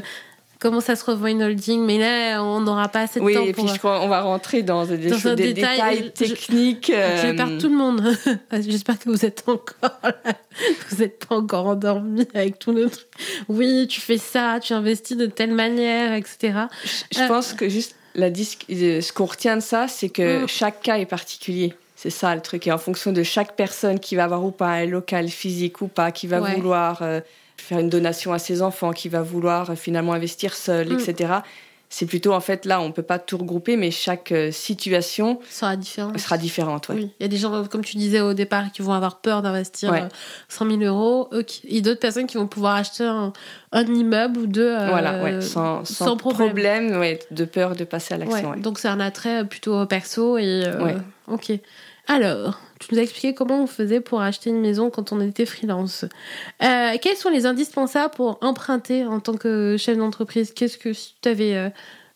comment 0.60 0.80
ça 0.80 0.96
se 0.96 1.04
revend 1.06 1.28
une 1.28 1.44
holding, 1.44 1.86
mais 1.86 2.00
là, 2.00 2.42
on 2.44 2.62
n'aura 2.62 2.88
pas 2.88 3.02
assez 3.02 3.20
de 3.20 3.26
oui, 3.26 3.34
temps 3.36 3.44
et 3.44 3.52
pour... 3.54 3.66
puis 3.66 3.74
je 3.74 3.78
crois 3.78 4.02
on 4.02 4.08
va 4.08 4.22
rentrer 4.22 4.64
dans 4.64 4.86
des, 4.86 4.98
Dans 5.10 5.18
choses- 5.18 5.34
un 5.34 5.36
des 5.36 5.54
détail, 5.54 5.76
détails 5.78 6.04
je- 6.18 6.26
techniques. 6.26 6.88
Je 6.92 7.28
euh, 7.28 7.34
perdre 7.36 7.58
tout 7.60 7.68
le 7.70 7.76
monde. 7.76 8.02
J'espère 8.52 8.98
que 8.98 9.10
vous 9.10 9.26
êtes 9.26 9.44
encore 9.48 10.00
là. 10.04 10.16
Vous 10.90 10.98
n'êtes 11.04 11.26
pas 11.28 11.36
encore 11.36 11.68
endormis 11.68 12.26
avec 12.34 12.58
tout 12.60 12.72
le 12.72 12.90
truc. 12.90 13.06
Oui, 13.50 13.88
tu 13.90 14.00
fais 14.02 14.18
ça, 14.18 14.60
tu 14.62 14.72
investis 14.74 15.18
de 15.18 15.26
telle 15.26 15.52
manière, 15.54 16.14
etc. 16.14 16.54
Je 17.14 17.22
Euh, 17.22 17.28
pense 17.28 17.52
que 17.54 17.68
juste 17.68 17.96
la 18.16 18.28
euh, 18.28 19.02
ce 19.02 19.14
qu'on 19.14 19.26
retient 19.26 19.56
de 19.58 19.62
ça, 19.62 19.88
c'est 19.88 20.10
que 20.10 20.44
Mm. 20.44 20.48
chaque 20.48 20.82
cas 20.82 20.98
est 20.98 21.06
particulier. 21.06 21.74
C'est 21.96 22.10
ça 22.10 22.34
le 22.36 22.42
truc. 22.42 22.68
Et 22.68 22.72
en 22.72 22.78
fonction 22.78 23.12
de 23.12 23.24
chaque 23.24 23.56
personne 23.56 24.00
qui 24.00 24.16
va 24.16 24.26
avoir 24.26 24.44
ou 24.44 24.52
pas 24.52 24.68
un 24.70 24.86
local 24.86 25.30
physique 25.30 25.82
ou 25.82 25.88
pas, 25.88 26.12
qui 26.12 26.28
va 26.28 26.42
Ouais. 26.42 26.56
vouloir 26.56 27.02
euh, 27.02 27.20
faire 27.58 27.80
une 27.80 27.90
donation 27.90 28.34
à 28.34 28.40
ses 28.40 28.62
enfants, 28.62 28.92
qui 28.92 29.10
va 29.10 29.22
vouloir 29.22 29.70
euh, 29.72 29.76
finalement 29.76 30.14
investir 30.14 30.54
seul, 30.56 30.90
Mm. 30.90 31.00
etc. 31.00 31.34
C'est 31.90 32.08
plutôt 32.08 32.34
en 32.34 32.40
fait 32.42 32.66
là, 32.66 32.82
on 32.82 32.92
peut 32.92 33.04
pas 33.04 33.20
tout 33.20 33.38
regrouper, 33.38 33.78
mais 33.78 33.92
chaque 33.92 34.32
euh, 34.32 34.52
situation 34.52 35.40
sera 35.50 35.76
différent. 35.78 36.12
sera 36.18 36.38
différente. 36.38 36.90
ouais. 36.90 36.96
Oui, 36.96 37.12
il 37.20 37.24
y 37.24 37.26
a 37.26 37.30
des 37.30 37.38
gens, 37.38 37.64
comme 37.66 37.86
tu 37.86 37.96
disais 37.98 38.20
au 38.22 38.34
départ, 38.34 38.72
qui 38.72 38.82
vont 38.82 38.92
avoir 38.94 39.22
peur 39.22 39.42
d'investir 39.42 39.92
Ouais. 39.92 40.02
euh, 40.02 40.08
100 40.50 40.70
000 40.80 40.82
euros. 40.82 41.30
Eux 41.32 41.44
qui- 41.44 41.62
Et 41.68 41.82
d'autres 41.82 42.00
personnes 42.00 42.28
qui 42.28 42.38
vont 42.38 42.48
pouvoir 42.48 42.76
acheter 42.76 43.04
un, 43.06 43.32
un 43.72 43.86
immeuble 43.86 44.40
ou 44.40 44.48
deux 44.48 44.68
euh, 44.76 44.90
voilà, 44.90 45.24
ouais, 45.24 45.42
sans, 45.42 45.86
sans 45.86 46.06
sans 46.06 46.18
problème. 46.18 47.16
de 47.32 47.46
peur 47.46 47.76
de 47.76 47.84
passer 47.84 48.16
à 48.16 48.18
l'action. 48.18 48.56
Donc 48.58 48.80
c'est 48.80 48.88
un 48.90 49.00
attrait 49.00 49.46
plutôt 49.46 49.86
perso 49.86 50.38
et 50.38 50.64
euh, 50.66 50.98
ok. 51.28 51.54
Alors, 52.08 52.60
tu 52.80 52.94
nous 52.94 53.00
as 53.00 53.04
expliqué 53.04 53.34
comment 53.34 53.62
on 53.64 53.68
faisait 53.68 54.02
pour 54.02 54.22
acheter 54.22 54.50
une 54.50 54.60
maison 54.62 54.90
quand 54.90 55.12
on 55.12 55.22
était 55.22 55.46
freelance. 55.46 56.06
Euh, 56.64 56.94
quels 57.02 57.16
sont 57.18 57.30
les 57.30 57.46
indispensables 57.46 58.14
pour 58.14 58.38
emprunter 58.42 59.06
en 59.06 59.20
tant 59.20 59.36
que 59.36 59.76
chef 59.78 59.98
d'entreprise? 59.98 60.54
Qu'est-ce 60.54 60.78
que 60.78 60.94
si 60.94 61.16
tu 61.22 61.30
avais 61.30 61.72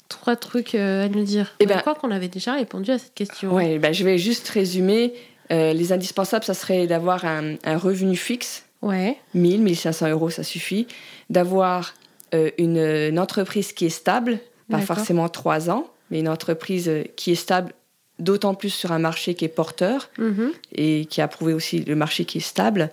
trois 0.09 0.35
trucs 0.35 0.75
euh, 0.75 1.05
à 1.05 1.07
nous 1.07 1.23
dire? 1.23 1.55
Eh 1.59 1.63
Je 1.63 1.69
ben- 1.69 1.79
crois 1.79 1.95
qu'on 1.95 2.11
avait 2.11 2.27
déjà 2.27 2.53
répondu 2.53 2.91
à 2.91 2.97
cette 2.97 3.13
question. 3.13 3.53
Ouais, 3.53 3.79
bah, 3.79 3.91
je 3.93 4.03
vais 4.03 4.17
juste 4.17 4.49
résumer. 4.49 5.13
Euh, 5.51 5.73
les 5.73 5.91
indispensables, 5.93 6.45
ça 6.45 6.53
serait 6.53 6.85
d'avoir 6.87 7.25
un, 7.25 7.55
un 7.63 7.77
revenu 7.77 8.15
fixe, 8.15 8.65
Ouais. 8.81 9.17
1000, 9.33 9.61
1500 9.61 10.09
euros, 10.09 10.29
ça 10.29 10.43
suffit. 10.43 10.87
D'avoir 11.29 11.93
euh, 12.33 12.49
une, 12.57 12.77
une 12.77 13.19
entreprise 13.19 13.73
qui 13.73 13.85
est 13.87 13.89
stable, 13.89 14.39
pas 14.71 14.79
forcément 14.79 15.27
trois 15.29 15.69
ans, 15.69 15.87
mais 16.11 16.19
une 16.19 16.29
entreprise 16.29 16.87
euh, 16.87 17.03
qui 17.15 17.31
est 17.31 17.35
stable, 17.35 17.73
d'autant 18.19 18.53
plus 18.53 18.69
sur 18.69 18.91
un 18.91 18.99
marché 18.99 19.33
qui 19.33 19.45
est 19.45 19.49
porteur 19.49 20.09
Mhm. 20.17 20.51
et 20.75 21.05
qui 21.05 21.21
a 21.21 21.27
prouvé 21.27 21.53
aussi 21.53 21.79
le 21.79 21.95
marché 21.95 22.25
qui 22.25 22.37
est 22.39 22.41
stable. 22.41 22.89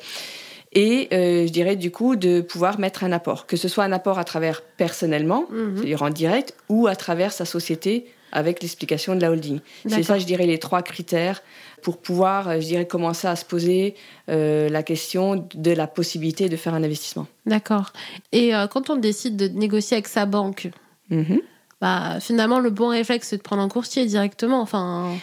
Et 0.73 1.09
euh, 1.12 1.47
je 1.47 1.53
dirais 1.53 1.77
du 1.77 1.91
coup 1.91 2.17
de 2.17 2.41
pouvoir 2.43 2.79
mettre 2.79 3.03
un 3.05 3.12
apport, 3.12 3.47
que 3.47 3.57
ce 3.57 3.69
soit 3.69 3.85
un 3.85 3.93
apport 3.93 4.19
à 4.19 4.25
travers 4.25 4.62
personnellement, 4.77 5.47
Mhm. 5.51 5.77
c'est-à-dire 5.77 6.03
en 6.03 6.11
direct, 6.11 6.55
ou 6.69 6.87
à 6.87 6.97
travers 6.97 7.33
sa 7.33 7.45
société 7.45 8.07
avec 8.33 8.61
l'explication 8.61 9.15
de 9.15 9.21
la 9.23 9.31
holding. 9.31 9.61
C'est 9.87 10.03
ça, 10.03 10.19
je 10.19 10.27
dirais, 10.27 10.47
les 10.47 10.59
trois 10.59 10.83
critères 10.83 11.43
pour 11.81 11.97
pouvoir, 11.99 12.49
euh, 12.49 12.55
je 12.61 12.67
dirais, 12.67 12.87
commencer 12.87 13.27
à 13.29 13.37
se 13.37 13.45
poser 13.45 13.95
euh, 14.29 14.69
la 14.69 14.83
question 14.83 15.47
de 15.55 15.71
la 15.71 15.87
possibilité 15.87 16.49
de 16.49 16.57
faire 16.57 16.75
un 16.75 16.83
investissement. 16.83 17.27
D'accord. 17.47 17.93
Et 18.33 18.55
euh, 18.55 18.67
quand 18.67 18.91
on 18.91 18.97
décide 18.97 19.37
de 19.37 19.49
négocier 19.49 19.95
avec 19.97 20.09
sa 20.09 20.27
banque, 20.27 20.69
Mhm. 21.09 21.41
Bah 21.87 22.20
finalement 22.20 22.61
le 22.61 22.70
bon 22.70 22.88
réflexe 22.88 23.29
c'est 23.29 23.37
de 23.37 23.42
prendre 23.42 23.62
un 23.62 23.68
courtier 23.68 24.07
directement. 24.07 24.61
Enfin, 24.61 25.16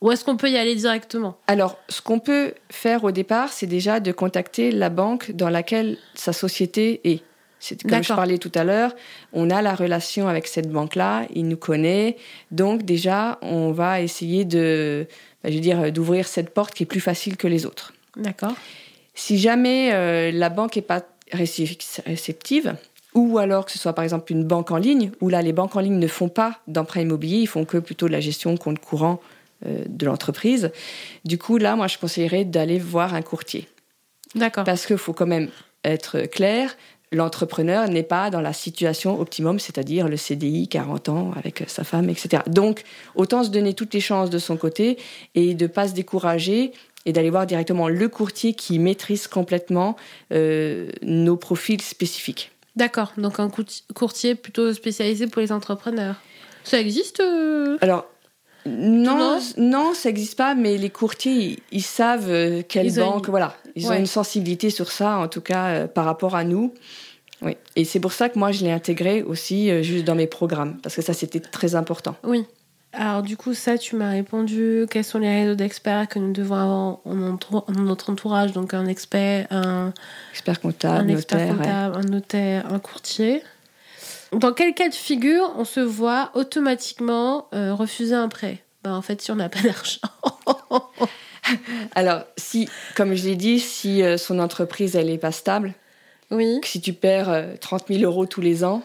ou 0.00 0.12
est-ce 0.12 0.24
qu'on 0.24 0.36
peut 0.36 0.50
y 0.50 0.56
aller 0.56 0.74
directement? 0.74 1.36
Alors, 1.46 1.78
ce 1.88 2.02
qu'on 2.02 2.18
peut 2.18 2.54
faire 2.70 3.04
au 3.04 3.10
départ, 3.10 3.52
c'est 3.52 3.66
déjà 3.66 4.00
de 4.00 4.12
contacter 4.12 4.70
la 4.70 4.90
banque 4.90 5.30
dans 5.30 5.48
laquelle 5.48 5.96
sa 6.14 6.32
société 6.32 7.00
est. 7.04 7.22
C'est 7.58 7.82
comme 7.82 8.04
je 8.04 8.12
parlais 8.12 8.36
tout 8.36 8.52
à 8.54 8.62
l'heure, 8.62 8.94
on 9.32 9.48
a 9.48 9.62
la 9.62 9.74
relation 9.74 10.28
avec 10.28 10.46
cette 10.46 10.70
banque-là, 10.70 11.26
il 11.34 11.48
nous 11.48 11.56
connaît, 11.56 12.18
donc 12.50 12.82
déjà 12.82 13.38
on 13.40 13.72
va 13.72 14.02
essayer 14.02 14.44
de, 14.44 15.06
bah, 15.42 15.48
je 15.50 15.54
veux 15.54 15.60
dire, 15.60 15.90
d'ouvrir 15.90 16.28
cette 16.28 16.50
porte 16.52 16.74
qui 16.74 16.82
est 16.82 16.86
plus 16.86 17.00
facile 17.00 17.38
que 17.38 17.48
les 17.48 17.64
autres. 17.64 17.94
D'accord. 18.18 18.52
Si 19.14 19.38
jamais 19.38 19.94
euh, 19.94 20.30
la 20.30 20.50
banque 20.50 20.76
n'est 20.76 20.82
pas 20.82 21.04
récep- 21.32 22.02
réceptive, 22.04 22.76
ou 23.14 23.38
alors 23.38 23.64
que 23.64 23.72
ce 23.72 23.78
soit 23.78 23.92
par 23.92 24.04
exemple 24.04 24.32
une 24.32 24.44
banque 24.44 24.70
en 24.70 24.76
ligne, 24.76 25.12
où 25.20 25.28
là 25.28 25.42
les 25.42 25.52
banques 25.52 25.76
en 25.76 25.80
ligne 25.80 25.98
ne 25.98 26.06
font 26.06 26.28
pas 26.28 26.60
d'emprunt 26.66 27.00
immobilier, 27.00 27.38
ils 27.38 27.46
font 27.46 27.64
que 27.64 27.78
plutôt 27.78 28.06
de 28.06 28.12
la 28.12 28.20
gestion 28.20 28.56
compte 28.56 28.80
courant 28.80 29.20
euh, 29.66 29.84
de 29.86 30.04
l'entreprise. 30.04 30.72
Du 31.24 31.38
coup, 31.38 31.56
là, 31.56 31.76
moi, 31.76 31.86
je 31.86 31.96
conseillerais 31.96 32.44
d'aller 32.44 32.78
voir 32.78 33.14
un 33.14 33.22
courtier. 33.22 33.68
D'accord. 34.34 34.64
Parce 34.64 34.84
qu'il 34.84 34.98
faut 34.98 35.12
quand 35.12 35.26
même 35.26 35.48
être 35.84 36.22
clair, 36.22 36.76
l'entrepreneur 37.12 37.88
n'est 37.88 38.02
pas 38.02 38.30
dans 38.30 38.40
la 38.40 38.52
situation 38.52 39.20
optimum, 39.20 39.58
c'est-à-dire 39.58 40.08
le 40.08 40.16
CDI, 40.16 40.68
40 40.68 41.08
ans, 41.08 41.32
avec 41.36 41.64
sa 41.68 41.84
femme, 41.84 42.10
etc. 42.10 42.42
Donc, 42.46 42.82
autant 43.14 43.44
se 43.44 43.50
donner 43.50 43.74
toutes 43.74 43.94
les 43.94 44.00
chances 44.00 44.28
de 44.28 44.38
son 44.38 44.56
côté 44.56 44.98
et 45.34 45.54
de 45.54 45.66
pas 45.66 45.88
se 45.88 45.94
décourager 45.94 46.72
et 47.06 47.12
d'aller 47.12 47.30
voir 47.30 47.46
directement 47.46 47.88
le 47.88 48.08
courtier 48.08 48.54
qui 48.54 48.78
maîtrise 48.78 49.28
complètement 49.28 49.96
euh, 50.32 50.90
nos 51.02 51.36
profils 51.36 51.80
spécifiques. 51.80 52.50
D'accord. 52.76 53.12
Donc 53.18 53.38
un 53.40 53.48
courti- 53.48 53.84
courtier 53.94 54.34
plutôt 54.34 54.72
spécialisé 54.72 55.26
pour 55.26 55.40
les 55.40 55.52
entrepreneurs. 55.52 56.16
Ça 56.64 56.80
existe 56.80 57.20
euh 57.20 57.76
Alors, 57.80 58.06
non, 58.66 59.38
Non 59.58 59.94
ça 59.94 60.08
n'existe 60.08 60.36
pas, 60.38 60.54
mais 60.54 60.78
les 60.78 60.90
courtiers, 60.90 61.32
ils, 61.32 61.58
ils 61.78 61.82
savent 61.82 62.30
euh, 62.30 62.62
quelle 62.66 62.86
Ils 62.86 62.96
banque, 62.96 63.26
une- 63.26 63.30
voilà, 63.30 63.54
ils 63.76 63.86
Ouais. 63.86 63.96
ont 63.96 63.98
une 63.98 64.06
sensibilité 64.06 64.70
sur 64.70 64.90
ça, 64.90 65.18
en 65.18 65.28
tout 65.28 65.40
cas 65.42 65.66
euh, 65.66 65.86
par 65.86 66.04
rapport 66.06 66.34
à 66.34 66.44
nous. 66.44 66.72
Oui, 67.42 67.56
et 67.76 67.84
c'est 67.84 68.00
pour 68.00 68.12
ça 68.12 68.28
que 68.30 68.38
moi 68.38 68.52
je 68.52 68.64
l'ai 68.64 68.72
intégré 68.72 69.22
aussi 69.22 69.70
euh, 69.70 69.82
juste 69.82 70.04
dans 70.04 70.14
mes 70.14 70.26
programmes, 70.26 70.78
parce 70.82 70.94
que 70.96 71.02
ça 71.02 71.12
c'était 71.12 71.40
très 71.40 71.74
important. 71.74 72.16
Oui. 72.24 72.46
Alors 72.96 73.22
du 73.22 73.36
coup, 73.36 73.54
ça, 73.54 73.76
tu 73.76 73.96
m'as 73.96 74.10
répondu. 74.10 74.86
Quels 74.90 75.04
sont 75.04 75.18
les 75.18 75.28
réseaux 75.42 75.54
d'experts 75.54 76.08
que 76.08 76.18
nous 76.18 76.32
devons 76.32 76.54
avoir 76.54 76.98
en, 77.04 77.38
en 77.66 77.72
notre 77.72 78.10
entourage? 78.10 78.52
Donc 78.52 78.72
un 78.74 78.86
expert, 78.86 79.46
un, 79.50 79.92
Expert 80.32 80.54
un 80.56 80.60
comptable, 80.60 81.10
expert 81.10 81.38
notaire. 81.38 81.52
ouais. 81.52 81.56
comptable, 81.58 81.96
un 81.96 82.10
notaire, 82.10 82.72
un 82.72 82.78
courtier. 82.78 83.42
Dans 84.32 84.52
quel 84.52 84.74
cas 84.74 84.88
de 84.88 84.94
figure 84.94 85.52
on 85.56 85.64
se 85.64 85.80
voit 85.80 86.30
automatiquement 86.34 87.48
euh, 87.54 87.74
refuser 87.74 88.14
un 88.14 88.28
prêt? 88.28 88.62
Ben, 88.82 88.94
En 88.94 89.02
fait, 89.02 89.20
si 89.22 89.30
on 89.30 89.36
n'a 89.36 89.48
pas 89.48 89.60
d'argent. 89.62 90.00
Alors, 91.94 92.22
si, 92.36 92.68
comme 92.96 93.14
je 93.14 93.24
l'ai 93.24 93.36
dit, 93.36 93.60
si 93.60 94.02
euh, 94.02 94.16
son 94.16 94.38
entreprise 94.38 94.96
elle 94.96 95.10
est 95.10 95.18
pas 95.18 95.32
stable, 95.32 95.74
oui. 96.30 96.60
si 96.64 96.80
tu 96.80 96.92
perds 96.92 97.28
euh, 97.28 97.54
30 97.60 97.88
000 97.88 98.02
euros 98.02 98.26
tous 98.26 98.40
les 98.40 98.64
ans, 98.64 98.82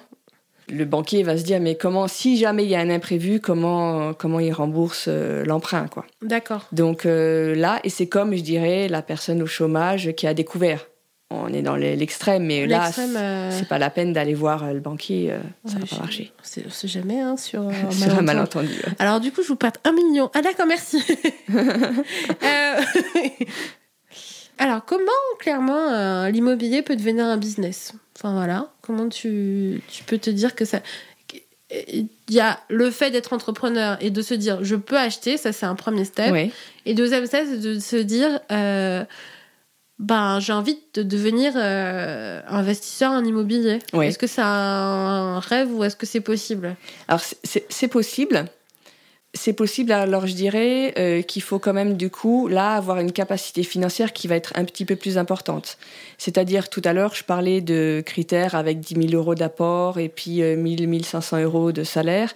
le 0.71 0.85
banquier 0.85 1.23
va 1.23 1.37
se 1.37 1.43
dire 1.43 1.59
mais 1.59 1.75
comment, 1.75 2.07
si 2.07 2.37
jamais 2.37 2.63
il 2.63 2.69
y 2.69 2.75
a 2.75 2.79
un 2.79 2.89
imprévu, 2.89 3.39
comment 3.39 4.13
comment 4.13 4.39
il 4.39 4.51
rembourse 4.51 5.05
euh, 5.07 5.43
l'emprunt 5.45 5.87
quoi. 5.87 6.05
D'accord. 6.21 6.67
Donc 6.71 7.05
euh, 7.05 7.55
là, 7.55 7.79
et 7.83 7.89
c'est 7.89 8.07
comme, 8.07 8.35
je 8.35 8.41
dirais, 8.41 8.87
la 8.87 9.01
personne 9.01 9.41
au 9.41 9.47
chômage 9.47 10.13
qui 10.13 10.27
a 10.27 10.33
découvert. 10.33 10.85
On 11.31 11.53
est 11.53 11.61
dans 11.61 11.75
l'extrême, 11.75 12.45
mais 12.45 12.65
là, 12.65 12.89
euh, 12.97 13.51
c'est 13.51 13.67
pas 13.67 13.77
la 13.77 13.91
peine 13.91 14.13
d'aller 14.13 14.33
voir 14.33 14.63
euh, 14.63 14.73
le 14.73 14.79
banquier, 14.79 15.31
euh, 15.31 15.37
ça 15.63 15.75
ouais, 15.75 15.81
va 15.81 15.85
pas 15.85 16.01
marcher. 16.01 16.31
On 16.65 16.69
sait 16.71 16.87
jamais 16.87 17.19
hein, 17.19 17.37
sur 17.37 17.61
un 17.61 17.91
Sur 17.91 18.17
un 18.17 18.23
malentendu. 18.23 18.69
ouais. 18.69 18.93
Alors 18.97 19.19
du 19.19 19.31
coup, 19.31 19.43
je 19.43 19.49
vous 19.49 19.55
prête 19.55 19.79
un 19.83 19.91
million. 19.91 20.31
Ah 20.33 20.41
d'accord, 20.41 20.65
merci. 20.65 21.03
Euh, 21.49 22.81
Alors 24.57 24.83
comment 24.85 25.11
clairement 25.39 25.87
euh, 25.89 26.29
l'immobilier 26.29 26.81
peut 26.81 26.95
devenir 26.95 27.25
un 27.25 27.37
business? 27.37 27.93
Enfin 28.17 28.33
voilà, 28.33 28.73
comment 28.89 29.07
tu, 29.07 29.83
tu 29.87 30.03
peux 30.03 30.17
te 30.17 30.31
dire 30.31 30.55
que 30.55 30.65
ça... 30.65 30.81
Il 31.71 32.07
y 32.29 32.39
a 32.39 32.59
le 32.67 32.89
fait 32.89 33.11
d'être 33.11 33.31
entrepreneur 33.31 33.95
et 34.01 34.09
de 34.09 34.23
se 34.23 34.33
dire 34.33 34.63
je 34.63 34.75
peux 34.75 34.97
acheter, 34.97 35.37
ça 35.37 35.51
c'est 35.53 35.67
un 35.67 35.75
premier 35.75 36.03
step. 36.03 36.31
Ouais. 36.31 36.49
Et 36.87 36.95
deuxième 36.95 37.27
step, 37.27 37.45
c'est 37.47 37.59
de 37.59 37.77
se 37.77 37.95
dire 37.97 38.39
euh, 38.51 39.05
ben 39.99 40.39
j'ai 40.39 40.53
envie 40.53 40.79
de 40.95 41.03
devenir 41.03 41.53
euh, 41.55 42.41
investisseur 42.47 43.11
en 43.11 43.23
immobilier. 43.23 43.77
Ouais. 43.93 44.07
Est-ce 44.07 44.17
que 44.17 44.25
c'est 44.25 44.41
un 44.43 45.39
rêve 45.39 45.71
ou 45.71 45.83
est-ce 45.83 45.95
que 45.95 46.07
c'est 46.07 46.21
possible? 46.21 46.75
Alors 47.07 47.21
c'est 47.43 47.87
possible. 47.87 48.45
C'est 49.35 49.53
possible, 49.53 49.91
alors 49.91 50.25
je 50.25 50.33
dirais 50.33 50.93
euh, 50.97 51.21
qu'il 51.21 51.43
faut 51.43 51.59
quand 51.59 51.71
même 51.71 51.97
du 51.97 52.09
coup 52.09 52.47
là 52.47 52.73
avoir 52.73 52.97
une 52.97 53.11
capacité 53.11 53.61
financière 53.61 54.11
qui 54.11 54.27
va 54.27 54.35
être 54.35 54.53
un 54.55 54.65
petit 54.65 54.85
peu 54.85 54.95
plus 54.95 55.19
importante. 55.19 55.77
C'est-à-dire 56.17 56.67
tout 56.67 56.81
à 56.83 56.93
l'heure 56.93 57.13
je 57.13 57.23
parlais 57.23 57.61
de 57.61 58.01
critères 58.03 58.55
avec 58.55 58.79
10 58.79 59.09
000 59.09 59.13
euros 59.13 59.35
d'apport 59.35 59.99
et 59.99 60.09
puis 60.09 60.41
euh, 60.41 60.55
1000, 60.55 60.87
1500 60.87 61.43
euros 61.43 61.71
de 61.71 61.83
salaire. 61.83 62.33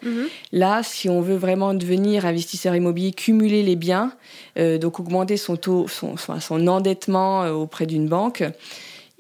Là, 0.52 0.84
si 0.84 1.10
on 1.10 1.20
veut 1.20 1.36
vraiment 1.36 1.74
devenir 1.74 2.28
investisseur 2.28 2.76
immobilier, 2.76 3.12
cumuler 3.12 3.64
les 3.64 3.76
biens, 3.76 4.14
euh, 4.60 4.78
donc 4.78 5.00
augmenter 5.00 5.36
son 5.36 5.56
taux, 5.56 5.88
son, 5.88 6.16
son, 6.16 6.40
son 6.40 6.68
endettement 6.68 7.44
euh, 7.44 7.54
auprès 7.54 7.88
d'une 7.88 8.08
banque, 8.08 8.44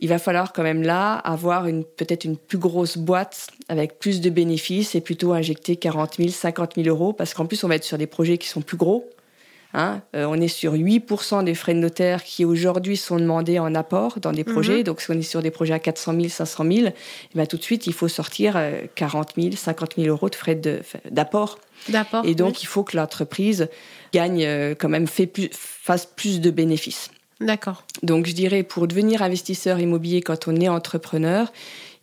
il 0.03 0.09
va 0.09 0.19
falloir 0.19 0.51
quand 0.53 0.63
même 0.63 0.83
là 0.83 1.15
avoir 1.15 1.65
une 1.65 1.85
peut-être 1.85 2.25
une 2.25 2.37
plus 2.37 2.57
grosse 2.57 2.97
boîte 2.97 3.47
avec 3.69 3.99
plus 3.99 4.19
de 4.21 4.29
bénéfices 4.29 4.95
et 4.95 5.01
plutôt 5.01 5.31
injecter 5.33 5.77
40 5.77 6.17
000, 6.17 6.29
50 6.29 6.75
000 6.75 6.87
euros 6.89 7.13
parce 7.13 7.33
qu'en 7.33 7.45
plus 7.45 7.63
on 7.63 7.69
va 7.69 7.75
être 7.75 7.85
sur 7.85 7.97
des 7.97 8.05
projets 8.05 8.37
qui 8.37 8.47
sont 8.47 8.61
plus 8.61 8.77
gros 8.77 9.09
Hein. 9.73 10.01
Euh, 10.15 10.25
on 10.25 10.35
est 10.35 10.47
sur 10.47 10.75
8% 10.75 11.43
des 11.43 11.55
frais 11.55 11.73
de 11.73 11.79
notaire 11.79 12.23
qui 12.23 12.45
aujourd'hui 12.45 12.95
sont 12.95 13.17
demandés 13.17 13.57
en 13.57 13.73
apport 13.73 14.19
dans 14.19 14.31
des 14.31 14.43
projets. 14.43 14.77
Mhm. 14.77 14.83
Donc 14.83 15.01
si 15.01 15.09
on 15.09 15.15
est 15.15 15.23
sur 15.23 15.41
des 15.41 15.49
projets 15.49 15.73
à 15.73 15.79
400 15.79 16.13
000, 16.13 16.29
500 16.29 16.63
000, 16.63 16.87
et 16.87 16.93
bien, 17.33 17.45
tout 17.47 17.57
de 17.57 17.63
suite, 17.63 17.87
il 17.87 17.93
faut 17.93 18.07
sortir 18.07 18.55
40 18.95 19.31
000, 19.35 19.55
50 19.55 19.95
000 19.97 20.09
euros 20.09 20.29
de 20.29 20.35
frais 20.35 20.59
d'apport. 21.09 21.57
Et 22.23 22.35
donc, 22.35 22.61
il 22.61 22.67
faut 22.67 22.83
que 22.83 22.95
l'entreprise 22.95 23.67
gagne 24.13 24.45
euh, 24.45 24.75
quand 24.77 24.89
même, 24.89 25.07
fait 25.07 25.25
plus, 25.25 25.49
fasse 25.51 26.05
plus 26.05 26.39
de 26.39 26.51
bénéfices. 26.51 27.09
D'accord. 27.41 27.83
Donc, 28.03 28.25
je 28.25 28.33
dirais, 28.33 28.63
pour 28.63 28.87
devenir 28.87 29.21
investisseur 29.21 29.79
immobilier 29.79 30.21
quand 30.21 30.47
on 30.47 30.55
est 30.55 30.69
entrepreneur, 30.69 31.51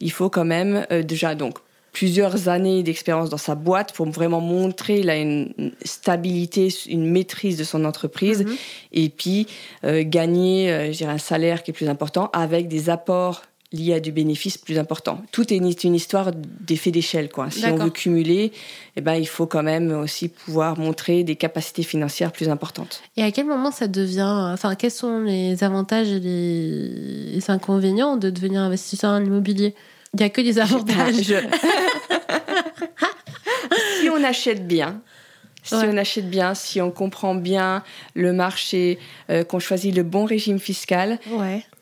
il 0.01 0.12
faut 0.12 0.31
quand 0.31 0.45
même 0.45 0.87
euh, 0.91 1.03
déjà 1.03 1.35
donc 1.35 1.59
plusieurs 1.93 2.49
années 2.49 2.83
d'expérience 2.83 3.31
dans 3.31 3.37
sa 3.37 3.55
boîte 3.55 3.93
pour 3.93 4.09
vraiment 4.09 4.41
montrer 4.41 5.01
une 5.01 5.72
stabilité, 5.85 6.68
une 6.89 7.11
maîtrise 7.11 7.57
de 7.57 7.64
son 7.64 7.85
entreprise 7.85 8.45
mhm. 8.45 8.57
et 8.93 9.09
puis 9.09 9.47
euh, 9.85 10.03
gagner, 10.07 10.70
euh, 10.70 10.93
je 10.93 10.99
dirais, 10.99 11.12
un 11.12 11.18
salaire 11.18 11.62
qui 11.62 11.72
est 11.72 11.74
plus 11.74 11.89
important 11.89 12.31
avec 12.33 12.68
des 12.68 12.91
apports 12.91 13.43
liés 13.73 13.95
à 13.95 14.01
du 14.01 14.11
bénéfice 14.12 14.59
plus 14.59 14.79
important. 14.79 15.23
Tout 15.33 15.53
est 15.53 15.57
une, 15.57 15.95
histoire 15.95 16.33
d'effet 16.33 16.91
d'échelle, 16.91 17.31
quoi. 17.31 17.51
Si 17.51 17.64
on 17.66 17.77
veut 17.77 17.91
cumuler, 17.91 18.53
eh 18.97 19.01
ben, 19.01 19.14
il 19.14 19.29
faut 19.29 19.47
quand 19.47 19.62
même 19.62 19.93
aussi 19.93 20.29
pouvoir 20.29 20.79
montrer 20.79 21.23
des 21.23 21.37
capacités 21.37 21.83
financières 21.83 22.33
plus 22.33 22.49
importantes. 22.49 23.03
Et 23.16 23.23
à 23.23 23.31
quel 23.31 23.47
moment 23.47 23.71
ça 23.71 23.87
devient, 23.87 24.51
enfin, 24.53 24.75
quels 24.75 24.91
sont 24.91 25.21
les 25.21 25.62
avantages 25.62 26.09
et 26.09 26.21
les 26.21 27.51
inconvénients 27.51 28.16
de 28.16 28.31
devenir 28.31 28.62
investisseur 28.62 29.12
en 29.12 29.25
immobilier 29.25 29.75
il 30.14 30.18
n'y 30.18 30.27
a 30.27 30.31
que 30.31 30.41
des 30.41 30.59
avantages. 30.59 31.14
si 34.01 34.09
on 34.11 34.25
achète 34.25 34.66
bien, 34.66 35.01
si 35.62 35.75
on 35.75 35.97
achète 35.97 36.29
bien, 36.29 36.55
si 36.55 36.81
on 36.81 36.91
comprend 36.91 37.35
bien 37.35 37.85
le 38.14 38.33
marché, 38.33 38.99
euh, 39.31 39.45
qu'on 39.45 39.61
choisit 39.61 39.95
le 39.95 40.03
bon 40.03 40.25
régime 40.25 40.59
fiscal, 40.59 41.21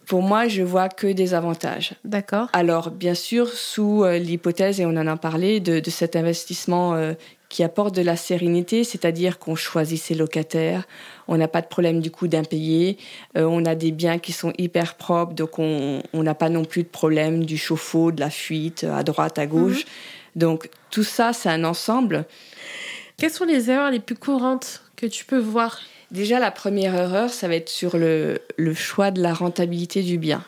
pour 0.09 0.22
moi, 0.22 0.48
je 0.48 0.62
vois 0.62 0.88
que 0.88 1.06
des 1.06 1.34
avantages. 1.34 1.92
D'accord. 2.02 2.48
Alors, 2.54 2.90
bien 2.90 3.14
sûr, 3.14 3.48
sous 3.48 4.04
euh, 4.04 4.18
l'hypothèse, 4.18 4.80
et 4.80 4.86
on 4.86 4.96
en 4.96 5.06
a 5.06 5.16
parlé, 5.18 5.61
de, 5.61 5.82
cet 5.90 6.16
investissement 6.16 6.94
euh, 6.94 7.12
qui 7.50 7.62
apporte 7.62 7.94
de 7.94 8.00
la 8.00 8.16
sérénité, 8.16 8.84
c'est-à-dire 8.84 9.38
qu'on 9.38 9.54
choisit 9.54 10.00
ses 10.00 10.14
locataires, 10.14 10.88
on 11.28 11.36
n'a 11.36 11.46
pas 11.46 11.61
de 11.61 11.66
problème 11.66 12.00
du 12.00 12.11
coup 12.11 12.26
d'impayé, 12.26 12.96
euh, 13.36 13.44
on 13.44 13.66
a 13.66 13.74
des 13.74 13.92
biens 13.92 14.18
qui 14.18 14.32
sont 14.32 14.54
hyper 14.56 14.94
propres, 14.94 15.34
donc 15.34 15.59
on 15.59 16.02
n'a 16.14 16.34
pas 16.34 16.48
non 16.48 16.64
plus 16.64 16.84
de 16.84 16.88
problème 16.88 17.44
du 17.44 17.59
chauffe-eau, 17.59 18.11
de 18.11 18.20
la 18.20 18.30
fuite 18.30 18.84
à 18.84 19.02
droite, 19.02 19.38
à 19.38 19.46
gauche. 19.46 19.84
Mhm. 19.84 19.90
Donc 20.36 20.70
tout 20.90 21.04
ça, 21.04 21.34
c'est 21.34 21.50
un 21.50 21.64
ensemble. 21.64 22.24
Quelles 23.18 23.30
sont 23.30 23.44
les 23.44 23.70
erreurs 23.70 23.90
les 23.90 24.00
plus 24.00 24.16
courantes 24.16 24.82
que 24.96 25.06
tu 25.06 25.26
peux 25.26 25.38
voir 25.38 25.80
Déjà, 26.11 26.38
la 26.38 26.50
première 26.50 26.94
erreur, 26.94 27.30
ça 27.30 27.48
va 27.48 27.54
être 27.54 27.68
sur 27.68 27.98
le, 27.98 28.40
le 28.56 28.74
choix 28.74 29.11
de 29.11 29.20
la 29.20 29.34
rentabilité 29.34 30.02
du 30.02 30.18
bien. 30.18 30.42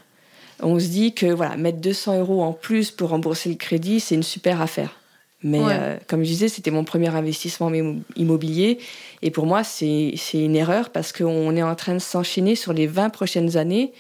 On 0.63 0.79
se 0.79 0.87
dit 0.87 1.15
que 1.15 1.27
voilà, 1.27 1.57
mettre 1.57 1.79
200 1.79 2.21
euros 2.21 2.43
en 2.43 2.53
plus 2.53 2.91
pour 2.91 3.11
rembourser 3.11 3.49
le 3.51 3.57
crédit, 3.57 4.01
c'est 4.01 4.15
une 4.15 4.23
super 4.23 4.61
affaire. 4.61 5.01
Mais 5.43 5.61
euh, 5.63 5.97
comme 6.07 6.23
je 6.23 6.29
disais, 6.29 6.49
c'était 6.49 6.71
mon 6.71 6.85
premier 6.85 7.09
investissement 7.09 7.73
immobilier. 8.17 8.79
Et 9.23 9.31
pour 9.31 9.47
moi, 9.47 9.65
c'est 9.65 10.15
une 10.35 10.57
erreur 10.57 10.91
parce 10.91 11.13
qu'on 11.13 11.57
est 11.57 11.63
en 11.63 11.75
train 11.75 11.95
de 11.95 11.99
s'enchaîner 11.99 12.57
sur 12.57 12.73
les 12.73 12.87
20 12.87 13.09
prochaines 13.11 13.57
années 13.57 13.93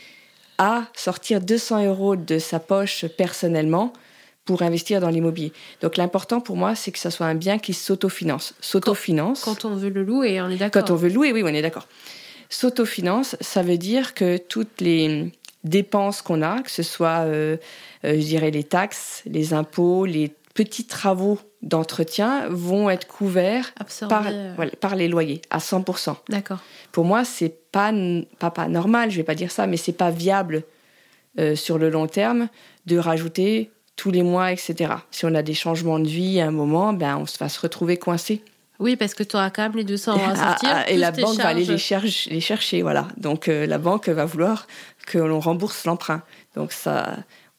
à 0.58 0.84
sortir 0.94 1.40
200 1.40 1.86
euros 1.86 2.16
de 2.16 2.38
sa 2.38 2.60
poche 2.60 3.06
personnellement 3.06 3.94
pour 4.44 4.62
investir 4.62 5.00
dans 5.00 5.10
l'immobilier. 5.10 5.52
Donc 5.80 5.96
l'important 5.96 6.40
pour 6.40 6.56
moi, 6.56 6.74
c'est 6.74 6.92
que 6.92 6.98
ça 6.98 7.10
soit 7.10 7.26
un 7.26 7.34
bien 7.34 7.58
qui 7.58 7.74
s'autofinance. 7.74 8.54
S'autofinance. 8.60 9.44
Quand, 9.44 9.64
on 9.64 9.74
veut 9.74 9.90
le 9.90 10.02
louer, 10.02 10.40
on 10.40 10.48
est 10.48 10.56
d'accord. 10.56 10.82
Quand 10.82 10.92
on 10.92 10.96
veut 10.96 11.08
le 11.08 11.14
louer, 11.14 11.32
oui, 11.32 11.42
on 11.44 11.48
est 11.48 11.62
d'accord. 11.62 11.86
S'autofinance, 12.48 13.36
ça 13.40 13.62
veut 13.62 13.78
dire 13.78 14.14
que 14.14 14.36
toutes 14.36 14.80
les 14.80 15.30
dépenses 15.62 16.22
qu'on 16.22 16.42
a, 16.42 16.62
que 16.62 16.70
ce 16.70 16.82
soit, 16.82 17.20
euh, 17.20 17.56
euh, 18.04 18.14
je 18.14 18.26
dirais, 18.26 18.50
les 18.50 18.64
taxes, 18.64 19.22
les 19.26 19.54
impôts, 19.54 20.04
les 20.04 20.34
petits 20.54 20.86
travaux 20.86 21.38
d'entretien 21.62 22.48
vont 22.48 22.90
être 22.90 23.06
couverts 23.06 23.72
par, 24.08 24.24
euh. 24.26 24.54
par, 24.80 24.96
les 24.96 25.06
loyers 25.06 25.42
à 25.50 25.58
100%. 25.58 26.16
D'accord. 26.28 26.58
Pour 26.90 27.04
moi, 27.04 27.24
c'est 27.24 27.54
pas, 27.70 27.92
pas, 28.38 28.50
pas 28.50 28.68
normal, 28.68 29.10
je 29.10 29.16
vais 29.18 29.22
pas 29.22 29.34
dire 29.34 29.50
ça, 29.50 29.66
mais 29.66 29.76
c'est 29.76 29.92
pas 29.92 30.10
viable 30.10 30.64
sur 31.54 31.78
le 31.78 31.90
long 31.90 32.08
terme 32.08 32.48
de 32.86 32.98
rajouter 32.98 33.70
tous 34.00 34.10
les 34.10 34.22
mois, 34.22 34.50
etc. 34.50 34.94
Si 35.10 35.26
on 35.26 35.34
a 35.34 35.42
des 35.42 35.52
changements 35.52 35.98
de 35.98 36.08
vie 36.08 36.40
à 36.40 36.46
un 36.46 36.50
moment, 36.50 36.94
ben 36.94 37.18
on 37.18 37.24
va 37.38 37.48
se 37.50 37.60
retrouver 37.60 37.98
coincé. 37.98 38.42
Oui, 38.78 38.96
parce 38.96 39.12
que 39.12 39.22
tu 39.22 39.36
auras 39.36 39.50
quand 39.50 39.60
même 39.60 39.76
les 39.76 39.84
200 39.84 40.12
euros 40.12 40.22
à 40.24 40.32
ah, 40.32 40.36
sortir. 40.36 40.70
Ah, 40.72 40.90
et 40.90 40.96
la 40.96 41.10
banque 41.10 41.36
va 41.36 41.48
aller 41.48 41.66
les, 41.66 41.76
chercher, 41.76 42.30
les 42.30 42.40
chercher, 42.40 42.80
voilà. 42.80 43.08
Donc 43.18 43.48
euh, 43.48 43.66
la 43.66 43.76
banque 43.76 44.08
va 44.08 44.24
vouloir 44.24 44.66
que 45.06 45.18
l'on 45.18 45.38
rembourse 45.38 45.84
l'emprunt. 45.84 46.22
Donc 46.56 46.72
ça, 46.72 47.14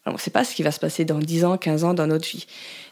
on 0.08 0.14
ne 0.14 0.18
sait 0.18 0.32
pas 0.32 0.44
ce 0.44 0.56
qui 0.56 0.64
va 0.64 0.72
se 0.72 0.80
passer 0.80 1.06
dans 1.06 1.20
10 1.20 1.46
ans, 1.46 1.58
15 1.58 1.84
ans 1.84 1.94
dans 1.94 2.08
notre 2.08 2.28
vie. 2.28 2.48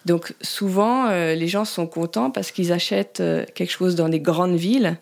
Donc 0.06 0.36
souvent, 0.44 1.08
euh, 1.08 1.34
les 1.34 1.48
gens 1.48 1.66
sont 1.66 1.88
contents 1.88 2.30
parce 2.30 2.52
qu'ils 2.52 2.72
achètent 2.72 3.20
euh, 3.20 3.46
quelque 3.56 3.72
chose 3.72 3.96
dans 3.96 4.10
des 4.10 4.20
grandes 4.20 4.58
villes, 4.58 4.98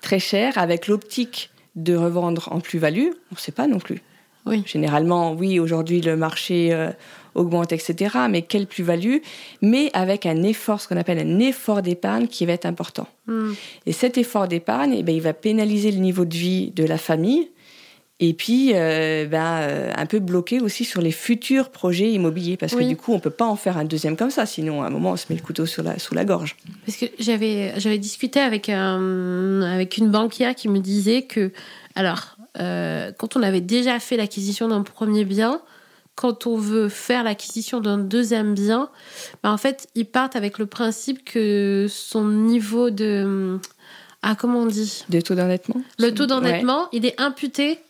très 0.00 0.18
cher, 0.18 0.58
avec 0.58 0.88
l'optique 0.88 1.50
de 1.76 1.94
revendre 1.94 2.48
en 2.50 2.58
plus-value. 2.58 3.10
On 3.30 3.36
ne 3.36 3.38
sait 3.38 3.52
pas 3.52 3.68
non 3.68 3.78
plus. 3.78 4.02
Oui. 4.46 4.62
Généralement, 4.66 5.32
oui, 5.32 5.58
aujourd'hui 5.58 6.00
le 6.00 6.16
marché 6.16 6.72
euh, 6.72 6.90
augmente, 7.34 7.72
etc. 7.72 8.16
Mais 8.28 8.42
quelle 8.42 8.66
plus-value? 8.66 9.18
Mais 9.62 9.90
avec 9.94 10.26
un 10.26 10.42
effort, 10.42 10.80
ce 10.80 10.88
qu'on 10.88 10.96
appelle 10.96 11.18
un 11.18 11.38
effort 11.38 11.82
d'épargne 11.82 12.26
qui 12.26 12.44
va 12.46 12.52
être 12.52 12.66
important. 12.66 13.08
Hmm. 13.26 13.52
Et 13.86 13.92
cet 13.92 14.18
effort 14.18 14.48
d'épargne, 14.48 14.94
eh 14.98 15.02
ben, 15.02 15.14
il 15.14 15.22
va 15.22 15.32
pénaliser 15.32 15.90
le 15.90 15.98
niveau 15.98 16.24
de 16.24 16.34
vie 16.34 16.70
de 16.72 16.84
la 16.84 16.98
famille 16.98 17.48
et 18.20 18.32
puis, 18.32 18.70
euh, 18.74 19.26
ben, 19.26 19.58
euh, 19.62 19.92
un 19.96 20.06
peu 20.06 20.20
bloqué 20.20 20.60
aussi 20.60 20.84
sur 20.84 21.02
les 21.02 21.10
futurs 21.10 21.70
projets 21.70 22.12
immobiliers, 22.12 22.56
parce 22.56 22.74
que 22.74 22.84
du 22.84 22.96
coup, 22.96 23.12
on 23.12 23.18
peut 23.18 23.30
pas 23.30 23.44
en 23.44 23.56
faire 23.56 23.76
un 23.76 23.84
deuxième 23.84 24.16
comme 24.16 24.30
ça, 24.30 24.46
sinon 24.46 24.82
à 24.82 24.86
un 24.86 24.90
moment, 24.90 25.12
on 25.12 25.16
se 25.16 25.26
met 25.28 25.36
le 25.36 25.42
couteau 25.42 25.66
sur 25.66 25.82
la, 25.82 25.98
sous 25.98 26.14
la 26.14 26.24
gorge. 26.24 26.54
Parce 26.86 26.96
que 26.96 27.06
j'avais, 27.18 27.72
j'avais 27.78 27.98
discuté 27.98 28.38
avec, 28.38 28.68
un, 28.68 29.62
avec 29.62 29.96
une 29.96 30.10
banquière 30.10 30.54
qui 30.54 30.68
me 30.68 30.78
disait 30.78 31.22
que, 31.22 31.50
alors, 31.96 32.33
euh, 32.60 33.12
quand 33.16 33.36
on 33.36 33.42
avait 33.42 33.60
déjà 33.60 33.98
fait 34.00 34.16
l'acquisition 34.16 34.68
d'un 34.68 34.82
premier 34.82 35.24
bien, 35.24 35.60
quand 36.14 36.46
on 36.46 36.56
veut 36.56 36.88
faire 36.88 37.24
l'acquisition 37.24 37.80
d'un 37.80 37.98
deuxième 37.98 38.54
bien, 38.54 38.90
ben, 39.42 39.52
en 39.52 39.56
fait, 39.56 39.88
ils 39.94 40.06
partent 40.06 40.36
avec 40.36 40.58
le 40.58 40.66
principe 40.66 41.24
que 41.24 41.86
son 41.88 42.28
niveau 42.28 42.90
de... 42.90 43.58
Ah, 44.22 44.34
comment 44.36 44.60
on 44.60 44.66
dit? 44.66 45.04
De 45.08 45.20
taux 45.20 45.34
d'endettement? 45.34 45.82
Le 45.98 46.10
taux 46.14 46.26
d'endettement, 46.26 46.88
il 46.92 47.04
est 47.04 47.20
imputé 47.20 47.80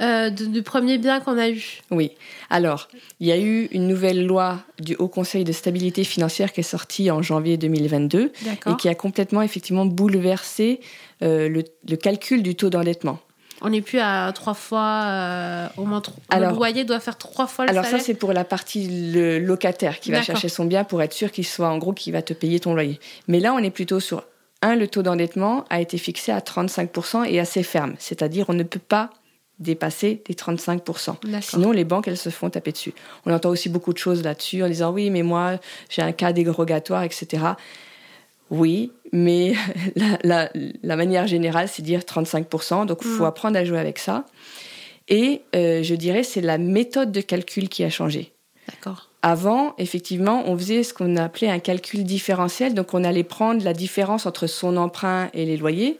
euh, 0.00 0.30
du 0.30 0.62
premier 0.62 0.96
bien 0.96 1.20
qu'on 1.20 1.36
a 1.36 1.50
eu. 1.50 1.82
Oui. 1.90 2.12
Alors, 2.48 2.88
il 3.20 3.26
y 3.26 3.32
a 3.32 3.38
eu 3.38 3.66
une 3.66 3.86
nouvelle 3.86 4.24
loi 4.24 4.62
du 4.78 4.96
Haut 4.96 5.08
Conseil 5.08 5.44
de 5.44 5.52
stabilité 5.52 6.04
financière 6.04 6.52
qui 6.52 6.60
est 6.60 6.64
sortie 6.64 7.10
en 7.10 7.20
janvier 7.20 7.58
2022 7.58 8.32
et 8.46 8.76
qui 8.78 8.88
a 8.88 8.94
complètement 8.94 9.42
effectivement 9.42 9.84
bouleversé 9.84 10.80
euh, 11.22 11.50
le, 11.50 11.96
calcul 11.96 12.42
du 12.42 12.54
taux 12.54 12.70
d'endettement. 12.70 13.18
On 13.60 13.70
n'est 13.70 13.82
plus 13.82 13.98
à 13.98 14.30
trois 14.34 14.54
fois, 14.54 15.02
euh, 15.04 15.68
au 15.76 15.84
moins 15.84 16.00
trois. 16.00 16.16
Alors, 16.30 16.52
le 16.52 16.56
loyer 16.56 16.84
doit 16.84 17.00
faire 17.00 17.18
trois 17.18 17.46
fois 17.46 17.66
le 17.66 17.70
alors 17.70 17.84
ça, 17.84 17.98
c'est 17.98 18.14
pour 18.14 18.32
la 18.32 18.44
partie 18.44 19.12
le 19.12 19.38
locataire 19.38 20.00
qui 20.00 20.10
va 20.10 20.22
chercher 20.22 20.48
son 20.48 20.64
bien 20.64 20.84
pour 20.84 21.02
être 21.02 21.12
sûr 21.12 21.30
qu'il 21.30 21.46
soit 21.46 21.68
en 21.68 21.78
gros 21.78 21.92
qui 21.92 22.10
va 22.10 22.22
te 22.22 22.32
payer 22.32 22.60
ton 22.60 22.74
loyer. 22.74 22.98
Mais 23.28 23.40
là, 23.40 23.52
on 23.52 23.58
est 23.58 23.70
plutôt 23.70 24.00
sur 24.00 24.24
un, 24.62 24.76
le 24.76 24.88
taux 24.88 25.02
d'endettement 25.02 25.64
a 25.70 25.80
été 25.80 25.96
fixé 25.98 26.32
à 26.32 26.40
35% 26.40 27.26
et 27.26 27.40
assez 27.40 27.62
ferme, 27.62 27.94
c'est-à-dire 27.98 28.46
on 28.48 28.54
ne 28.54 28.62
peut 28.62 28.78
pas 28.78 29.10
dépasser 29.58 30.22
les 30.28 30.34
35%. 30.34 31.16
Sinon, 31.42 31.70
les 31.70 31.84
banques, 31.84 32.08
elles 32.08 32.16
se 32.16 32.30
font 32.30 32.48
taper 32.50 32.72
dessus. 32.72 32.94
On 33.26 33.32
entend 33.32 33.50
aussi 33.50 33.68
beaucoup 33.68 33.92
de 33.92 33.98
choses 33.98 34.22
là-dessus 34.22 34.62
en 34.62 34.68
disant 34.68 34.90
oui, 34.90 35.10
mais 35.10 35.22
moi, 35.22 35.58
j'ai 35.90 36.02
un 36.02 36.12
cas 36.12 36.32
dérogatoire, 36.32 37.02
etc. 37.02 37.42
Oui, 38.50 38.92
mais 39.12 39.54
la, 40.24 40.50
manière 40.96 41.26
générale, 41.26 41.68
c'est 41.68 41.82
dire 41.82 42.00
35%. 42.00 42.86
Donc, 42.86 42.98
il 43.02 43.08
faut 43.08 43.24
mm. 43.24 43.26
apprendre 43.26 43.58
à 43.58 43.64
jouer 43.64 43.78
avec 43.78 43.98
ça. 43.98 44.24
Et 45.08 45.42
euh, 45.56 45.82
je 45.82 45.94
dirais, 45.94 46.22
c'est 46.22 46.40
la 46.40 46.58
méthode 46.58 47.12
de 47.12 47.20
calcul 47.20 47.68
qui 47.68 47.84
a 47.84 47.90
changé. 47.90 48.32
D'accord. 48.68 49.08
Avant, 49.22 49.74
effectivement, 49.78 50.44
on 50.46 50.56
faisait 50.56 50.82
ce 50.82 50.94
qu'on 50.94 51.16
appelait 51.16 51.50
un 51.50 51.58
calcul 51.58 52.04
différentiel. 52.04 52.74
Donc, 52.74 52.94
on 52.94 53.04
allait 53.04 53.24
prendre 53.24 53.64
la 53.64 53.72
différence 53.72 54.26
entre 54.26 54.46
son 54.46 54.76
emprunt 54.76 55.28
et 55.34 55.44
les 55.44 55.56
loyers 55.56 55.98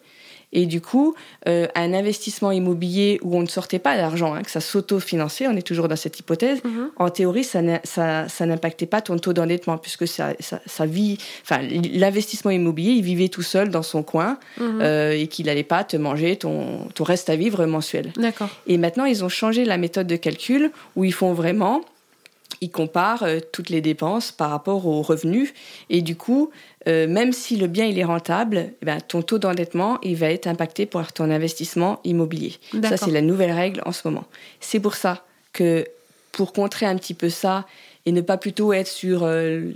et 0.52 0.66
du 0.66 0.80
coup, 0.80 1.14
euh, 1.48 1.68
un 1.74 1.92
investissement 1.94 2.50
immobilier 2.50 3.18
où 3.22 3.36
on 3.36 3.42
ne 3.42 3.46
sortait 3.46 3.78
pas 3.78 3.96
d'argent, 3.96 4.34
hein, 4.34 4.42
que 4.42 4.50
ça 4.50 4.60
s'auto-finançait, 4.60 5.46
on 5.46 5.56
est 5.56 5.62
toujours 5.62 5.86
dans 5.86 5.96
cette 5.96 6.18
hypothèse, 6.18 6.62
mhm. 6.64 6.90
en 6.96 7.10
théorie, 7.10 7.44
ça, 7.44 7.60
n'impactait 7.60 8.86
pas 8.86 9.00
ton 9.00 9.18
taux 9.18 9.32
d'endettement, 9.32 9.78
puisque 9.78 10.08
ça, 10.08 10.32
ça, 10.40 10.86
vit, 10.86 11.18
enfin, 11.42 11.60
l'investissement 11.92 12.50
immobilier, 12.50 12.92
il 12.92 13.02
vivait 13.02 13.28
tout 13.28 13.42
seul 13.42 13.68
dans 13.68 13.82
son 13.82 14.02
coin 14.02 14.38
mhm. 14.58 14.80
euh, 14.82 15.12
et 15.12 15.28
qu'il 15.28 15.46
n'allait 15.46 15.62
pas 15.62 15.84
te 15.84 15.96
manger 15.96 16.36
ton, 16.36 16.88
ton 16.94 17.04
reste 17.04 17.30
à 17.30 17.36
vivre 17.36 17.64
mensuel. 17.66 18.12
D'accord. 18.16 18.48
Et 18.66 18.76
maintenant, 18.76 19.04
ils 19.04 19.24
ont 19.24 19.28
changé 19.28 19.64
la 19.64 19.78
méthode 19.78 20.08
de 20.08 20.16
calcul 20.16 20.72
où 20.96 21.04
ils 21.04 21.14
font 21.14 21.32
vraiment 21.32 21.82
il 22.60 22.70
compare 22.70 23.22
euh, 23.22 23.40
toutes 23.52 23.70
les 23.70 23.80
dépenses 23.80 24.32
par 24.32 24.50
rapport 24.50 24.86
aux 24.86 25.02
revenus. 25.02 25.52
Et 25.88 26.02
du 26.02 26.16
coup, 26.16 26.50
euh, 26.86 27.06
même 27.06 27.32
si 27.32 27.56
le 27.56 27.66
bien 27.66 27.86
il 27.86 27.98
est 27.98 28.04
rentable, 28.04 28.72
eh 28.82 28.84
ben, 28.84 29.00
ton 29.00 29.22
taux 29.22 29.38
d'endettement 29.38 29.98
il 30.02 30.16
va 30.16 30.30
être 30.30 30.46
impacté 30.46 30.86
par 30.86 31.12
ton 31.12 31.30
investissement 31.30 32.00
immobilier. 32.04 32.54
Ça, 32.82 32.96
c'est 32.96 33.10
la 33.10 33.22
nouvelle 33.22 33.52
règle 33.52 33.82
en 33.86 33.92
ce 33.92 34.06
moment. 34.06 34.24
C'est 34.60 34.80
pour 34.80 34.94
ça 34.94 35.24
que 35.52 35.86
pour 36.32 36.52
contrer 36.52 36.86
un 36.86 36.96
petit 36.96 37.14
peu 37.14 37.28
ça 37.28 37.66
et 38.06 38.12
ne 38.12 38.20
pas 38.20 38.36
plutôt 38.36 38.72
être 38.72 38.86
sur 38.86 39.24
euh, 39.24 39.72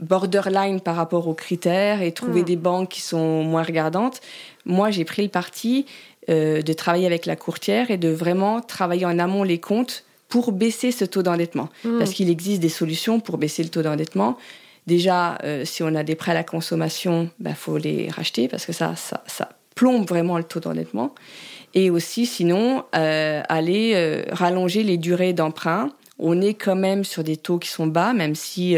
borderline 0.00 0.80
par 0.80 0.96
rapport 0.96 1.28
aux 1.28 1.34
critères 1.34 2.00
et 2.00 2.12
trouver 2.12 2.42
hmm. 2.42 2.46
des 2.46 2.56
banques 2.56 2.88
qui 2.88 3.00
sont 3.00 3.42
moins 3.42 3.62
regardantes, 3.62 4.20
moi 4.64 4.90
j'ai 4.90 5.04
pris 5.04 5.22
le 5.22 5.28
parti 5.28 5.86
de 6.28 6.72
travailler 6.74 7.06
avec 7.06 7.26
la 7.26 7.34
courtière 7.34 7.90
et 7.90 7.96
de 7.96 8.08
vraiment 8.08 8.60
travailler 8.60 9.04
en 9.04 9.18
amont 9.18 9.42
les 9.42 9.58
comptes 9.58 10.04
pour 10.30 10.52
baisser 10.52 10.92
ce 10.92 11.04
taux 11.04 11.22
d'endettement. 11.22 11.68
Hmm. 11.84 11.98
Parce 11.98 12.12
qu'il 12.12 12.30
existe 12.30 12.62
des 12.62 12.70
solutions 12.70 13.20
pour 13.20 13.36
baisser 13.36 13.62
le 13.62 13.68
taux 13.68 13.82
d'endettement. 13.82 14.38
Déjà, 14.86 15.36
euh, 15.44 15.64
si 15.64 15.82
on 15.82 15.94
a 15.94 16.02
des 16.02 16.14
prêts 16.14 16.30
à 16.30 16.34
la 16.34 16.44
consommation, 16.44 17.30
il 17.38 17.44
bah, 17.44 17.54
faut 17.54 17.76
les 17.76 18.08
racheter 18.08 18.48
parce 18.48 18.64
que 18.64 18.72
ça, 18.72 18.96
ça, 18.96 19.22
ça 19.26 19.50
plombe 19.74 20.08
vraiment 20.08 20.38
le 20.38 20.44
taux 20.44 20.60
d'endettement. 20.60 21.14
Et 21.74 21.90
aussi, 21.90 22.26
sinon, 22.26 22.84
euh, 22.96 23.42
aller 23.48 23.92
euh, 23.94 24.24
rallonger 24.32 24.82
les 24.82 24.96
durées 24.96 25.32
d'emprunt. 25.32 25.90
On 26.18 26.40
est 26.40 26.54
quand 26.54 26.76
même 26.76 27.04
sur 27.04 27.24
des 27.24 27.36
taux 27.36 27.58
qui 27.58 27.68
sont 27.68 27.86
bas, 27.86 28.12
même 28.12 28.34
si 28.34 28.76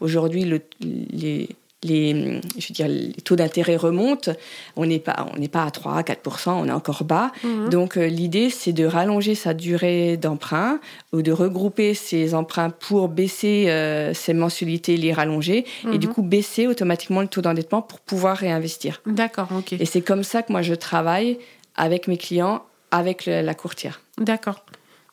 aujourd'hui 0.00 0.44
les, 0.80 1.48
les, 1.82 2.40
je 2.58 2.68
veux 2.68 2.74
dire, 2.74 2.88
les 2.88 3.12
taux 3.24 3.36
d'intérêt 3.36 3.76
remontent. 3.76 4.32
On 4.76 4.86
n'est 4.86 4.98
pas, 4.98 5.26
on 5.34 5.38
n'est 5.38 5.48
pas 5.48 5.64
à 5.64 5.70
3, 5.70 6.02
4% 6.02 6.50
on 6.50 6.66
est 6.66 6.72
encore 6.72 7.04
bas. 7.04 7.32
Mhm. 7.42 7.70
Donc 7.70 7.96
euh, 7.96 8.06
l'idée, 8.06 8.50
c'est 8.50 8.72
de 8.72 8.84
rallonger 8.84 9.34
sa 9.34 9.54
durée 9.54 10.16
d'emprunt 10.16 10.80
ou 11.12 11.22
de 11.22 11.32
regrouper 11.32 11.94
ses 11.94 12.34
emprunts 12.34 12.70
pour 12.70 13.08
baisser 13.08 13.66
euh, 13.68 14.12
ses 14.14 14.34
mensualités, 14.34 14.96
les 14.96 15.12
rallonger 15.12 15.64
et 15.92 15.98
du 15.98 16.06
mhm. 16.06 16.12
coup 16.12 16.22
baisser 16.22 16.66
automatiquement 16.66 17.22
le 17.22 17.28
taux 17.28 17.40
d'endettement 17.40 17.82
pour 17.82 18.00
pouvoir 18.00 18.36
réinvestir. 18.36 19.00
D'accord, 19.06 19.48
ok. 19.56 19.72
Et 19.72 19.86
c'est 19.86 20.02
comme 20.02 20.22
ça 20.22 20.42
que 20.42 20.52
moi 20.52 20.62
je 20.62 20.74
travaille 20.74 21.38
avec 21.76 22.08
mes 22.08 22.18
clients, 22.18 22.62
avec 22.90 23.26
la 23.26 23.54
courtière. 23.54 24.02
D'accord. 24.18 24.64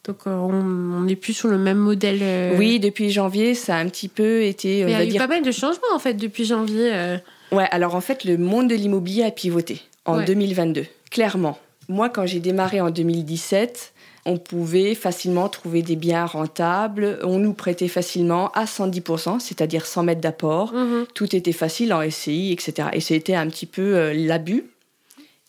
Donc 0.07 0.19
euh, 0.25 0.31
on 0.31 1.01
n'est 1.01 1.17
plus 1.17 1.33
sur 1.33 1.49
le 1.49 1.57
même 1.57 1.77
modèle. 1.77 2.19
Euh. 2.21 2.57
Oui, 2.57 2.79
depuis 2.79 3.09
janvier, 3.09 3.53
ça 3.53 3.75
a 3.75 3.79
un 3.79 3.87
petit 3.87 4.07
peu 4.07 4.43
été. 4.43 4.79
Il 4.79 4.89
y 4.89 4.93
a 4.93 5.05
eu 5.05 5.13
pas 5.17 5.27
mal 5.27 5.43
de 5.43 5.51
changements 5.51 5.93
en 5.93 5.99
fait 5.99 6.13
depuis 6.13 6.45
janvier. 6.45 6.91
Euh. 6.93 7.17
Ouais, 7.51 7.67
alors 7.71 7.95
en 7.95 8.01
fait, 8.01 8.23
le 8.23 8.37
monde 8.37 8.69
de 8.69 8.75
l'immobilier 8.75 9.23
a 9.23 9.31
pivoté 9.31 9.81
en 10.05 10.23
2022, 10.23 10.85
clairement. 11.11 11.57
Moi, 11.89 12.09
quand 12.09 12.25
j'ai 12.25 12.39
démarré 12.39 12.81
en 12.81 12.89
2017, 12.89 13.93
on 14.25 14.37
pouvait 14.37 14.93
facilement 14.93 15.47
trouver 15.47 15.81
des 15.81 15.95
biens 15.95 16.25
rentables. 16.25 17.19
On 17.23 17.39
nous 17.39 17.53
prêtait 17.53 17.87
facilement 17.87 18.49
à 18.51 18.65
110%, 18.65 19.39
c'est-à-dire 19.39 19.85
100 19.85 20.03
mètres 20.03 20.21
d'apport. 20.21 20.73
Mhm. 20.73 21.05
Tout 21.13 21.33
était 21.35 21.53
facile 21.53 21.93
en 21.93 22.01
SCI, 22.09 22.51
etc. 22.51 22.89
Et 22.93 22.99
c'était 22.99 23.35
un 23.35 23.47
petit 23.47 23.65
peu 23.65 24.11
l'abus. 24.13 24.65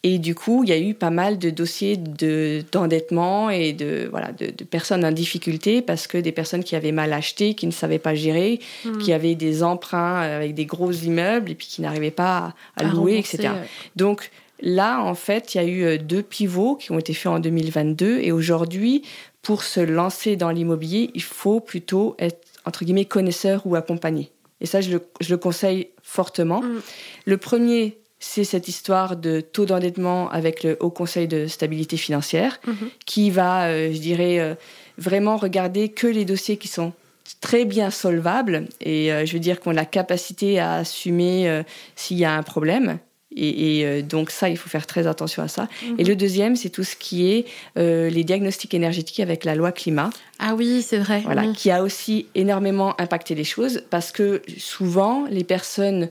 Et 0.04 0.18
du 0.18 0.36
coup, 0.36 0.62
il 0.62 0.70
y 0.70 0.72
a 0.72 0.78
eu 0.78 0.94
pas 0.94 1.10
mal 1.10 1.38
de 1.38 1.50
dossiers 1.50 1.96
d'endettement 1.96 3.50
et 3.50 3.72
de, 3.72 4.06
voilà, 4.10 4.30
de, 4.30 4.64
personnes 4.64 5.04
en 5.04 5.10
difficulté 5.10 5.82
parce 5.82 6.06
que 6.06 6.18
des 6.18 6.30
personnes 6.30 6.62
qui 6.62 6.76
avaient 6.76 6.92
mal 6.92 7.12
acheté, 7.12 7.54
qui 7.54 7.66
ne 7.66 7.72
savaient 7.72 7.98
pas 7.98 8.14
gérer, 8.14 8.60
hmm. 8.84 8.98
qui 8.98 9.12
avaient 9.12 9.34
des 9.34 9.64
emprunts 9.64 10.20
avec 10.20 10.54
des 10.54 10.66
gros 10.66 10.92
immeubles 10.92 11.50
et 11.50 11.54
puis 11.56 11.66
qui 11.66 11.82
n'arrivaient 11.82 12.12
pas 12.12 12.54
à, 12.76 12.84
louer, 12.84 13.18
etc. 13.18 13.50
Donc 13.96 14.30
là, 14.60 15.02
en 15.02 15.16
fait, 15.16 15.54
il 15.54 15.58
y 15.58 15.60
a 15.60 15.64
eu 15.64 15.82
euh, 15.82 15.98
deux 15.98 16.22
pivots 16.22 16.76
qui 16.76 16.92
ont 16.92 16.98
été 16.98 17.12
faits 17.12 17.32
en 17.32 17.40
2022 17.40 18.20
et 18.20 18.30
aujourd'hui, 18.30 19.02
pour 19.42 19.64
se 19.64 19.80
lancer 19.80 20.36
dans 20.36 20.50
l'immobilier, 20.50 21.10
il 21.14 21.22
faut 21.22 21.58
plutôt 21.58 22.14
être, 22.20 22.46
entre 22.64 22.84
guillemets, 22.84 23.04
connaisseur 23.04 23.62
ou 23.64 23.74
accompagné. 23.74 24.30
Et 24.60 24.66
ça, 24.66 24.80
je 24.80 24.90
le, 24.90 25.02
je 25.20 25.30
le 25.30 25.38
conseille 25.38 25.88
fortement. 26.04 26.62
Hmm. 26.62 26.80
Le 27.24 27.36
premier, 27.36 27.98
c'est 28.20 28.44
cette 28.44 28.68
histoire 28.68 29.16
de 29.16 29.40
taux 29.40 29.66
d'endettement 29.66 30.30
avec 30.30 30.64
le 30.64 30.76
Haut 30.80 30.90
Conseil 30.90 31.28
de 31.28 31.46
stabilité 31.46 31.96
financière, 31.96 32.60
mhm. 32.66 32.90
qui 33.06 33.30
va, 33.30 33.66
euh, 33.66 33.92
je 33.92 33.98
dirais, 33.98 34.40
euh, 34.40 34.54
vraiment 34.96 35.36
regarder 35.36 35.88
que 35.88 36.06
les 36.06 36.24
dossiers 36.24 36.56
qui 36.56 36.68
sont 36.68 36.92
très 37.40 37.64
bien 37.64 37.90
solvables, 37.90 38.66
et 38.80 39.12
euh, 39.12 39.24
je 39.24 39.32
veux 39.34 39.38
dire 39.38 39.60
qu'on 39.60 39.70
a 39.70 39.74
la 39.74 39.84
capacité 39.84 40.58
à 40.58 40.74
assumer 40.74 41.62
s'il 41.94 42.18
y 42.18 42.24
a 42.24 42.34
un 42.34 42.42
problème. 42.42 42.98
Et, 43.36 44.02
donc 44.02 44.30
ça, 44.30 44.48
il 44.48 44.56
faut 44.56 44.68
faire 44.68 44.86
très 44.86 45.06
attention 45.06 45.44
à 45.44 45.48
ça. 45.48 45.68
Et 45.98 46.02
mhm. 46.02 46.08
le 46.08 46.16
deuxième, 46.16 46.56
c'est 46.56 46.70
tout 46.70 46.82
ce 46.82 46.96
qui 46.96 47.30
est 47.30 47.44
les 47.76 48.24
diagnostics 48.24 48.74
énergétiques 48.74 49.20
avec 49.20 49.44
la 49.44 49.54
loi 49.54 49.70
climat. 49.70 50.10
Ah 50.40 50.56
oui, 50.56 50.82
c'est 50.82 50.98
vrai. 50.98 51.20
Voilà, 51.24 51.46
qui 51.52 51.70
a 51.70 51.84
aussi 51.84 52.26
énormément 52.34 53.00
impacté 53.00 53.36
les 53.36 53.44
choses 53.44 53.84
parce 53.90 54.10
que 54.10 54.42
souvent, 54.56 55.26
les 55.30 55.44
personnes 55.44 56.08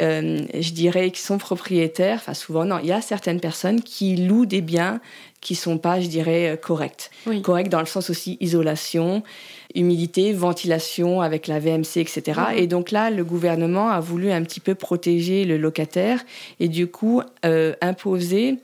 euh, 0.00 0.46
je 0.54 0.72
dirais, 0.72 1.10
qui 1.10 1.20
sont 1.20 1.38
propriétaires, 1.38 2.18
enfin 2.20 2.34
souvent 2.34 2.64
non, 2.64 2.78
il 2.80 2.86
y 2.86 2.92
a 2.92 3.00
certaines 3.00 3.40
personnes 3.40 3.82
qui 3.82 4.14
louent 4.16 4.46
des 4.46 4.60
biens 4.60 5.00
qui 5.40 5.54
sont 5.54 5.78
pas, 5.78 6.00
je 6.00 6.06
dirais, 6.06 6.50
euh, 6.50 6.56
corrects. 6.56 7.10
Corrects 7.42 7.68
dans 7.68 7.80
le 7.80 7.86
sens 7.86 8.08
aussi 8.08 8.36
isolation, 8.40 9.22
humidité, 9.74 10.32
ventilation 10.32 11.20
avec 11.20 11.46
la 11.48 11.58
VMC, 11.58 11.96
etc. 11.96 12.40
Et 12.56 12.66
donc 12.66 12.90
là, 12.92 13.10
le 13.10 13.24
gouvernement 13.24 13.88
a 13.88 14.00
voulu 14.00 14.30
un 14.30 14.42
petit 14.42 14.60
peu 14.60 14.74
protéger 14.74 15.44
le 15.44 15.56
locataire 15.56 16.24
et 16.60 16.68
du 16.68 16.86
coup 16.86 17.22
euh, 17.44 17.74
imposer 17.80 18.58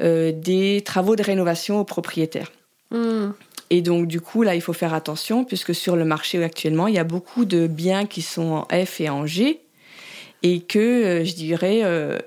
des 0.00 0.82
travaux 0.84 1.14
de 1.14 1.22
rénovation 1.22 1.78
aux 1.78 1.84
propriétaires. 1.84 2.50
Mhm. 2.90 3.34
Et 3.72 3.80
donc, 3.80 4.06
du 4.06 4.20
coup, 4.20 4.42
là, 4.42 4.54
il 4.54 4.60
faut 4.60 4.74
faire 4.74 4.92
attention, 4.92 5.44
puisque 5.44 5.74
sur 5.74 5.96
le 5.96 6.04
marché 6.04 6.44
actuellement, 6.44 6.88
il 6.88 6.94
y 6.94 6.98
a 6.98 7.04
beaucoup 7.04 7.46
de 7.46 7.66
biens 7.66 8.04
qui 8.04 8.20
sont 8.20 8.66
en 8.70 8.84
F 8.84 9.00
et 9.00 9.08
en 9.08 9.24
G, 9.24 9.61
et 10.42 10.60
que 10.60 10.78
euh, 10.78 11.24
je 11.24 11.34
dirais 11.34 11.80
euh, 11.84 12.18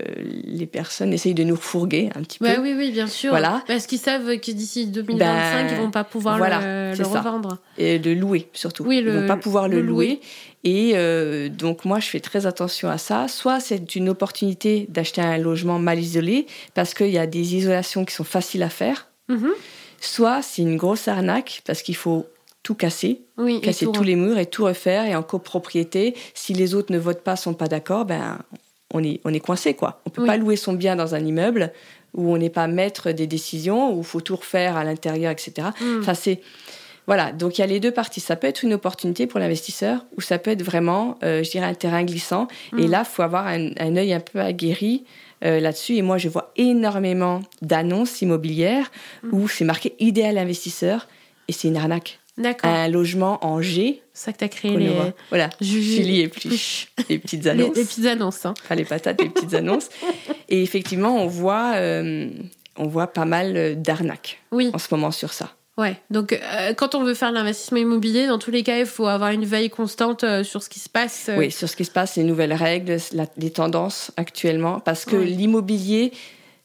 les 0.43 0.65
personnes 0.65 1.11
essayent 1.13 1.33
de 1.33 1.43
nous 1.43 1.57
fourguer 1.57 2.09
un 2.15 2.21
petit 2.21 2.39
peu. 2.39 2.47
oui, 2.61 2.73
oui, 2.77 2.91
bien 2.91 3.07
sûr. 3.07 3.31
Voilà. 3.31 3.63
Parce 3.67 3.87
qu'ils 3.87 3.99
savent 3.99 4.37
que 4.39 4.51
d'ici 4.51 4.87
2025, 4.87 5.19
ben, 5.19 5.67
ils 5.69 5.77
vont 5.77 5.91
pas 5.91 6.03
pouvoir 6.03 6.37
le, 6.37 7.03
revendre. 7.03 7.57
Et 7.77 7.99
de 7.99 8.11
louer 8.11 8.47
surtout. 8.53 8.83
Oui, 8.85 9.01
le, 9.01 9.11
ils 9.11 9.19
vont 9.21 9.27
pas 9.27 9.37
pouvoir 9.37 9.67
le, 9.67 9.81
louer. 9.81 10.21
Et 10.63 10.93
euh, 10.95 11.49
donc 11.49 11.85
moi, 11.85 11.99
je 11.99 12.07
fais 12.07 12.21
très 12.21 12.45
attention 12.45 12.89
à 12.89 12.97
ça. 12.97 13.27
Soit 13.27 13.59
c'est 13.59 13.95
une 13.95 14.09
opportunité 14.09 14.87
d'acheter 14.89 15.21
un 15.21 15.37
logement 15.37 15.77
mal 15.77 15.99
isolé 15.99 16.47
parce 16.73 16.93
qu'il 16.93 17.11
y 17.11 17.19
a 17.19 17.27
des 17.27 17.55
isolations 17.55 18.05
qui 18.05 18.13
sont 18.13 18.23
faciles 18.23 18.63
à 18.63 18.69
faire. 18.69 19.07
Mm-hmm. 19.29 19.51
Soit 19.99 20.41
c'est 20.41 20.61
une 20.61 20.77
grosse 20.77 21.07
arnaque 21.07 21.61
parce 21.65 21.81
qu'il 21.81 21.95
faut 21.95 22.25
tout 22.65 22.73
casser, 22.73 23.21
casser 23.61 23.85
tous 23.93 24.01
les 24.01 24.15
murs 24.15 24.39
et 24.39 24.47
tout 24.47 24.65
refaire. 24.65 25.05
Et 25.05 25.15
en 25.15 25.21
copropriété, 25.21 26.15
si 26.33 26.53
les 26.53 26.73
autres 26.73 26.91
ne 26.91 26.97
votent 26.97 27.21
pas, 27.21 27.35
sont 27.35 27.53
pas 27.53 27.67
d'accord, 27.67 28.05
ben 28.05 28.39
on 28.91 29.03
est 29.03 29.21
on 29.23 29.31
est 29.33 29.39
coincé 29.39 29.75
quoi. 29.75 30.01
On 30.07 30.09
peut 30.09 30.25
pas 30.25 30.35
louer 30.35 30.55
son 30.55 30.73
bien 30.73 30.95
dans 30.95 31.13
un 31.13 31.23
immeuble 31.23 31.71
où 32.15 32.33
on 32.33 32.37
n'est 32.37 32.49
pas 32.49 32.67
maître 32.67 33.11
des 33.11 33.27
décisions, 33.27 33.93
où 33.93 33.99
il 33.99 34.03
faut 34.03 34.19
tout 34.19 34.35
refaire 34.35 34.77
à 34.77 34.83
l'intérieur, 34.83 35.31
etc. 35.31 35.67
Hmm. 35.79 35.99
Enfin 35.99 36.15
c'est 36.15 36.41
voilà, 37.05 37.31
donc 37.31 37.59
il 37.59 37.61
y 37.61 37.63
a 37.63 37.67
les 37.67 37.79
deux 37.79 37.91
parties. 37.91 38.19
Ça 38.19 38.35
peut 38.35 38.47
être 38.47 38.63
une 38.63 38.73
opportunité 38.73 39.27
pour 39.27 39.39
l'investisseur 39.39 40.03
ou 40.17 40.21
ça 40.21 40.39
peut 40.39 40.49
être 40.49 40.63
vraiment, 40.63 41.19
euh, 41.23 41.43
je 41.43 41.51
dirais, 41.51 41.67
un 41.67 41.75
terrain 41.75 42.03
glissant. 42.03 42.47
Et 42.75 42.87
hmm. 42.87 42.89
là, 42.89 43.03
il 43.05 43.13
faut 43.13 43.21
avoir 43.21 43.45
un, 43.45 43.69
un 43.77 43.95
œil 43.95 44.11
un 44.11 44.19
peu 44.19 44.39
aguerri 44.41 45.03
euh, 45.43 45.59
là-dessus. 45.59 45.97
Et 45.97 46.01
moi, 46.01 46.17
je 46.17 46.29
vois 46.29 46.51
énormément 46.55 47.41
d'annonces 47.61 48.23
immobilières 48.23 48.91
hmm. 49.21 49.35
où 49.35 49.47
c'est 49.47 49.65
marqué 49.65 49.93
idéal 49.99 50.39
investisseur 50.39 51.07
et 51.47 51.51
c'est 51.51 51.67
une 51.67 51.77
arnaque 51.77 52.19
un 52.63 52.87
logement 52.87 53.45
en 53.45 53.61
G. 53.61 54.01
C'est 54.13 54.25
ça 54.25 54.33
que 54.33 54.37
tu 54.39 54.43
as 54.43 54.49
créé 54.49 54.77
les... 54.77 54.91
Voilà, 55.29 55.49
Julie 55.61 56.21
et 56.21 56.27
plus 56.27 56.87
les 57.09 57.19
petites 57.19 57.47
annonces. 57.47 57.75
les, 57.75 57.83
petites 57.83 58.05
annonces. 58.05 58.45
Hein. 58.45 58.53
Enfin, 58.63 58.75
les 58.75 58.85
patates, 58.85 59.21
les 59.21 59.29
petites 59.29 59.53
annonces. 59.53 59.89
Et 60.49 60.61
effectivement, 60.61 61.17
on 61.17 61.27
voit, 61.27 61.73
euh, 61.75 62.29
on 62.77 62.87
voit 62.87 63.07
pas 63.07 63.25
mal 63.25 63.81
d'arnaques 63.81 64.41
oui. 64.51 64.69
en 64.73 64.77
ce 64.77 64.87
moment 64.91 65.11
sur 65.11 65.33
ça. 65.33 65.51
Ouais, 65.77 65.97
donc 66.09 66.31
euh, 66.31 66.73
quand 66.73 66.95
on 66.95 67.03
veut 67.03 67.13
faire 67.13 67.33
l'investissement 67.33 67.79
immobilier, 67.79 68.27
dans 68.27 68.39
tous 68.39 68.51
les 68.51 68.63
cas, 68.63 68.79
il 68.79 68.85
faut 68.85 69.07
avoir 69.07 69.31
une 69.31 69.43
veille 69.43 69.69
constante 69.69 70.23
euh, 70.23 70.43
sur 70.43 70.63
ce 70.63 70.69
qui 70.69 70.79
se 70.79 70.87
passe. 70.87 71.29
Oui, 71.35 71.51
sur 71.51 71.67
ce 71.67 71.75
qui 71.75 71.83
se 71.83 71.91
passe, 71.91 72.15
les 72.15 72.23
nouvelles 72.23 72.53
règles, 72.53 72.97
les 73.37 73.51
tendances 73.51 74.11
actuellement, 74.15 74.79
parce 74.79 75.03
que 75.03 75.17
l'immobilier, 75.17 76.13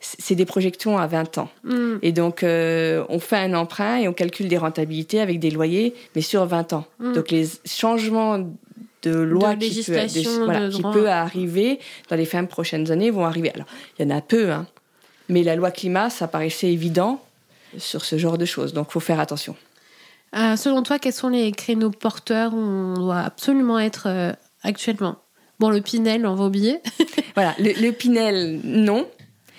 c'est 0.01 0.34
des 0.34 0.46
projections 0.46 0.98
à 0.98 1.07
20 1.07 1.38
ans. 1.38 1.48
Mm. 1.64 1.96
Et 2.03 2.12
donc, 2.12 2.42
euh, 2.42 3.05
on 3.09 3.18
fait 3.18 3.36
un 3.36 3.55
emprunt 3.55 3.98
et 3.98 4.09
on 4.09 4.14
calcule 4.14 4.48
des 4.48 4.57
rentabilités 4.57 5.20
avec 5.20 5.38
des 5.38 5.51
loyers, 5.51 5.94
mais 6.16 6.22
sur 6.22 6.44
20 6.46 6.72
ans. 6.72 6.86
Mm. 6.98 7.12
Donc, 7.12 7.30
les 7.30 7.46
changements 7.66 8.38
de 9.03 9.11
loi 9.11 9.57
qui, 9.57 9.84
peut, 9.84 11.09
arriver 11.09 11.78
dans 12.09 12.16
les 12.16 12.24
20 12.24 12.46
prochaines 12.46 12.90
années 12.90 13.11
vont 13.11 13.24
arriver. 13.24 13.51
Alors, 13.55 13.66
il 13.98 14.07
y 14.07 14.12
en 14.12 14.16
a 14.16 14.20
peu, 14.20 14.51
hein, 14.51 14.66
mais 15.28 15.42
la 15.42 15.55
loi 15.57 15.70
climat, 15.70 16.11
ça 16.11 16.28
paraissait 16.28 16.72
évident 16.72 17.22
sur 17.78 18.05
ce 18.05 18.18
genre 18.18 18.38
de 18.38 18.44
choses. 18.46 18.72
Donc, 18.72 18.88
il 18.90 18.92
faut 18.92 19.01
faire 19.01 19.20
attention. 19.20 19.55
Euh, 20.36 20.57
selon 20.57 20.82
toi, 20.82 20.98
quels 20.98 21.12
sont 21.12 21.28
les 21.28 21.53
créneaux 21.53 21.90
porteurs 21.90 22.55
où 22.55 22.59
on 22.59 22.94
doit 22.94 23.20
absolument 23.20 23.78
être 23.78 24.07
euh, 24.07 24.32
actuellement? 24.62 25.16
Bon, 25.59 25.68
le 25.68 25.82
Pinel, 25.82 26.26
on 26.26 26.34
va 26.34 26.46
oublier. 26.46 26.78
voilà, 27.34 27.55
le 27.59 27.90
Pinel, 27.90 28.61
non. 28.64 29.07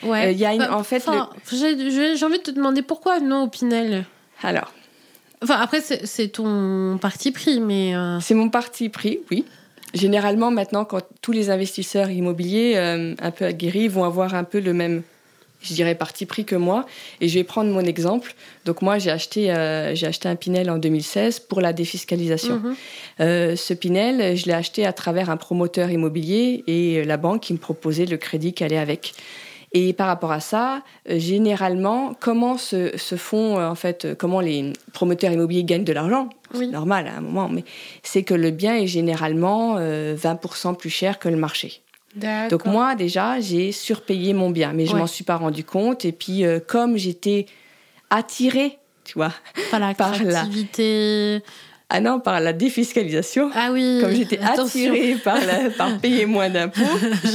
Ouais. 0.03 0.27
Euh, 0.27 0.31
il 0.31 0.37
y 0.37 0.45
a 0.45 0.53
une, 0.53 0.63
en 0.63 0.83
fait. 0.83 1.03
J'ai 1.51 2.25
envie 2.25 2.37
de 2.37 2.43
te 2.43 2.51
demander 2.51 2.81
pourquoi 2.81 3.19
non 3.19 3.43
au 3.43 3.47
Pinel 3.47 4.05
Alors, 4.43 4.71
Enfin, 5.43 5.59
après, 5.59 5.81
c'est 5.81 6.27
ton 6.27 6.99
parti 7.01 7.31
pris, 7.31 7.59
mais. 7.59 7.95
Euh, 7.95 8.19
c'est 8.19 8.35
mon 8.35 8.49
parti 8.49 8.89
pris, 8.89 9.19
oui. 9.31 9.45
Généralement, 9.93 10.51
maintenant, 10.51 10.85
quand 10.85 11.01
tous 11.21 11.31
les 11.31 11.49
investisseurs 11.49 12.09
immobiliers 12.09 12.73
euh, 12.75 13.15
un 13.19 13.31
peu 13.31 13.45
aguerris 13.45 13.87
vont 13.87 14.03
avoir 14.03 14.35
un 14.35 14.43
peu 14.43 14.59
le 14.59 14.71
même, 14.71 15.01
je 15.61 15.73
dirais, 15.73 15.95
parti 15.95 16.27
pris 16.27 16.45
que 16.45 16.55
moi. 16.55 16.85
Et 17.21 17.27
je 17.27 17.33
vais 17.33 17.43
prendre 17.43 17.71
mon 17.71 17.81
exemple. 17.81 18.35
Donc, 18.65 18.83
moi, 18.83 18.99
j'ai 18.99 19.09
acheté, 19.09 19.51
euh, 19.51 19.95
j'ai 19.95 20.05
acheté 20.05 20.29
un 20.29 20.35
Pinel 20.35 20.69
en 20.69 20.77
2016 20.77 21.39
pour 21.39 21.59
la 21.59 21.73
défiscalisation. 21.73 22.61
Mhm. 22.63 22.75
ce 23.57 23.73
Pinel, 23.73 24.37
je 24.37 24.45
l'ai 24.45 24.53
acheté 24.53 24.85
à 24.85 24.93
travers 24.93 25.31
un 25.31 25.37
promoteur 25.37 25.89
immobilier 25.89 26.63
et 26.67 27.03
la 27.03 27.17
banque 27.17 27.41
qui 27.41 27.53
me 27.53 27.57
proposait 27.57 28.05
le 28.05 28.17
crédit 28.17 28.53
qui 28.53 28.63
allait 28.63 28.77
avec. 28.77 29.15
Et 29.73 29.93
par 29.93 30.07
rapport 30.07 30.31
à 30.31 30.41
ça, 30.41 30.83
euh, 31.09 31.17
généralement, 31.17 32.13
comment 32.19 32.57
se, 32.57 32.91
font, 33.15 33.57
euh, 33.57 33.69
en 33.69 33.75
fait, 33.75 34.03
euh, 34.03 34.15
comment 34.15 34.41
les 34.41 34.73
promoteurs 34.91 35.31
immobiliers 35.31 35.63
gagnent 35.63 35.85
de 35.85 35.93
l'argent? 35.93 36.27
C'est 36.53 36.67
normal 36.67 37.07
à 37.07 37.17
un 37.17 37.21
moment, 37.21 37.47
mais 37.47 37.63
c'est 38.03 38.23
que 38.23 38.33
le 38.33 38.51
bien 38.51 38.75
est 38.75 38.87
généralement 38.87 39.79
20% 39.79 40.75
plus 40.75 40.89
cher 40.89 41.17
que 41.17 41.29
le 41.29 41.37
marché. 41.37 41.81
Donc 42.49 42.65
moi, 42.65 42.95
déjà, 42.95 43.39
j'ai 43.39 43.71
surpayé 43.71 44.33
mon 44.33 44.49
bien, 44.49 44.73
mais 44.73 44.85
je 44.85 44.93
m'en 44.93 45.07
suis 45.07 45.23
pas 45.23 45.37
rendu 45.37 45.63
compte. 45.63 46.03
Et 46.03 46.11
puis, 46.11 46.43
comme 46.67 46.97
j'étais 46.97 47.45
attirée, 48.09 48.79
tu 49.05 49.13
vois, 49.13 49.31
par 49.71 49.79
la. 49.79 50.43
Ah 51.93 52.01
non, 52.01 52.19
par 52.19 52.41
la 52.41 52.51
défiscalisation. 52.51 53.49
Ah 53.53 53.69
oui. 53.71 53.99
Comme 54.01 54.11
j'étais 54.11 54.39
attirée 54.39 55.15
par, 55.23 55.39
par 55.77 55.97
payer 56.01 56.25
moins 56.25 56.49
d'impôts, 56.49 56.81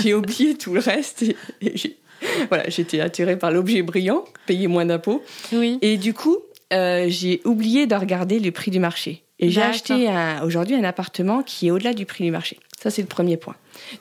j'ai 0.02 0.12
oublié 0.12 0.56
tout 0.56 0.74
le 0.74 0.80
reste 0.80 1.22
et, 1.22 1.36
et 1.62 1.96
voilà, 2.48 2.68
j'étais 2.68 3.00
attirée 3.00 3.36
par 3.36 3.50
l'objet 3.50 3.82
brillant, 3.82 4.24
payer 4.46 4.66
moins 4.66 4.86
d'impôts. 4.86 5.22
Oui. 5.52 5.78
Et 5.82 5.96
du 5.96 6.14
coup, 6.14 6.38
euh, 6.72 7.06
j'ai 7.08 7.40
oublié 7.44 7.86
de 7.86 7.94
regarder 7.94 8.38
le 8.38 8.50
prix 8.50 8.70
du 8.70 8.78
marché. 8.78 9.22
Et 9.38 9.50
j'ai 9.50 9.62
acheté 9.62 10.08
aujourd'hui 10.42 10.76
un 10.76 10.84
appartement 10.84 11.42
qui 11.42 11.66
est 11.66 11.70
au-delà 11.70 11.92
du 11.92 12.06
prix 12.06 12.24
du 12.24 12.30
marché. 12.30 12.58
Ça, 12.80 12.90
c'est 12.90 13.02
le 13.02 13.08
premier 13.08 13.36
point. 13.36 13.54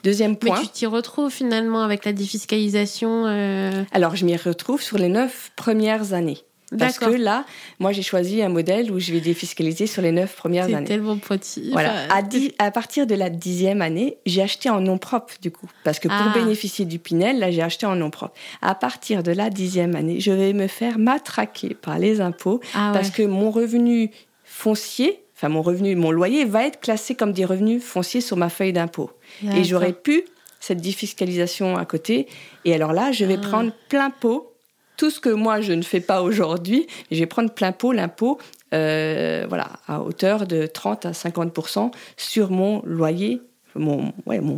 Deuxième 0.04 0.36
point. 0.36 0.58
Mais 0.58 0.66
tu 0.66 0.72
t'y 0.72 0.86
retrouves 0.86 1.30
finalement 1.30 1.82
avec 1.82 2.04
la 2.04 2.12
défiscalisation 2.12 3.26
euh? 3.26 3.84
Alors, 3.92 4.16
je 4.16 4.24
m'y 4.24 4.36
retrouve 4.36 4.82
sur 4.82 4.98
les 4.98 5.08
neuf 5.08 5.50
premières 5.56 6.12
années. 6.12 6.38
Parce 6.76 6.98
que 6.98 7.10
là, 7.10 7.44
moi, 7.78 7.92
j'ai 7.92 8.02
choisi 8.02 8.42
un 8.42 8.48
modèle 8.48 8.90
où 8.90 8.98
je 8.98 9.12
vais 9.12 9.20
défiscaliser 9.20 9.86
sur 9.86 10.02
les 10.02 10.10
neuf 10.10 10.34
premières 10.34 10.64
années. 10.64 10.78
C'est 10.80 10.84
tellement 10.84 11.16
petit. 11.16 11.70
Voilà. 11.70 11.92
À, 12.10 12.22
à, 12.58 12.70
partir 12.72 13.06
de 13.06 13.14
la 13.14 13.30
dixième 13.30 13.82
année, 13.82 14.18
j'ai 14.26 14.42
acheté 14.42 14.68
en 14.68 14.80
nom 14.80 14.98
propre, 14.98 15.34
du 15.40 15.52
coup. 15.52 15.68
Parce 15.84 16.00
que 16.00 16.08
pour 16.08 16.16
ah. 16.18 16.32
bénéficier 16.34 16.84
du 16.84 16.98
Pinel, 16.98 17.38
là, 17.38 17.52
j'ai 17.52 17.62
acheté 17.62 17.86
en 17.86 17.94
nom 17.94 18.10
propre. 18.10 18.34
À 18.62 18.74
partir 18.74 19.22
de 19.22 19.30
la 19.30 19.48
dixième 19.48 19.94
année, 19.94 20.18
je 20.18 20.32
vais 20.32 20.52
me 20.52 20.66
faire 20.66 20.98
matraquer 20.98 21.74
par 21.74 22.00
les 22.00 22.20
impôts. 22.20 22.60
Ah 22.74 22.90
parce 22.92 23.10
que 23.10 23.22
mon 23.22 23.52
revenu 23.52 24.10
foncier, 24.44 25.22
enfin, 25.36 25.48
mon 25.48 25.62
revenu, 25.62 25.94
mon 25.94 26.10
loyer 26.10 26.44
va 26.44 26.66
être 26.66 26.80
classé 26.80 27.14
comme 27.14 27.32
des 27.32 27.44
revenus 27.44 27.82
fonciers 27.82 28.20
sur 28.20 28.36
ma 28.36 28.48
feuille 28.48 28.72
d'impôt. 28.72 29.10
Et 29.54 29.62
j'aurais 29.62 29.92
pu 29.92 30.24
cette 30.58 30.80
défiscalisation 30.80 31.76
à 31.76 31.84
côté. 31.84 32.26
Et 32.64 32.74
alors 32.74 32.92
là, 32.92 33.12
je 33.12 33.24
vais 33.24 33.38
ah. 33.40 33.46
prendre 33.46 33.72
plein 33.88 34.10
pot 34.10 34.55
tout 34.96 35.10
ce 35.10 35.20
que 35.20 35.28
moi 35.28 35.60
je 35.60 35.72
ne 35.72 35.82
fais 35.82 36.00
pas 36.00 36.22
aujourd'hui, 36.22 36.86
je 37.10 37.18
vais 37.18 37.26
prendre 37.26 37.50
plein 37.50 37.72
pot 37.72 37.92
l'impôt, 37.92 38.38
euh, 38.74 39.46
voilà, 39.48 39.68
à 39.86 40.02
hauteur 40.02 40.46
de 40.46 40.66
30 40.66 41.06
à 41.06 41.12
50% 41.12 41.92
sur 42.16 42.50
mon 42.50 42.82
loyer, 42.84 43.40
mon, 43.74 44.12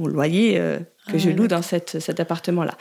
loyer 0.07 0.59
euh, 0.59 0.79
que 1.11 1.19
je 1.19 1.31
loue 1.31 1.49
dans 1.49 1.63
cette, 1.63 2.01
cet 2.01 2.21
appartement-là. 2.21 2.75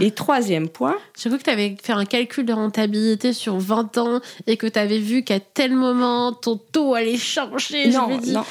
Et 0.00 0.10
troisième 0.10 0.68
point. 0.68 0.96
J'ai 1.20 1.28
cru 1.28 1.38
que 1.38 1.44
tu 1.44 1.50
avais 1.50 1.76
fait 1.82 1.92
un 1.92 2.04
calcul 2.04 2.44
de 2.44 2.52
rentabilité 2.52 3.32
sur 3.32 3.58
20 3.58 3.98
ans 3.98 4.20
et 4.46 4.56
que 4.56 4.66
tu 4.66 4.78
avais 4.78 4.98
vu 4.98 5.22
qu'à 5.22 5.40
tel 5.40 5.72
moment, 5.72 6.32
ton 6.32 6.56
taux 6.56 6.94
allait 6.94 7.16
changer. 7.16 7.88
Non, 7.88 8.20
non. 8.26 8.44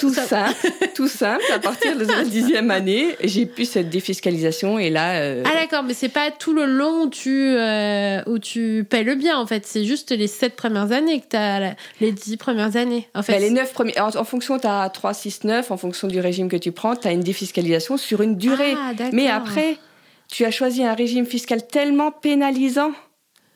Tout 0.00 0.12
ça... 0.12 0.26
simple, 0.26 0.72
tout 0.94 1.08
simple. 1.08 1.44
À 1.52 1.58
partir 1.58 1.96
de 1.96 2.04
la 2.04 2.24
dixième 2.24 2.70
année, 2.70 3.16
j'ai 3.22 3.46
pu 3.46 3.64
cette 3.64 3.90
défiscalisation 3.90 4.78
et 4.78 4.90
là. 4.90 5.20
Euh, 5.20 5.42
ah 5.44 5.54
d'accord, 5.54 5.82
mais 5.82 5.94
c'est 5.94 6.08
pas 6.08 6.30
tout 6.30 6.52
le 6.52 6.64
long 6.64 7.04
où 7.04 7.10
tu, 7.10 7.54
euh, 7.56 8.22
où 8.26 8.38
tu 8.38 8.86
payes 8.88 9.04
le 9.04 9.14
bien 9.14 9.38
en 9.38 9.46
fait. 9.46 9.66
C'est 9.66 9.84
juste 9.84 10.10
les 10.10 10.26
sept 10.26 10.56
premières 10.56 10.92
années 10.92 11.20
que 11.20 11.26
tu 11.30 11.36
as, 11.36 11.76
les 12.00 12.12
dix 12.12 12.36
premières 12.36 12.76
années. 12.76 13.08
En 13.14 13.22
fait. 13.22 13.32
Ben, 13.32 13.40
les 13.40 13.50
neuf 13.50 13.72
premières. 13.72 14.16
En, 14.16 14.24
fonction, 14.24 14.58
tu 14.58 14.66
as 14.66 14.88
3, 14.88 15.14
6, 15.14 15.44
9, 15.44 15.70
en 15.70 15.76
fonction 15.76 16.08
du 16.08 16.20
régime 16.20 16.48
que 16.48 16.56
tu 16.56 16.72
prends, 16.72 16.96
tu 16.96 17.08
as 17.08 17.12
une 17.12 17.20
défiscalisation 17.20 17.96
sur 17.96 18.22
une 18.22 18.36
durée. 18.36 18.74
Ah, 18.75 18.75
mais 19.12 19.28
après, 19.28 19.78
tu 20.28 20.44
as 20.44 20.50
choisi 20.50 20.84
un 20.84 20.94
régime 20.94 21.26
fiscal 21.26 21.66
tellement 21.66 22.10
pénalisant. 22.10 22.92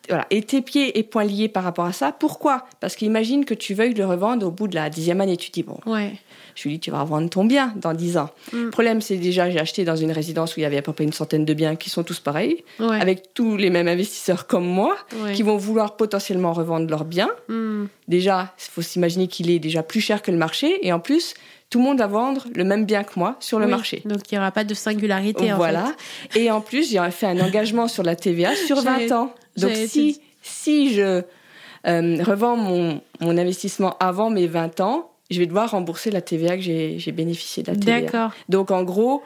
Voilà. 0.08 0.26
Et 0.30 0.42
tes 0.42 0.60
pieds 0.60 0.98
et 0.98 1.04
poings 1.04 1.24
liés 1.24 1.48
par 1.48 1.62
rapport 1.62 1.84
à 1.84 1.92
ça. 1.92 2.10
Pourquoi? 2.10 2.64
Parce 2.80 2.96
qu'imagine 2.96 3.44
que 3.44 3.54
tu 3.54 3.74
veuilles 3.74 3.94
le 3.94 4.06
revendre 4.06 4.46
au 4.46 4.50
bout 4.50 4.66
de 4.66 4.74
la 4.74 4.90
dixième 4.90 5.20
année. 5.20 5.36
Tu 5.36 5.50
dis, 5.50 5.62
bon, 5.62 5.78
ouais. 5.86 6.14
Je 6.54 6.68
lui 6.68 6.74
dis, 6.74 6.80
tu 6.80 6.90
vas 6.90 7.02
revendre 7.02 7.28
ton 7.30 7.44
bien 7.44 7.72
dans 7.76 7.94
dix 7.94 8.16
ans. 8.16 8.30
Mm. 8.52 8.64
Le 8.64 8.70
problème, 8.70 9.00
c'est 9.00 9.16
déjà, 9.16 9.50
j'ai 9.50 9.58
acheté 9.58 9.84
dans 9.84 9.96
une 9.96 10.12
résidence 10.12 10.56
où 10.56 10.60
il 10.60 10.62
y 10.62 10.66
avait 10.66 10.78
à 10.78 10.82
peu 10.82 10.92
près 10.92 11.04
une 11.04 11.12
centaine 11.12 11.44
de 11.44 11.54
biens 11.54 11.76
qui 11.76 11.90
sont 11.90 12.02
tous 12.02 12.20
pareils, 12.20 12.64
avec 12.78 13.34
tous 13.34 13.56
les 13.56 13.70
mêmes 13.70 13.88
investisseurs 13.88 14.46
comme 14.46 14.66
moi, 14.66 14.96
qui 15.34 15.42
vont 15.42 15.56
vouloir 15.56 15.96
potentiellement 15.96 16.52
revendre 16.52 16.88
leurs 16.88 17.04
biens. 17.04 17.30
Mm. 17.48 17.84
Déjà, 18.08 18.54
il 18.58 18.70
faut 18.70 18.82
s'imaginer 18.82 19.28
qu'il 19.28 19.50
est 19.50 19.58
déjà 19.58 19.82
plus 19.82 20.00
cher 20.00 20.22
que 20.22 20.30
le 20.30 20.36
marché. 20.36 20.84
Et 20.86 20.92
en 20.92 21.00
plus, 21.00 21.34
tout 21.70 21.78
le 21.78 21.84
monde 21.84 21.98
va 21.98 22.08
vendre 22.08 22.46
le 22.54 22.64
même 22.64 22.84
bien 22.84 23.04
que 23.04 23.12
moi 23.16 23.36
sur 23.38 23.60
le 23.60 23.68
marché. 23.68 24.02
Donc 24.04 24.20
il 24.30 24.34
n'y 24.34 24.38
aura 24.38 24.50
pas 24.50 24.64
de 24.64 24.74
singularité. 24.74 25.52
Voilà. 25.54 25.94
Et 26.34 26.50
en 26.50 26.60
plus, 26.60 26.90
j'ai 26.90 27.10
fait 27.12 27.26
un 27.26 27.40
engagement 27.40 27.86
sur 27.86 28.02
la 28.02 28.16
TVA 28.16 28.54
sur 28.66 28.80
20 28.80 29.12
ans. 29.12 29.32
Donc 29.56 29.72
si, 29.86 30.20
si 30.42 30.92
je 30.92 31.22
euh, 31.86 32.22
revends 32.24 32.56
mon, 32.56 33.00
mon 33.20 33.38
investissement 33.38 33.96
avant 34.00 34.30
mes 34.30 34.48
20 34.48 34.80
ans, 34.80 35.12
je 35.30 35.38
vais 35.38 35.46
devoir 35.46 35.70
rembourser 35.70 36.10
la 36.10 36.20
TVA 36.20 36.56
que 36.56 36.62
j'ai 36.62 37.12
bénéficié 37.12 37.62
de 37.62 37.70
la 37.70 37.76
TVA. 37.76 38.00
D'accord. 38.00 38.30
Donc 38.48 38.70
en 38.70 38.82
gros, 38.82 39.22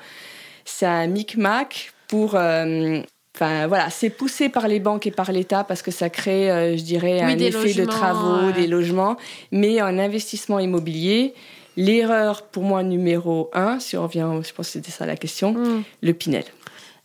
c'est 0.64 0.86
un 0.86 1.06
micmac 1.06 1.92
pour 2.08 2.34
euh, 2.34 3.00
Enfin 3.36 3.66
voilà, 3.66 3.90
c'est 3.90 4.10
poussé 4.10 4.48
par 4.48 4.68
les 4.68 4.78
banques 4.78 5.08
et 5.08 5.10
par 5.10 5.32
l'État 5.32 5.64
parce 5.64 5.82
que 5.82 5.90
ça 5.90 6.08
crée, 6.08 6.52
euh, 6.52 6.76
je 6.76 6.84
dirais, 6.84 7.20
un 7.20 7.36
effet 7.36 7.74
de 7.74 7.84
travaux, 7.84 8.52
des 8.52 8.68
logements. 8.68 9.16
Mais 9.50 9.82
en 9.82 9.98
investissement 9.98 10.60
immobilier, 10.60 11.34
L'erreur, 11.76 12.42
pour 12.42 12.62
moi, 12.62 12.82
numéro 12.82 13.50
un, 13.52 13.80
si 13.80 13.96
on 13.96 14.04
revient, 14.04 14.28
je 14.46 14.52
pense 14.52 14.66
que 14.66 14.72
c'était 14.72 14.92
ça 14.92 15.06
la 15.06 15.16
question, 15.16 15.52
hmm. 15.54 15.82
le 16.02 16.12
Pinel. 16.12 16.44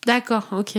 D'accord, 0.05 0.47
ok. 0.51 0.77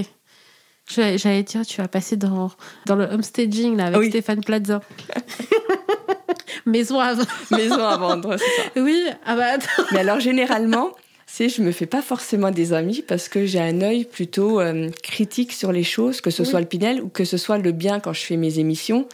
J'allais 0.89 1.43
dire, 1.43 1.64
tu 1.66 1.81
vas 1.81 1.89
passer 1.89 2.16
dans, 2.16 2.51
dans 2.87 2.97
le 2.97 3.05
homestaging 3.05 3.77
là, 3.77 3.87
avec 3.87 4.11
Stéphane 4.11 4.43
Plaza. 4.43 4.81
Maison 6.67 7.01
à 7.01 7.15
vendre. 7.15 7.29
Maison 7.51 7.85
à 7.85 7.97
vendre, 7.97 8.37
c'est 8.39 8.63
ça. 8.63 8.69
Oui, 8.77 9.03
ah 9.25 9.37
bah 9.37 9.65
Mais 9.93 10.01
alors, 10.01 10.21
généralement, 10.21 10.91
c'est 11.27 11.49
je 11.49 11.63
me 11.63 11.73
fais 11.73 11.87
pas 11.87 12.03
forcément 12.03 12.51
des 12.51 12.73
amis 12.73 13.05
parce 13.07 13.29
que 13.29 13.47
j'ai 13.47 13.61
un 13.61 13.81
œil 13.83 14.05
plutôt 14.05 14.61
euh, 14.61 14.91
critique 15.03 15.53
sur 15.53 15.73
les 15.73 15.85
choses, 15.85 16.21
que 16.21 16.31
ce 16.31 16.45
soit 16.45 16.61
le 16.61 16.67
Pinel 16.67 17.01
ou 17.01 17.09
que 17.09 17.25
ce 17.25 17.37
soit 17.37 17.59
le 17.59 17.73
bien 17.73 18.01
quand 18.01 18.13
je 18.13 18.23
fais 18.23 18.37
mes 18.37 18.59
émissions. 18.59 19.07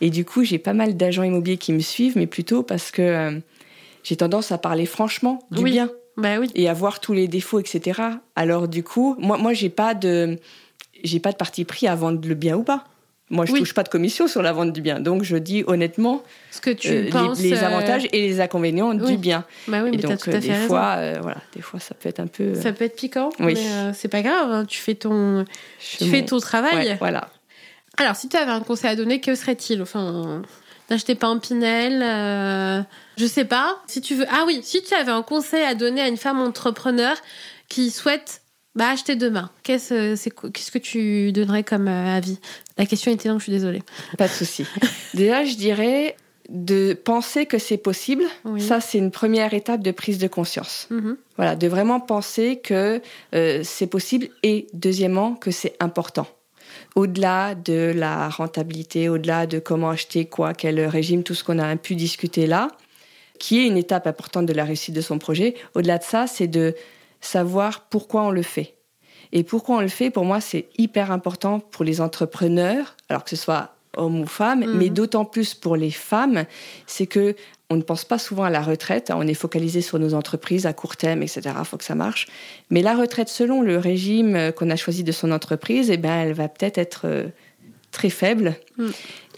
Et 0.00 0.10
du 0.10 0.24
coup, 0.24 0.44
j'ai 0.44 0.58
pas 0.58 0.72
mal 0.72 0.96
d'agents 0.96 1.22
immobiliers 1.22 1.58
qui 1.58 1.72
me 1.72 1.80
suivent, 1.80 2.16
mais 2.16 2.26
plutôt 2.26 2.62
parce 2.62 2.90
que 2.90 3.02
euh, 3.02 3.38
j'ai 4.02 4.16
tendance 4.16 4.50
à 4.50 4.58
parler 4.58 4.86
franchement 4.86 5.40
du 5.50 5.62
bien. 5.62 5.90
Bah 6.16 6.38
oui. 6.40 6.50
Et 6.54 6.68
à 6.68 6.74
voir 6.74 7.00
tous 7.00 7.12
les 7.12 7.28
défauts, 7.28 7.60
etc. 7.60 8.00
Alors 8.34 8.68
du 8.68 8.82
coup, 8.82 9.14
moi, 9.18 9.38
moi, 9.38 9.52
j'ai 9.52 9.70
pas 9.70 9.94
de, 9.94 10.38
j'ai 11.04 11.20
pas 11.20 11.32
de 11.32 11.36
parti 11.36 11.64
pris 11.64 11.86
à 11.86 11.94
vendre 11.94 12.26
le 12.26 12.34
bien 12.34 12.56
ou 12.56 12.64
pas. 12.64 12.84
Moi, 13.32 13.46
je 13.46 13.52
touche 13.52 13.74
pas 13.74 13.82
de 13.82 13.88
commission 13.88 14.28
sur 14.28 14.42
la 14.42 14.52
vente 14.52 14.72
du 14.72 14.80
bien, 14.80 15.00
donc 15.00 15.24
je 15.24 15.36
dis 15.36 15.64
honnêtement 15.66 16.22
ce 16.50 16.60
que 16.60 16.70
tu 16.70 16.92
euh, 16.92 17.10
penses, 17.10 17.40
les, 17.40 17.54
euh, 17.54 17.66
avantages 17.66 18.06
et 18.12 18.20
les 18.20 18.40
inconvénients 18.40 18.94
du 18.94 19.16
bien. 19.16 19.44
Bah 19.66 19.80
oui, 19.82 19.90
mais 19.90 19.96
donc, 19.96 20.18
tout 20.18 20.30
à 20.30 20.34
euh, 20.34 20.40
fait 20.40 20.48
des 20.48 20.54
fois, 20.66 21.18
voilà, 21.20 21.38
des 21.54 21.62
fois, 21.62 21.80
ça 21.80 21.94
peut 21.94 22.08
être 22.08 22.20
un 22.20 22.28
peu. 22.28 22.54
Ça 22.54 22.72
peut 22.72 22.84
être 22.84 22.96
piquant, 22.96 23.30
oui. 23.40 23.54
mais 23.54 23.92
c'est 23.94 24.08
pas 24.08 24.22
grave. 24.22 24.50
Hein. 24.50 24.64
tu 24.66 24.78
fais 24.78 24.94
ton, 24.94 25.44
tu 25.98 26.04
fais 26.04 26.24
ton 26.24 26.38
travail. 26.38 26.96
voilà. 27.00 27.28
Alors, 27.98 28.16
si 28.16 28.28
tu 28.28 28.36
avais 28.36 28.52
un 28.52 28.60
conseil 28.60 28.90
à 28.90 28.96
donner, 28.96 29.20
que 29.20 29.34
serait-il? 29.34 29.82
Enfin, 29.82 30.42
n'achetez 30.90 31.14
pas 31.14 31.26
un 31.26 31.38
Pinel. 31.38 32.02
Euh, 32.02 32.82
je 33.16 33.26
sais 33.26 33.44
pas. 33.44 33.78
Si 33.86 34.00
tu 34.00 34.14
veux. 34.14 34.26
Ah 34.30 34.44
oui, 34.46 34.60
si 34.62 34.82
tu 34.82 34.94
avais 34.94 35.12
un 35.12 35.22
conseil 35.22 35.62
à 35.64 35.74
donner 35.74 36.00
à 36.00 36.08
une 36.08 36.16
femme 36.16 36.40
entrepreneur 36.40 37.16
qui 37.68 37.90
souhaite 37.90 38.42
bah, 38.74 38.88
acheter 38.90 39.16
demain, 39.16 39.50
qu'est-ce, 39.62 40.14
qu'est-ce 40.48 40.70
que 40.70 40.78
tu 40.78 41.32
donnerais 41.32 41.64
comme 41.64 41.88
euh, 41.88 42.16
avis? 42.16 42.38
La 42.78 42.86
question 42.86 43.12
était 43.12 43.28
longue, 43.28 43.38
je 43.38 43.44
suis 43.44 43.52
désolée. 43.52 43.82
Pas 44.18 44.28
de 44.28 44.32
souci. 44.32 44.66
Déjà, 45.14 45.44
je 45.44 45.56
dirais 45.56 46.16
de 46.48 46.92
penser 46.94 47.46
que 47.46 47.58
c'est 47.58 47.76
possible. 47.76 48.24
Ça, 48.58 48.80
c'est 48.80 48.98
une 48.98 49.10
première 49.10 49.54
étape 49.54 49.82
de 49.82 49.90
prise 49.90 50.18
de 50.18 50.26
conscience. 50.26 50.88
Mm-hmm. 50.90 51.16
Voilà, 51.36 51.56
de 51.56 51.68
vraiment 51.68 52.00
penser 52.00 52.60
que 52.62 53.00
euh, 53.34 53.60
c'est 53.62 53.86
possible 53.86 54.28
et 54.42 54.66
deuxièmement 54.74 55.34
que 55.34 55.50
c'est 55.50 55.76
important 55.80 56.26
au-delà 56.94 57.54
de 57.54 57.92
la 57.94 58.28
rentabilité, 58.28 59.08
au-delà 59.08 59.46
de 59.46 59.58
comment 59.58 59.90
acheter 59.90 60.26
quoi, 60.26 60.54
quel 60.54 60.80
régime, 60.86 61.22
tout 61.22 61.34
ce 61.34 61.44
qu'on 61.44 61.58
a 61.58 61.76
pu 61.76 61.94
discuter 61.94 62.46
là, 62.46 62.68
qui 63.38 63.60
est 63.60 63.66
une 63.66 63.76
étape 63.76 64.06
importante 64.06 64.46
de 64.46 64.52
la 64.52 64.64
réussite 64.64 64.94
de 64.94 65.00
son 65.00 65.18
projet, 65.18 65.54
au-delà 65.74 65.98
de 65.98 66.04
ça, 66.04 66.26
c'est 66.26 66.46
de 66.46 66.74
savoir 67.20 67.86
pourquoi 67.88 68.22
on 68.22 68.30
le 68.30 68.42
fait. 68.42 68.74
Et 69.32 69.44
pourquoi 69.44 69.76
on 69.76 69.80
le 69.80 69.88
fait, 69.88 70.10
pour 70.10 70.24
moi, 70.24 70.40
c'est 70.40 70.66
hyper 70.78 71.10
important 71.10 71.60
pour 71.60 71.84
les 71.84 72.00
entrepreneurs, 72.00 72.96
alors 73.08 73.24
que 73.24 73.30
ce 73.30 73.36
soit 73.36 73.74
hommes 73.96 74.20
ou 74.20 74.26
femmes, 74.26 74.60
Mhm. 74.60 74.76
mais 74.78 74.88
d'autant 74.88 75.24
plus 75.24 75.54
pour 75.54 75.76
les 75.76 75.90
femmes, 75.90 76.44
c'est 76.86 77.06
que 77.06 77.34
on 77.70 77.76
ne 77.76 77.82
pense 77.82 78.04
pas 78.04 78.18
souvent 78.18 78.44
à 78.44 78.50
la 78.50 78.60
retraite. 78.60 79.10
hein. 79.10 79.16
On 79.18 79.26
est 79.26 79.32
focalisé 79.34 79.80
sur 79.80 79.98
nos 79.98 80.12
entreprises 80.12 80.66
à 80.66 80.74
court 80.74 80.96
terme, 80.96 81.22
etc. 81.22 81.40
Il 81.58 81.64
faut 81.64 81.78
que 81.78 81.84
ça 81.84 81.94
marche. 81.94 82.26
Mais 82.68 82.82
la 82.82 82.94
retraite, 82.94 83.28
selon 83.30 83.62
le 83.62 83.78
régime 83.78 84.36
euh, 84.36 84.52
qu'on 84.52 84.68
a 84.68 84.76
choisi 84.76 85.04
de 85.04 85.12
son 85.12 85.30
entreprise, 85.32 85.90
eh 85.90 85.96
ben, 85.96 86.12
elle 86.20 86.34
va 86.34 86.48
peut-être 86.48 86.76
être 86.76 87.02
euh, 87.06 87.28
très 87.90 88.10
faible. 88.10 88.56
Mm. 88.76 88.88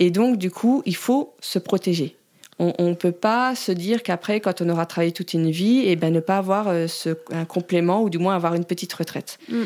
Et 0.00 0.10
donc, 0.10 0.36
du 0.38 0.50
coup, 0.50 0.82
il 0.84 0.96
faut 0.96 1.34
se 1.40 1.60
protéger. 1.60 2.16
On 2.60 2.72
ne 2.88 2.94
peut 2.94 3.10
pas 3.12 3.56
se 3.56 3.72
dire 3.72 4.02
qu'après, 4.04 4.38
quand 4.40 4.62
on 4.62 4.68
aura 4.68 4.86
travaillé 4.86 5.10
toute 5.12 5.34
une 5.34 5.50
vie, 5.50 5.82
eh 5.86 5.96
ben, 5.96 6.12
ne 6.12 6.20
pas 6.20 6.38
avoir 6.38 6.68
euh, 6.68 6.86
ce- 6.86 7.16
un 7.32 7.44
complément 7.44 8.00
ou 8.02 8.10
du 8.10 8.18
moins 8.18 8.36
avoir 8.36 8.54
une 8.54 8.64
petite 8.64 8.92
retraite. 8.92 9.38
Mm. 9.48 9.62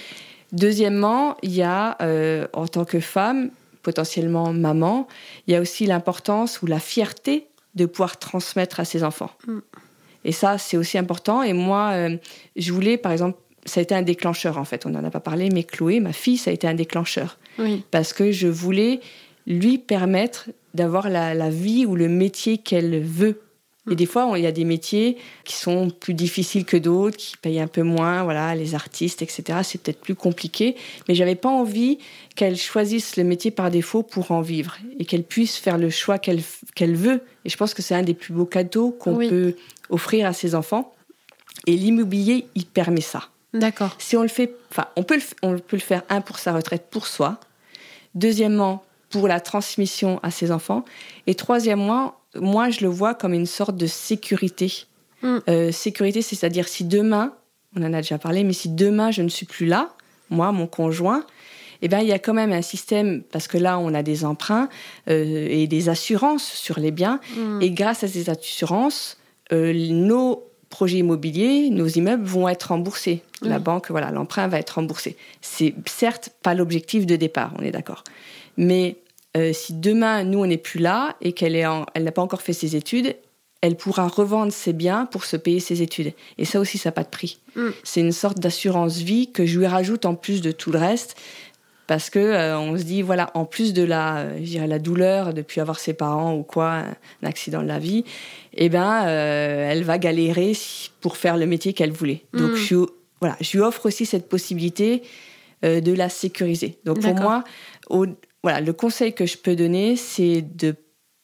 Deuxièmement, 0.53 1.37
il 1.43 1.53
y 1.55 1.63
a, 1.63 1.97
euh, 2.01 2.47
en 2.55 2.67
tant 2.67 2.85
que 2.85 3.01
femme, 3.01 3.51
potentiellement 3.83 4.53
maman, 4.53 5.07
il 5.47 5.53
y 5.53 5.57
a 5.57 5.61
aussi 5.61 5.85
l'importance 5.87 6.63
ou 6.63 6.67
la 6.67 6.79
fierté 6.81 7.47
de 7.75 7.85
pouvoir 7.87 8.19
transmettre 8.19 8.81
à 8.81 8.85
ses 8.85 9.05
enfants. 9.05 9.31
Mm. 9.47 9.59
Et 10.25 10.33
ça, 10.33 10.57
c'est 10.59 10.77
aussi 10.77 10.97
important. 10.99 11.43
Et 11.43 11.53
moi, 11.53 11.91
euh, 11.93 12.17
je 12.57 12.73
voulais, 12.73 12.97
par 12.97 13.13
exemple, 13.13 13.39
ça 13.67 13.81
a 13.81 13.83
été 13.83 13.95
un 13.95 14.03
déclencheur 14.03 14.57
en 14.57 14.65
fait. 14.65 14.87
On 14.87 14.91
n'en 14.91 15.05
a 15.05 15.11
pas 15.11 15.21
parlé, 15.21 15.51
mais 15.53 15.63
Chloé, 15.63 16.01
ma 16.01 16.15
fille, 16.15 16.39
ça 16.39 16.51
a 16.51 16.55
été 16.55 16.67
un 16.67 16.75
déclencheur 16.75 17.39
Oui. 17.59 17.85
parce 17.91 18.15
que 18.15 18.33
je 18.33 18.49
voulais 18.49 19.01
lui 19.49 19.79
permettre 19.79 20.51
d'avoir 20.75 21.09
la, 21.09 21.35
la 21.35 21.51
vie 21.51 21.85
ou 21.87 21.97
le 21.97 22.09
métier 22.09 22.59
qu'elle 22.59 23.01
veut. 23.03 23.41
Et 23.91 23.97
des 23.97 24.05
fois, 24.05 24.31
il 24.37 24.43
y 24.43 24.47
a 24.47 24.53
des 24.53 24.67
métiers 24.67 25.17
qui 25.45 25.55
sont 25.55 25.89
plus 25.89 26.13
difficiles 26.13 26.67
que 26.67 26.77
d'autres, 26.77 27.17
qui 27.17 27.39
payent 27.39 27.59
un 27.61 27.67
peu 27.69 27.81
moins, 27.83 28.23
voilà, 28.23 28.55
les 28.55 28.75
artistes, 28.75 29.23
etc. 29.23 29.61
C'est 29.63 29.81
peut-être 29.81 30.03
plus 30.03 30.15
compliqué, 30.15 30.77
mais 31.09 31.15
j'avais 31.15 31.37
pas 31.37 31.49
envie 31.49 31.97
qu'elle 32.37 32.59
choisisse 32.59 33.17
le 33.17 33.25
métier 33.25 33.51
par 33.51 33.71
défaut 33.71 34.03
pour 34.03 34.31
en 34.31 34.43
vivre 34.43 34.77
et 34.99 35.07
qu'elle 35.07 35.23
puisse 35.25 35.57
faire 35.57 35.79
le 35.79 35.89
choix 35.89 36.19
qu'elle 36.19 36.43
veut. 36.95 37.23
Et 37.47 37.49
je 37.49 37.57
pense 37.57 37.73
que 37.73 37.81
c'est 37.81 37.95
un 37.95 38.03
des 38.03 38.13
plus 38.13 38.35
beaux 38.35 38.45
cadeaux 38.45 38.91
qu'on 38.91 39.15
Oui. 39.17 39.31
peut 39.31 39.57
offrir 39.89 40.27
à 40.27 40.35
ses 40.35 40.55
enfants. 40.55 40.93
Et 41.67 41.73
l'immobilier, 41.73 42.45
il 42.55 42.67
permet 42.67 43.01
ça. 43.01 43.29
D'accord. 43.55 43.97
Si 43.99 44.19
on 44.19 44.23
le 44.23 44.29
fait, 44.29 44.53
enfin, 44.71 44.87
on 44.97 45.03
peut 45.03 45.17
le, 45.17 45.23
on 45.43 45.59
peut 45.59 45.77
le 45.77 45.83
faire, 45.83 46.03
un, 46.11 46.21
pour 46.21 46.39
sa 46.39 46.53
retraite, 46.53 46.89
pour 46.91 47.07
soi. 47.07 47.41
Deuxièmement, 48.15 48.85
pour 49.11 49.29
la 49.29 49.41
transmission 49.41 50.21
à 50.23 50.31
ses 50.31 50.51
enfants. 50.51 50.85
Et 51.27 51.35
troisièmement, 51.35 52.15
moi, 52.35 52.71
je 52.71 52.81
le 52.81 52.89
vois 52.89 53.15
comme 53.15 53.33
une 53.33 53.47
sorte 53.47 53.77
de 53.77 53.87
sécurité. 53.87 54.85
Mm. 55.23 55.39
Euh, 55.49 55.73
sécurité, 55.73 56.23
c'est-à-dire 56.23 56.69
si 56.69 56.85
demain, 56.85 57.35
on 57.77 57.83
en 57.83 57.93
a 57.93 57.99
déjà 58.03 58.19
parlé, 58.19 58.45
mais 58.45 58.53
si 58.53 58.69
demain 58.69 59.11
je 59.11 59.23
ne 59.23 59.29
suis 59.29 59.47
plus 59.47 59.67
là, 59.67 59.91
moi, 60.31 60.53
mon 60.53 60.67
conjoint, 60.67 61.25
eh 61.81 61.89
ben, 61.89 62.01
il 62.01 62.09
y 62.09 62.13
a 62.13 62.19
quand 62.19 62.35
même 62.35 62.53
un 62.53 62.63
système, 62.63 63.23
parce 63.31 63.47
que 63.47 63.57
là, 63.57 63.79
on 63.79 63.95
a 63.95 64.03
des 64.03 64.25
emprunts 64.25 64.69
euh, 65.09 65.47
et 65.49 65.67
des 65.67 65.89
assurances 65.89 66.45
sur 66.47 66.81
les 66.81 66.91
biens. 66.91 67.21
Mm. 67.37 67.63
Et 67.63 67.71
grâce 67.71 68.05
à 68.05 68.09
ces 68.09 68.31
assurances, 68.31 69.17
euh, 69.53 69.73
nos 69.91 70.45
projets 70.69 70.99
immobiliers, 70.99 71.71
nos 71.71 71.87
immeubles 71.87 72.25
vont 72.25 72.49
être 72.49 72.65
remboursés. 72.65 73.23
La 73.41 73.57
Oui. 73.57 73.63
banque, 73.63 73.91
voilà, 73.91 74.11
l'emprunt 74.11 74.49
va 74.49 74.59
être 74.59 74.71
remboursé. 74.71 75.17
C'est 75.41 75.75
certes 75.87 76.31
pas 76.43 76.55
l'objectif 76.55 77.07
de 77.07 77.17
départ, 77.17 77.55
on 77.59 77.63
est 77.63 77.71
d'accord. 77.71 78.05
Mais 78.59 78.97
euh, 79.37 79.53
si 79.55 79.73
demain, 79.73 80.25
nous, 80.25 80.41
on 80.41 80.47
n'est 80.47 80.59
plus 80.59 80.81
là 80.81 81.17
et 81.23 81.33
qu'elle 81.33 81.57
en- 81.67 81.87
n'a 81.99 82.13
pas 82.13 82.21
encore 82.23 82.43
fait 82.43 82.53
ses 82.53 82.77
études, 82.77 83.17
elle 83.63 83.77
pourra 83.77 84.07
revendre 84.07 84.53
ses 84.53 84.73
biens 84.73 85.07
pour 85.07 85.25
se 85.25 85.37
payer 85.37 85.59
ses 85.61 85.81
études. 85.83 86.13
Et 86.39 86.45
ça 86.45 86.61
aussi, 86.61 86.77
ça 86.79 86.89
n'a 86.91 86.93
pas 86.93 87.03
de 87.05 87.09
prix. 87.09 87.39
Mm. 87.57 87.69
C'est 87.85 88.01
une 88.01 88.13
sorte 88.13 88.39
d'assurance 88.39 88.99
vie 88.99 89.33
que 89.33 89.47
je 89.47 89.59
lui 89.59 89.67
rajoute 89.67 90.05
en 90.05 90.15
plus 90.15 90.43
de 90.43 90.53
tout 90.53 90.71
le 90.71 90.79
reste. 90.79 91.17
Parce 91.89 92.11
que 92.11 92.19
euh, 92.19 92.59
on 92.59 92.77
se 92.77 92.83
dit 92.83 93.01
voilà 93.01 93.31
en 93.33 93.47
plus 93.47 93.73
de 93.73 93.83
la 93.83 94.19
euh, 94.19 94.67
la 94.67 94.79
douleur 94.79 95.33
de 95.33 95.41
plus 95.41 95.63
avoir 95.63 95.79
ses 95.81 95.95
parents 95.95 96.35
ou 96.37 96.43
quoi 96.43 96.83
un 97.23 97.27
accident 97.27 97.63
de 97.63 97.67
la 97.67 97.79
vie 97.79 98.05
eh 98.53 98.69
ben 98.69 99.07
euh, 99.07 99.71
elle 99.71 99.85
va 99.85 99.97
galérer 99.97 100.53
pour 101.01 101.17
faire 101.17 101.39
le 101.39 101.47
métier 101.47 101.73
qu'elle 101.73 101.91
voulait 101.93 102.25
donc 102.35 102.51
Mhm. 102.51 102.57
je 102.57 102.75
lui- 102.75 102.87
voilà 103.23 103.37
je 103.41 103.57
lui 103.57 103.65
offre 103.65 103.87
aussi 103.87 104.05
cette 104.05 104.29
possibilité 104.29 105.03
de 105.63 105.93
la 105.95 106.11
sécuriser 106.11 106.77
donc 106.85 107.01
pour 107.01 107.15
moi 107.15 107.43
au- 107.89 108.05
voilà 108.43 108.61
le 108.61 108.73
conseil 108.73 109.13
que 109.13 109.27
je 109.27 109.37
peux 109.37 109.57
donner 109.57 109.97
c'est 109.97 110.43
de 110.43 110.75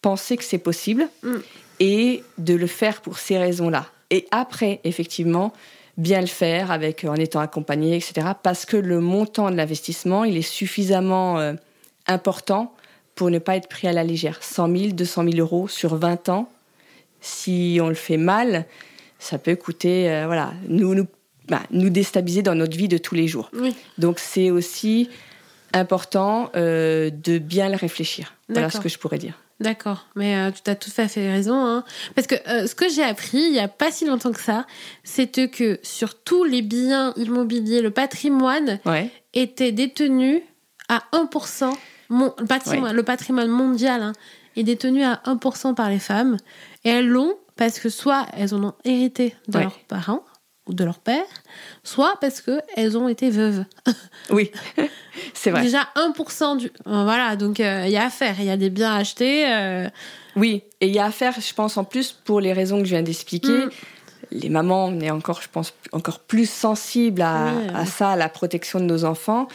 penser 0.03 0.37
que 0.37 0.45
c'est 0.45 0.59
possible 0.59 1.09
Mm. 1.23 1.37
et 1.81 2.23
de 2.39 2.55
le 2.55 2.67
faire 2.67 3.01
pour 3.01 3.19
ces 3.19 3.39
raisons 3.39 3.71
là 3.71 3.87
et 4.11 4.27
après 4.31 4.81
effectivement 4.85 5.53
bien 5.97 6.21
le 6.21 6.27
faire 6.27 6.71
avec 6.71 7.05
en 7.05 7.15
étant 7.15 7.41
accompagné, 7.41 7.97
etc. 7.97 8.29
Parce 8.43 8.67
que 8.67 8.77
le 8.77 9.01
montant 9.01 9.51
de 9.51 9.57
l'investissement, 9.57 10.25
il 10.25 10.37
est 10.37 10.43
suffisamment 10.43 11.39
euh, 11.39 11.55
important 12.07 12.75
pour 13.15 13.31
ne 13.31 13.39
pas 13.39 13.57
être 13.57 13.69
pris 13.69 13.87
à 13.87 13.93
la 13.93 14.03
légère. 14.03 14.43
100 14.43 14.77
000, 14.77 14.93
200 14.93 15.25
000 15.31 15.37
euros 15.39 15.69
sur 15.69 15.97
20 15.97 16.29
ans, 16.29 16.51
si 17.21 17.79
on 17.81 17.89
le 17.89 17.95
fait 17.95 18.17
mal, 18.17 18.67
ça 19.19 19.39
peut 19.39 19.57
coûter, 19.57 20.11
euh, 20.11 20.27
voilà, 20.27 20.53
nous, 20.69 20.95
nous, 20.95 21.07
bah, 21.49 21.63
nous 21.71 21.91
déstabiliser 21.91 22.43
dans 22.43 22.55
notre 22.55 22.77
vie 22.77 22.89
de 22.89 22.99
tous 22.99 23.15
les 23.15 23.29
jours. 23.29 23.51
Oui. 23.55 23.75
Donc 23.97 24.19
c'est 24.19 24.51
aussi 24.51 25.09
important 25.75 26.51
euh, 26.57 27.11
de 27.11 27.39
bien 27.39 27.69
le 27.69 27.77
réfléchir. 27.77 28.35
Voilà 28.49 28.69
ce 28.69 28.75
D'accord. 28.75 28.83
que 28.85 28.89
je 28.89 28.99
pourrais 28.99 29.19
dire. 29.19 29.35
D'accord, 29.61 30.07
mais 30.17 30.37
euh, 30.37 30.51
tu 30.51 30.69
as 30.69 30.75
tout 30.75 30.91
à 30.97 31.07
fait 31.07 31.31
raison. 31.31 31.55
hein. 31.55 31.85
Parce 32.17 32.27
que 32.27 32.35
euh, 32.49 32.67
ce 32.67 32.75
que 32.75 32.89
j'ai 32.89 33.05
appris 33.05 33.39
il 33.39 33.53
n'y 33.53 33.61
a 33.61 33.69
pas 33.69 33.93
si 33.93 34.05
longtemps 34.05 34.33
que 34.33 34.41
ça, 34.41 34.67
c'est 35.05 35.49
que 35.49 35.79
sur 35.83 36.21
tous 36.23 36.43
les 36.45 36.61
biens 36.63 37.13
immobiliers, 37.17 37.81
le 37.81 37.91
patrimoine 37.93 38.81
Ouais. 38.85 39.11
était 39.33 39.71
détenu 39.73 40.43
à 40.89 41.03
1%. 41.13 41.73
Mon, 42.11 42.35
le, 42.39 42.47
patrimoine, 42.47 42.95
le 42.95 43.03
patrimoine 43.05 43.49
mondial 43.49 44.03
hein, 44.03 44.13
est 44.57 44.65
détenu 44.65 45.05
à 45.05 45.23
1% 45.25 45.75
par 45.75 45.89
les 45.89 46.01
femmes. 46.01 46.37
Et 46.85 46.91
elles 46.91 47.09
l'ont 47.09 47.37
parce 47.57 47.79
que 47.79 47.89
soit 47.89 48.27
elles 48.37 48.55
en 48.55 48.63
ont 48.65 48.75
hérité 48.85 49.35
de 49.49 49.59
Ouais. 49.59 49.63
leurs 49.65 49.79
parents 49.87 50.25
ou 50.67 50.73
de 50.75 50.83
leur 50.85 50.99
père, 50.99 51.25
soit 51.83 52.15
parce 52.21 52.41
qu'elles 52.41 52.97
ont 52.97 53.09
été 53.09 53.31
veuves. 53.31 53.65
Oui, 54.31 54.51
c'est 55.35 55.51
vrai. 55.51 55.63
Déjà 55.63 55.89
1% 55.97 56.57
du... 56.57 56.67
euh, 56.67 56.71
Voilà, 57.05 57.37
donc 57.37 57.61
euh, 57.61 57.83
il 57.87 57.93
y 57.93 57.97
a 57.97 58.07
à 58.07 58.11
faire. 58.11 58.37
Il 58.39 58.47
y 58.47 58.51
a 58.51 58.57
des 58.57 58.71
biens 58.71 58.95
achetés. 58.95 59.47
euh, 59.53 59.89
Oui, 60.37 60.63
et 60.81 60.87
il 60.89 60.95
y 60.95 60.99
a 60.99 61.05
à 61.05 61.11
faire, 61.11 61.35
je 61.39 61.53
pense, 61.55 61.77
en 61.77 61.85
plus, 61.85 62.13
pour 62.13 62.41
les 62.41 62.53
raisons 62.53 62.79
que 62.79 62.85
je 62.87 62.91
viens 62.91 63.03
d'expliquer. 63.03 63.67
Mm. 63.67 63.71
Les 64.31 64.49
mamans, 64.49 64.87
on 64.87 65.01
est 65.01 65.11
encore, 65.11 65.43
je 65.43 65.49
pense, 65.53 65.75
encore 65.93 66.19
plus 66.21 66.49
sensibles 66.49 67.21
à, 67.23 67.53
Oui. 67.55 67.67
à 67.75 67.85
ça, 67.87 68.11
à 68.13 68.17
la 68.17 68.29
protection 68.31 68.81
de 68.81 68.85
nos 68.87 69.05
enfants. 69.05 69.49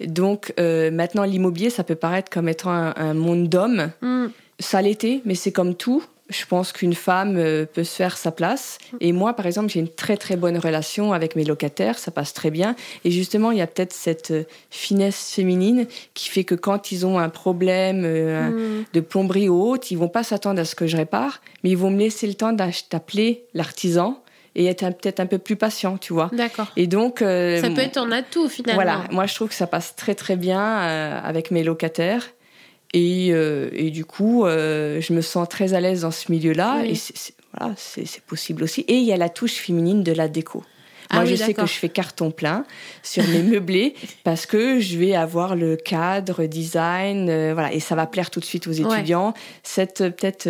Donc, 0.00 0.54
euh, 0.58 0.90
maintenant, 0.90 1.24
l'immobilier, 1.24 1.68
ça 1.70 1.84
peut 1.84 1.94
paraître 1.94 2.30
comme 2.30 2.48
étant 2.48 2.70
un, 2.70 2.94
un 2.96 3.12
monde 3.14 3.48
d'hommes. 3.50 3.90
hmm, 4.00 4.26
Ça 4.58 4.80
l'était, 4.80 5.20
mais 5.26 5.34
c'est 5.34 5.52
comme 5.52 5.74
tout. 5.74 6.02
Je 6.30 6.46
pense 6.46 6.72
qu'une 6.72 6.94
femme 6.94 7.36
euh, 7.36 7.66
peut 7.66 7.84
se 7.84 7.94
faire 7.94 8.16
sa 8.16 8.32
place. 8.32 8.78
Et 9.00 9.12
moi, 9.12 9.34
par 9.34 9.46
exemple, 9.46 9.68
j'ai 9.68 9.80
une 9.80 9.88
très 9.88 10.16
très 10.16 10.36
bonne 10.36 10.56
relation 10.56 11.12
avec 11.12 11.36
mes 11.36 11.44
locataires, 11.44 11.98
ça 11.98 12.10
passe 12.10 12.32
très 12.32 12.50
bien. 12.50 12.76
Et 13.04 13.10
justement, 13.10 13.50
il 13.50 13.58
y 13.58 13.62
a 13.62 13.66
peut-être 13.66 13.92
cette 13.92 14.30
euh, 14.30 14.44
finesse 14.70 15.32
féminine 15.32 15.86
qui 16.14 16.30
fait 16.30 16.44
que 16.44 16.54
quand 16.54 16.92
ils 16.92 17.04
ont 17.04 17.18
un 17.18 17.28
problème 17.28 18.04
euh, 18.04 18.50
hmm. 18.50 18.84
de 18.92 19.00
plomberie 19.00 19.48
ou 19.48 19.62
autre, 19.62 19.88
ils 19.90 19.98
vont 19.98 20.08
pas 20.08 20.22
s'attendre 20.22 20.60
à 20.60 20.64
ce 20.64 20.74
que 20.74 20.86
je 20.86 20.96
répare, 20.96 21.42
mais 21.62 21.70
ils 21.70 21.78
vont 21.78 21.90
me 21.90 21.98
laisser 21.98 22.26
le 22.26 22.34
temps 22.34 22.52
d'appeler 22.52 23.44
l'artisan 23.52 24.22
et 24.54 24.66
être 24.66 24.88
peut-être 24.90 25.20
un 25.20 25.26
peu 25.26 25.38
plus 25.38 25.56
patient, 25.56 25.98
tu 25.98 26.12
vois. 26.12 26.30
D'accord. 26.32 26.70
Et 26.76 26.86
donc, 26.86 27.22
euh, 27.22 27.60
Ça 27.60 27.70
peut 27.70 27.80
être 27.80 27.98
un 27.98 28.12
atout 28.12 28.48
finalement. 28.48 28.82
voilà, 28.82 29.04
moi 29.10 29.26
je 29.26 29.34
trouve 29.34 29.48
que 29.48 29.54
ça 29.54 29.66
passe 29.66 29.96
très 29.96 30.14
très 30.14 30.36
bien 30.36 30.82
euh, 30.82 31.20
avec 31.22 31.50
mes 31.50 31.64
locataires. 31.64 32.30
Et, 32.94 33.28
euh, 33.32 33.68
et 33.72 33.90
du 33.90 34.04
coup, 34.04 34.46
euh, 34.46 35.00
je 35.00 35.12
me 35.12 35.20
sens 35.20 35.48
très 35.48 35.74
à 35.74 35.80
l'aise 35.80 36.02
dans 36.02 36.10
ce 36.12 36.30
milieu-là. 36.32 36.78
Oui. 36.82 36.90
Et 36.90 36.94
c'est- 36.94 37.34
voilà, 37.58 37.74
possible 38.26 38.62
aussi. 38.62 38.80
Et 38.88 38.94
il 38.94 39.04
y 39.04 39.12
a 39.12 39.16
la 39.16 39.28
touche 39.28 39.54
féminine 39.54 40.02
de 40.02 40.12
la 40.12 40.28
déco. 40.28 40.64
Ah 41.10 41.16
Moi, 41.16 41.24
oui, 41.24 41.30
je 41.32 41.36
sais 41.36 41.54
que 41.54 41.66
je 41.66 41.72
fais 41.72 41.88
carton 41.90 42.30
plein 42.30 42.64
sur 43.02 43.22
mes 43.28 43.42
meublés 43.42 43.94
parce 44.24 44.46
que 44.46 44.80
je 44.80 44.96
vais 44.96 45.14
avoir 45.14 45.54
le 45.54 45.76
cadre, 45.76 46.46
design, 46.46 47.28
euh, 47.28 47.52
voilà, 47.52 47.72
et 47.72 47.78
ça 47.80 47.94
va 47.94 48.06
plaire 48.06 48.30
tout 48.30 48.40
de 48.40 48.44
suite 48.44 48.66
aux 48.66 48.80
Ouais. 48.80 48.94
étudiants. 48.96 49.34
Cette 49.62 49.98
peut-être 49.98 50.48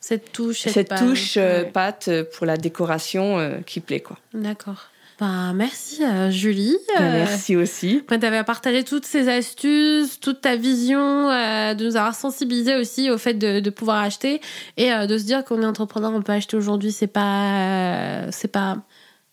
Cette 0.00 0.30
touche, 0.32 0.60
cette, 0.60 0.72
cette 0.74 0.88
page. 0.90 1.00
touche 1.00 1.36
Ouais. 1.36 1.64
pâte 1.72 2.08
pour 2.36 2.46
la 2.46 2.56
décoration 2.56 3.60
qui 3.66 3.80
plaît 3.80 4.00
quoi. 4.00 4.16
D'accord. 4.32 4.88
Ben, 5.20 5.52
merci 5.52 6.04
euh, 6.04 6.30
Julie. 6.30 6.76
Ben, 6.96 7.02
Euh, 7.04 7.12
Merci 7.24 7.56
aussi. 7.56 8.02
Tu 8.08 8.14
avais 8.26 8.44
partagé 8.44 8.84
toutes 8.84 9.04
ces 9.04 9.28
astuces, 9.28 10.20
toute 10.20 10.40
ta 10.40 10.54
vision, 10.56 11.28
euh, 11.30 11.74
de 11.74 11.84
nous 11.86 11.96
avoir 11.96 12.14
sensibilisé 12.14 12.76
aussi 12.76 13.10
au 13.10 13.18
fait 13.18 13.34
de, 13.34 13.58
de 13.58 13.70
pouvoir 13.70 13.98
acheter 14.02 14.40
et 14.76 14.92
euh, 14.92 15.06
de 15.06 15.18
se 15.18 15.24
dire 15.24 15.44
qu'on 15.44 15.60
est 15.62 15.66
entrepreneur, 15.66 16.12
on 16.14 16.22
peut 16.22 16.32
acheter 16.32 16.56
aujourd'hui, 16.56 16.92
c'est 16.92 17.08
pas, 17.08 17.52
euh, 17.56 18.28
c'est 18.30 18.46
pas, 18.52 18.76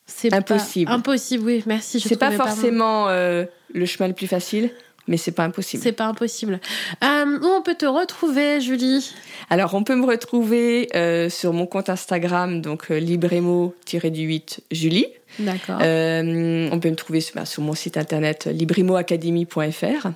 c'est 0.07 0.29
pas- 0.29 0.37
Impossible. 0.37 0.91
impossible, 0.91 1.43
oui. 1.45 1.63
Merci. 1.67 1.99
je 1.99 2.07
C'est 2.07 2.17
pas 2.17 2.31
forcément 2.31 3.07
euh, 3.09 3.45
le 3.73 3.85
chemin 3.85 4.07
le 4.07 4.15
plus 4.15 4.27
facile, 4.27 4.71
mais 5.07 5.17
c'est 5.17 5.31
pas 5.31 5.43
impossible. 5.43 5.83
C'est 5.83 5.91
pas 5.91 6.05
impossible. 6.05 6.59
Euh, 7.03 7.39
où 7.39 7.45
on 7.45 7.61
peut 7.61 7.75
te 7.75 7.85
retrouver, 7.85 8.59
Julie? 8.61 9.13
Alors, 9.49 9.73
on 9.73 9.83
peut 9.83 9.95
me 9.95 10.05
retrouver 10.05 10.89
euh, 10.95 11.29
sur 11.29 11.53
mon 11.53 11.67
compte 11.67 11.89
Instagram, 11.89 12.61
donc 12.61 12.91
euh, 12.91 12.99
libremo-du8 12.99 14.59
Julie. 14.71 15.07
D'accord. 15.37 15.77
On 15.79 16.79
peut 16.79 16.89
me 16.89 16.95
trouver 16.95 17.21
sur, 17.21 17.35
bah, 17.35 17.45
sur 17.45 17.61
mon 17.61 17.73
site 17.73 17.97
internet 17.97 18.45
librimoacademy.fr. 18.45 20.07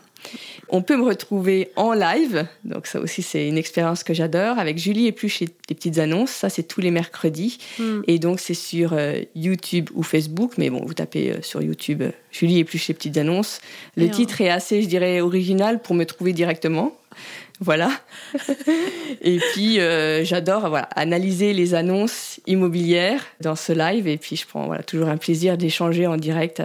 On 0.71 0.81
peut 0.81 0.97
me 0.97 1.03
retrouver 1.03 1.71
en 1.75 1.93
live, 1.93 2.45
donc 2.63 2.85
ça 2.85 2.99
aussi 2.99 3.23
c'est 3.23 3.47
une 3.47 3.57
expérience 3.57 4.03
que 4.03 4.13
j'adore, 4.13 4.59
avec 4.59 4.77
Julie 4.77 5.07
et 5.07 5.11
plus 5.11 5.29
chez 5.29 5.45
les 5.45 5.75
petites 5.75 5.97
annonces, 5.97 6.29
ça 6.29 6.49
c'est 6.49 6.63
tous 6.63 6.81
les 6.81 6.91
mercredis, 6.91 7.57
hmm. 7.79 8.01
et 8.07 8.19
donc 8.19 8.39
c'est 8.39 8.53
sur 8.53 8.93
euh, 8.93 9.21
YouTube 9.35 9.89
ou 9.95 10.03
Facebook, 10.03 10.53
mais 10.57 10.69
bon, 10.69 10.83
vous 10.85 10.93
tapez 10.93 11.31
euh, 11.31 11.41
sur 11.41 11.61
YouTube 11.61 12.03
euh, 12.03 12.11
Julie 12.31 12.59
et 12.59 12.63
plus 12.63 12.77
chez 12.77 12.93
les 12.93 12.97
petites 12.97 13.17
annonces. 13.17 13.61
Le 13.95 14.09
titre 14.09 14.41
est 14.41 14.49
assez, 14.49 14.83
je 14.83 14.87
dirais, 14.87 15.21
original 15.21 15.81
pour 15.81 15.95
me 15.95 16.05
trouver 16.05 16.33
directement. 16.33 16.95
Voilà. 17.59 17.91
et 19.21 19.39
puis 19.39 19.79
j'adore 20.23 20.69
voilà, 20.69 20.87
analyser 20.95 21.53
les 21.53 21.73
annonces 21.73 22.39
immobilières 22.45 23.25
dans 23.41 23.55
ce 23.55 23.73
live 23.73 24.07
et 24.07 24.17
puis 24.17 24.35
je 24.35 24.45
prends 24.45 24.67
voilà, 24.67 24.83
toujours 24.83 25.09
un 25.09 25.17
plaisir 25.17 25.57
d'échanger 25.57 26.05
en 26.05 26.15
direct 26.15 26.61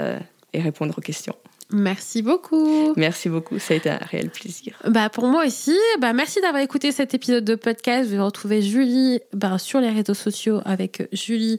et 0.52 0.61
répondre 0.61 0.94
aux 0.96 1.00
questions. 1.00 1.34
Merci 1.75 2.22
beaucoup. 2.22 2.95
Merci 2.97 3.29
beaucoup, 3.29 3.59
ça 3.59 3.75
a 3.75 3.77
été 3.77 3.91
un 3.91 3.99
réel 3.99 4.31
plaisir. 4.31 4.79
Bah 4.89 5.09
pour 5.09 5.27
moi 5.27 5.45
aussi, 5.45 5.77
bah 5.99 6.12
merci 6.12 6.41
d'avoir 6.41 6.62
écouté 6.62 6.93
cet 6.93 7.14
épisode 7.14 7.45
de 7.45 7.57
podcast. 7.57 8.09
Je 8.09 8.14
vais 8.14 8.22
retrouver 8.22 8.62
Julie 8.62 9.18
bah, 9.33 9.59
sur 9.59 9.81
les 9.81 9.91
réseaux 9.91 10.14
sociaux 10.14 10.61
avec 10.64 11.09
Julie, 11.12 11.59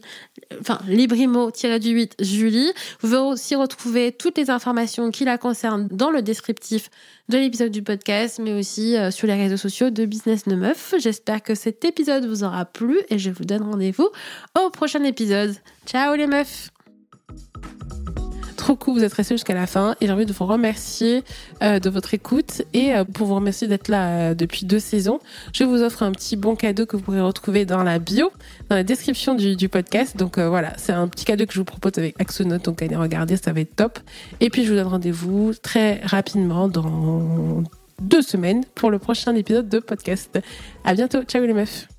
enfin 0.62 0.80
Librimo-du-8 0.88 2.24
Julie. 2.24 2.72
Vous 3.02 3.10
pouvez 3.10 3.18
aussi 3.18 3.56
retrouver 3.56 4.14
toutes 4.14 4.38
les 4.38 4.50
informations 4.50 5.12
qui 5.12 5.26
la 5.26 5.38
concernent 5.38 5.90
dans 5.92 6.12
le 6.12 6.22
descriptif 6.22 6.90
de 7.28 7.38
l'épisode 7.38 7.72
du 7.72 7.84
podcast, 7.84 8.40
mais 8.42 8.54
aussi 8.54 8.96
euh, 8.96 9.12
sur 9.12 9.28
les 9.28 9.34
réseaux 9.34 9.58
sociaux 9.58 9.90
de 9.90 10.06
Business 10.06 10.48
No 10.48 10.56
Meuf. 10.56 10.94
J'espère 10.98 11.44
que 11.44 11.56
cet 11.56 11.84
épisode 11.84 12.26
vous 12.26 12.46
aura 12.46 12.64
plu 12.64 13.00
et 13.10 13.20
je 13.20 13.32
vous 13.32 13.44
donne 13.44 13.64
rendez-vous 13.64 14.10
au 14.58 14.70
prochain 14.70 15.04
épisode. 15.04 15.54
Ciao 15.86 16.16
les 16.16 16.28
meufs 16.28 16.70
trop 18.66 18.76
cool, 18.76 18.96
vous 18.96 19.04
êtes 19.04 19.14
restés 19.14 19.36
jusqu'à 19.36 19.54
la 19.54 19.68
fin 19.68 19.96
et 20.02 20.08
j'ai 20.08 20.12
envie 20.12 20.26
de 20.26 20.34
vous 20.34 20.46
remercier 20.48 21.24
euh, 21.62 21.78
de 21.78 21.88
votre 21.88 22.16
écoute 22.16 22.64
et 22.74 22.96
euh, 22.96 23.04
pour 23.04 23.28
vous 23.28 23.36
remercier 23.36 23.68
d'être 23.68 23.90
là 23.90 24.32
euh, 24.32 24.34
depuis 24.34 24.66
deux 24.66 24.80
saisons. 24.80 25.20
Je 25.54 25.64
vous 25.66 25.84
offre 25.84 26.02
un 26.02 26.12
petit 26.12 26.36
bon 26.36 26.56
cadeau 26.56 26.88
que 26.88 26.98
vous 26.98 27.04
pourrez 27.04 27.22
retrouver 27.22 27.66
dans 27.66 27.84
la 27.84 28.00
bio, 28.00 28.32
dans 28.70 28.76
la 28.76 28.84
description 28.84 29.36
du, 29.36 29.70
podcast. 29.70 30.18
Donc 30.18 30.40
voilà, 30.40 30.74
c'est 30.78 30.94
un 30.94 31.08
petit 31.08 31.26
cadeau 31.26 31.46
que 31.46 31.54
je 31.54 31.60
vous 31.60 31.66
propose 31.66 31.92
avec 31.98 32.20
Axonote, 32.20 32.66
donc 32.66 32.82
allez 32.82 32.96
regarder, 32.96 33.38
ça 33.38 33.54
va 33.54 33.60
être 33.60 33.76
top. 33.76 34.00
Et 34.40 34.50
puis 34.50 34.66
je 34.66 34.72
vous 34.72 34.76
donne 34.76 34.88
rendez-vous 34.88 35.54
très 35.62 36.02
rapidement 36.04 36.68
dans 36.68 37.64
deux 38.02 38.24
semaines 38.24 38.64
pour 38.74 38.90
le 38.90 38.98
prochain 38.98 39.36
épisode 39.36 39.70
de 39.70 39.78
podcast. 39.78 40.40
À 40.84 40.96
bientôt, 40.96 41.22
ciao 41.22 41.46
les 41.46 41.54
meufs. 41.54 41.95